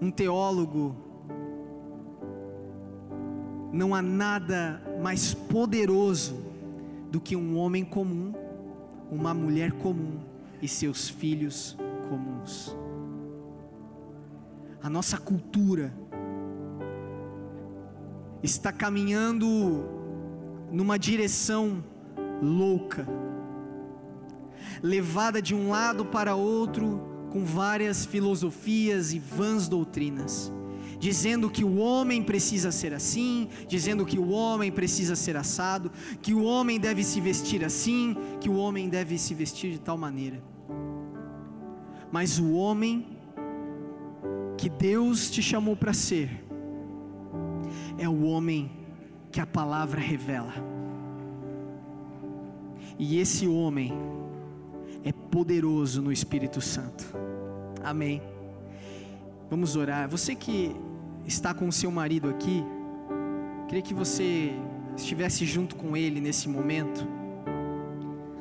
um 0.00 0.08
teólogo 0.08 0.94
não 3.72 3.92
há 3.92 4.00
nada 4.00 4.80
mais 5.02 5.34
poderoso 5.34 6.36
do 7.10 7.20
que 7.20 7.34
um 7.34 7.58
homem 7.58 7.84
comum, 7.84 8.32
uma 9.10 9.34
mulher 9.34 9.72
comum 9.72 10.20
e 10.62 10.68
seus 10.68 11.08
filhos 11.08 11.76
comuns. 12.08 12.72
A 14.80 14.88
nossa 14.88 15.18
cultura 15.18 15.92
está 18.44 18.70
caminhando 18.70 19.48
numa 20.70 20.96
direção 20.96 21.82
louca, 22.40 23.04
levada 24.82 25.40
de 25.40 25.54
um 25.54 25.70
lado 25.70 26.04
para 26.04 26.34
outro 26.34 27.00
com 27.30 27.44
várias 27.44 28.04
filosofias 28.04 29.12
e 29.12 29.18
vãs 29.18 29.68
doutrinas 29.68 30.52
dizendo 31.02 31.50
que 31.50 31.64
o 31.64 31.78
homem 31.78 32.22
precisa 32.22 32.70
ser 32.70 32.94
assim, 32.94 33.48
dizendo 33.66 34.06
que 34.06 34.20
o 34.20 34.28
homem 34.28 34.70
precisa 34.70 35.16
ser 35.16 35.36
assado, 35.36 35.90
que 36.22 36.32
o 36.32 36.44
homem 36.44 36.78
deve 36.78 37.02
se 37.02 37.20
vestir 37.20 37.64
assim, 37.64 38.16
que 38.40 38.48
o 38.48 38.54
homem 38.54 38.88
deve 38.88 39.18
se 39.18 39.34
vestir 39.34 39.72
de 39.72 39.80
tal 39.80 39.98
maneira. 39.98 40.40
Mas 42.12 42.38
o 42.38 42.52
homem 42.52 43.18
que 44.56 44.68
Deus 44.68 45.28
te 45.28 45.42
chamou 45.42 45.74
para 45.74 45.92
ser, 45.92 46.44
é 47.98 48.08
o 48.08 48.22
homem 48.22 48.70
que 49.32 49.40
a 49.40 49.46
palavra 49.46 50.00
revela. 50.00 50.54
E 52.96 53.18
esse 53.18 53.48
homem 53.48 53.92
é 55.04 55.12
poderoso 55.12 56.00
no 56.00 56.12
Espírito 56.12 56.60
Santo. 56.60 57.04
Amém. 57.82 58.22
Vamos 59.50 59.76
orar. 59.76 60.08
Você 60.08 60.34
que 60.34 60.74
está 61.26 61.52
com 61.52 61.68
o 61.68 61.72
seu 61.72 61.90
marido 61.90 62.28
aqui, 62.28 62.64
queria 63.68 63.82
que 63.82 63.94
você 63.94 64.52
estivesse 64.96 65.44
junto 65.44 65.76
com 65.76 65.96
ele 65.96 66.20
nesse 66.20 66.48
momento. 66.48 67.06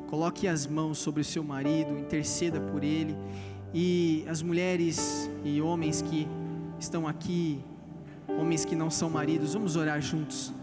Coloque 0.07 0.47
as 0.47 0.67
mãos 0.67 0.97
sobre 0.97 1.21
o 1.21 1.25
seu 1.25 1.43
marido, 1.43 1.97
interceda 1.97 2.59
por 2.59 2.83
ele. 2.83 3.15
E 3.73 4.25
as 4.27 4.41
mulheres 4.41 5.29
e 5.43 5.61
homens 5.61 6.01
que 6.01 6.27
estão 6.77 7.07
aqui, 7.07 7.63
homens 8.27 8.65
que 8.65 8.75
não 8.75 8.89
são 8.89 9.09
maridos, 9.09 9.53
vamos 9.53 9.75
orar 9.75 10.01
juntos. 10.01 10.53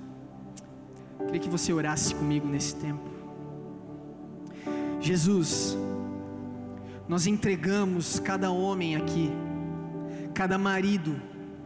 Queria 1.27 1.41
que 1.41 1.49
você 1.49 1.73
orasse 1.73 2.15
comigo 2.15 2.47
nesse 2.47 2.75
tempo. 2.77 3.09
Jesus, 5.01 5.77
nós 7.09 7.27
entregamos 7.27 8.21
cada 8.21 8.51
homem 8.51 8.95
aqui, 8.95 9.31
cada 10.35 10.59
marido, 10.59 11.21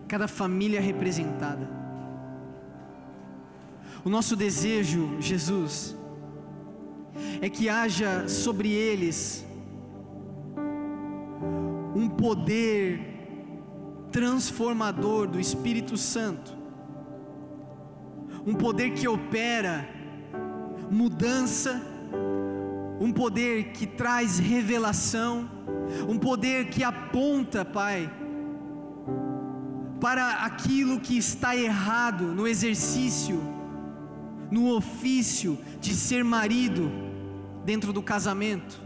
cada 0.07 0.29
família 0.29 0.81
representada. 0.81 1.69
O 4.05 4.09
nosso 4.09 4.37
desejo, 4.37 5.21
Jesus, 5.21 5.97
é 7.41 7.49
que 7.49 7.69
haja 7.69 8.29
sobre 8.29 8.71
eles 8.71 9.45
um 11.95 12.09
poder 12.09 13.01
transformador 14.11 15.27
do 15.27 15.41
Espírito 15.41 15.97
Santo, 15.97 16.57
um 18.47 18.55
poder 18.55 18.93
que 18.93 19.09
opera 19.09 19.89
mudança, 20.91 21.81
um 23.01 23.13
poder 23.13 23.73
que 23.73 23.87
traz 23.87 24.39
revelação, 24.39 25.49
um 26.09 26.19
poder 26.19 26.69
que 26.69 26.83
aponta, 26.85 27.65
Pai, 27.65 28.11
para 30.01 30.45
aquilo 30.45 31.01
que 31.01 31.17
está 31.17 31.57
errado 31.57 32.25
no 32.25 32.47
exercício, 32.47 33.41
no 34.51 34.75
ofício 34.75 35.59
de 35.81 35.95
ser 35.95 36.25
marido 36.25 36.91
dentro 37.65 37.93
do 37.93 38.03
casamento. 38.03 38.83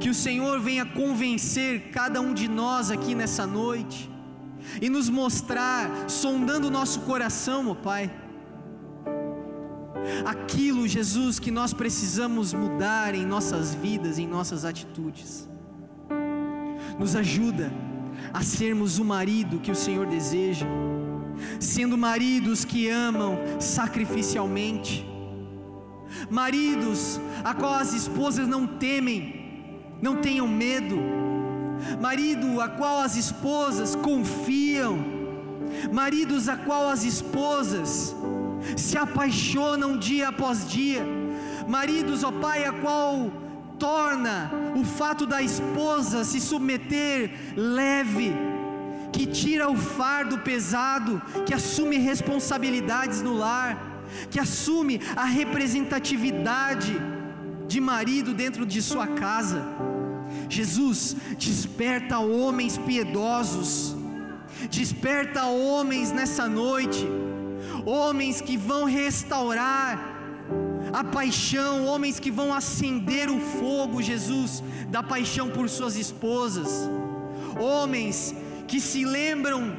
Que 0.00 0.08
o 0.08 0.14
Senhor 0.14 0.60
venha 0.60 0.86
convencer 0.86 1.90
cada 1.90 2.20
um 2.20 2.32
de 2.32 2.48
nós 2.48 2.90
aqui 2.90 3.14
nessa 3.14 3.46
noite 3.46 4.10
e 4.80 4.88
nos 4.88 5.08
mostrar, 5.08 6.08
sondando 6.08 6.68
o 6.68 6.70
nosso 6.70 7.00
coração, 7.00 7.68
ó 7.68 7.74
Pai, 7.74 8.10
aquilo, 10.24 10.86
Jesus, 10.86 11.38
que 11.38 11.50
nós 11.50 11.72
precisamos 11.72 12.52
mudar 12.52 13.14
em 13.14 13.24
nossas 13.24 13.74
vidas, 13.74 14.18
em 14.18 14.26
nossas 14.26 14.64
atitudes. 14.64 15.48
Nos 16.98 17.14
ajuda 17.14 17.72
a 18.32 18.42
sermos 18.42 18.98
o 18.98 19.04
marido 19.04 19.60
que 19.60 19.70
o 19.70 19.74
Senhor 19.74 20.06
deseja, 20.06 20.66
sendo 21.60 21.96
maridos 21.98 22.64
que 22.64 22.88
amam 22.88 23.38
sacrificialmente, 23.60 25.06
maridos 26.30 27.20
a 27.44 27.54
qual 27.54 27.74
as 27.74 27.92
esposas 27.92 28.48
não 28.48 28.66
temem, 28.66 29.80
não 30.00 30.16
tenham 30.16 30.48
medo, 30.48 30.96
marido 32.00 32.60
a 32.60 32.68
qual 32.68 33.00
as 33.00 33.16
esposas 33.16 33.94
confiam, 33.94 34.98
maridos 35.92 36.48
a 36.48 36.56
qual 36.56 36.88
as 36.88 37.04
esposas 37.04 38.14
se 38.76 38.96
apaixonam 38.96 39.98
dia 39.98 40.28
após 40.28 40.68
dia, 40.68 41.04
maridos, 41.68 42.24
ó 42.24 42.32
Pai, 42.32 42.64
a 42.64 42.72
qual 42.72 43.30
torna 43.78 44.50
o 44.74 44.84
fato 44.84 45.26
da 45.26 45.42
esposa 45.42 46.24
se 46.24 46.40
submeter 46.40 47.30
leve, 47.56 48.32
que 49.12 49.26
tira 49.26 49.70
o 49.70 49.76
fardo 49.76 50.38
pesado, 50.38 51.20
que 51.44 51.54
assume 51.54 51.96
responsabilidades 51.98 53.22
no 53.22 53.34
lar, 53.36 53.78
que 54.30 54.38
assume 54.38 55.00
a 55.14 55.24
representatividade 55.24 56.96
de 57.66 57.80
marido 57.80 58.32
dentro 58.32 58.64
de 58.64 58.80
sua 58.80 59.06
casa. 59.06 59.62
Jesus 60.48 61.16
desperta 61.38 62.18
homens 62.18 62.78
piedosos, 62.78 63.96
desperta 64.70 65.46
homens 65.46 66.12
nessa 66.12 66.48
noite, 66.48 67.06
homens 67.84 68.40
que 68.40 68.56
vão 68.56 68.84
restaurar 68.84 70.16
a 70.92 71.02
paixão, 71.04 71.86
homens 71.86 72.18
que 72.18 72.30
vão 72.30 72.54
acender 72.54 73.28
o 73.28 73.40
fogo, 73.40 74.02
Jesus, 74.02 74.62
da 74.88 75.02
paixão 75.02 75.48
por 75.50 75.68
suas 75.68 75.96
esposas, 75.96 76.88
homens 77.60 78.34
que 78.66 78.80
se 78.80 79.04
lembram 79.04 79.76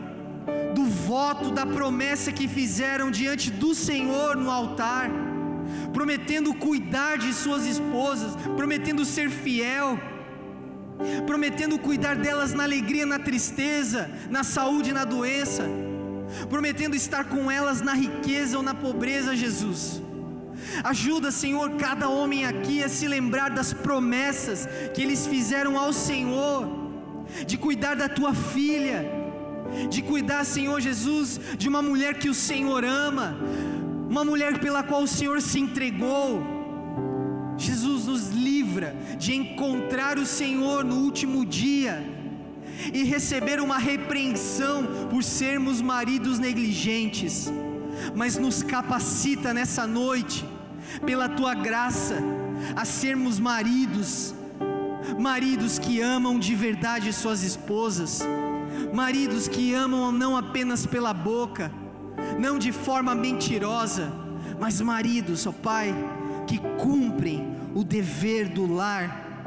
do 0.73 0.83
voto, 0.85 1.51
da 1.51 1.65
promessa 1.65 2.31
que 2.31 2.47
fizeram 2.47 3.09
diante 3.11 3.49
do 3.51 3.73
Senhor 3.73 4.35
no 4.35 4.49
altar, 4.51 5.09
prometendo 5.93 6.53
cuidar 6.53 7.17
de 7.17 7.33
suas 7.33 7.65
esposas, 7.65 8.35
prometendo 8.55 9.03
ser 9.03 9.29
fiel, 9.29 9.99
prometendo 11.25 11.77
cuidar 11.77 12.15
delas 12.15 12.53
na 12.53 12.63
alegria, 12.63 13.05
na 13.05 13.19
tristeza, 13.19 14.09
na 14.29 14.43
saúde 14.43 14.93
na 14.93 15.05
doença, 15.05 15.63
prometendo 16.49 16.95
estar 16.95 17.25
com 17.25 17.49
elas 17.49 17.81
na 17.81 17.93
riqueza 17.93 18.57
ou 18.57 18.63
na 18.63 18.73
pobreza, 18.73 19.35
Jesus. 19.35 20.01
Ajuda, 20.83 21.31
Senhor, 21.31 21.71
cada 21.71 22.09
homem 22.09 22.45
aqui 22.45 22.83
a 22.83 22.89
se 22.89 23.07
lembrar 23.07 23.49
das 23.49 23.73
promessas 23.73 24.67
que 24.93 25.01
eles 25.01 25.25
fizeram 25.25 25.77
ao 25.77 25.93
Senhor, 25.93 26.67
de 27.45 27.57
cuidar 27.57 27.95
da 27.95 28.09
tua 28.09 28.33
filha, 28.33 29.05
de 29.89 30.01
cuidar, 30.01 30.43
Senhor 30.45 30.79
Jesus, 30.79 31.39
de 31.57 31.67
uma 31.67 31.81
mulher 31.81 32.15
que 32.15 32.29
o 32.29 32.33
Senhor 32.33 32.83
ama, 32.83 33.37
uma 34.09 34.23
mulher 34.23 34.59
pela 34.59 34.83
qual 34.83 35.03
o 35.03 35.07
Senhor 35.07 35.41
se 35.41 35.59
entregou. 35.59 36.55
Jesus 37.57 38.05
nos 38.05 38.29
livra 38.29 38.95
de 39.17 39.33
encontrar 39.35 40.17
o 40.19 40.25
Senhor 40.25 40.83
no 40.83 40.97
último 40.97 41.45
dia 41.45 42.16
e 42.93 43.03
receber 43.03 43.59
uma 43.59 43.77
repreensão 43.77 45.07
por 45.09 45.23
sermos 45.23 45.81
maridos 45.81 46.39
negligentes, 46.39 47.51
mas 48.15 48.37
nos 48.37 48.61
capacita 48.63 49.53
nessa 49.53 49.85
noite 49.87 50.45
pela 51.05 51.27
tua 51.27 51.53
graça, 51.53 52.17
a 52.75 52.85
sermos 52.85 53.39
maridos, 53.39 54.33
maridos 55.19 55.77
que 55.77 56.01
amam 56.01 56.39
de 56.39 56.55
verdade 56.55 57.11
suas 57.11 57.43
esposas, 57.43 58.21
maridos 58.93 59.47
que 59.47 59.73
amam 59.73 60.11
não 60.11 60.37
apenas 60.37 60.85
pela 60.85 61.13
boca, 61.13 61.71
não 62.39 62.57
de 62.57 62.71
forma 62.71 63.13
mentirosa, 63.13 64.11
mas 64.59 64.81
maridos, 64.81 65.45
ó 65.45 65.51
Pai, 65.51 65.93
que 66.47 66.59
cumprem 66.77 67.55
o 67.75 67.83
dever 67.83 68.47
do 68.47 68.71
lar, 68.71 69.45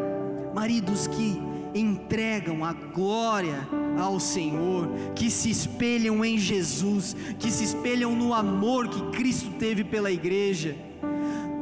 maridos 0.54 1.06
que 1.06 1.49
entregam 1.74 2.64
a 2.64 2.72
glória 2.72 3.68
ao 3.98 4.18
Senhor, 4.18 4.88
que 5.14 5.30
se 5.30 5.50
espelham 5.50 6.24
em 6.24 6.38
Jesus, 6.38 7.16
que 7.38 7.50
se 7.50 7.64
espelham 7.64 8.14
no 8.14 8.32
amor 8.34 8.88
que 8.88 9.02
Cristo 9.16 9.50
teve 9.58 9.84
pela 9.84 10.10
igreja 10.10 10.90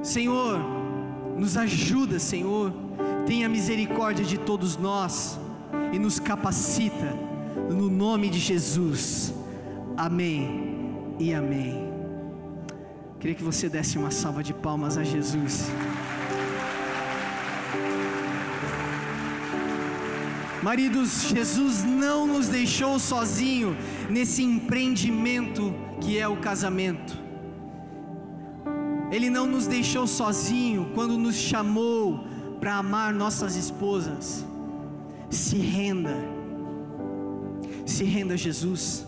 Senhor, 0.03 0.59
nos 1.37 1.57
ajuda, 1.57 2.19
Senhor, 2.19 2.73
tenha 3.27 3.49
misericórdia 3.49 4.25
de 4.25 4.39
todos 4.39 4.77
nós 4.77 5.39
e 5.93 5.99
nos 5.99 6.19
capacita, 6.19 7.15
no 7.69 7.91
nome 7.91 8.31
de 8.31 8.39
Jesus. 8.39 9.35
Amém 9.97 10.95
e 11.19 11.35
amém. 11.35 11.89
Queria 13.19 13.35
que 13.35 13.43
você 13.43 13.69
desse 13.69 13.99
uma 13.99 14.11
salva 14.11 14.43
de 14.43 14.55
palmas 14.55 14.97
a 14.97 15.03
Jesus. 15.03 15.69
Maridos, 20.63 21.29
Jesus 21.29 21.85
não 21.85 22.27
nos 22.27 22.49
deixou 22.49 22.99
sozinho 22.99 23.77
nesse 24.11 24.43
empreendimento 24.43 25.73
que 26.01 26.19
é 26.19 26.27
o 26.27 26.39
casamento. 26.39 27.17
Ele 29.11 29.31
não 29.31 29.47
nos 29.47 29.67
deixou 29.67 30.07
sozinho 30.07 30.91
quando 30.95 31.17
nos 31.17 31.37
chamou 31.37 32.27
para 32.61 32.77
amar 32.77 33.15
nossas 33.15 33.57
esposas. 33.57 34.45
Se 35.31 35.57
renda, 35.57 36.17
se 37.87 38.05
renda 38.05 38.35
a 38.35 38.37
Jesus. 38.37 39.07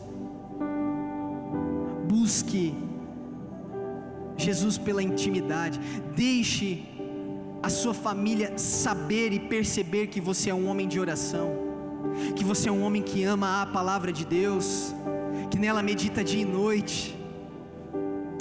Busque 2.09 2.75
Jesus 4.37 4.79
pela 4.79 5.03
intimidade. 5.03 5.79
Deixe 6.15 6.85
a 7.63 7.69
sua 7.69 7.93
família 7.93 8.57
saber 8.57 9.33
e 9.33 9.41
perceber 9.41 10.07
que 10.07 10.21
você 10.21 10.51
é 10.51 10.55
um 10.55 10.67
homem 10.69 10.89
de 10.89 10.99
oração, 10.99 11.53
que 12.37 12.45
você 12.45 12.69
é 12.69 12.73
um 12.73 12.83
homem 12.83 13.03
que 13.03 13.23
ama 13.25 13.63
a 13.63 13.67
palavra 13.67 14.13
de 14.13 14.25
Deus, 14.25 14.95
que 15.51 15.59
nela 15.59 15.83
medita 15.83 16.25
dia 16.25 16.43
e 16.43 16.45
noite. 16.45 17.19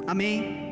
Amém. 0.07 0.68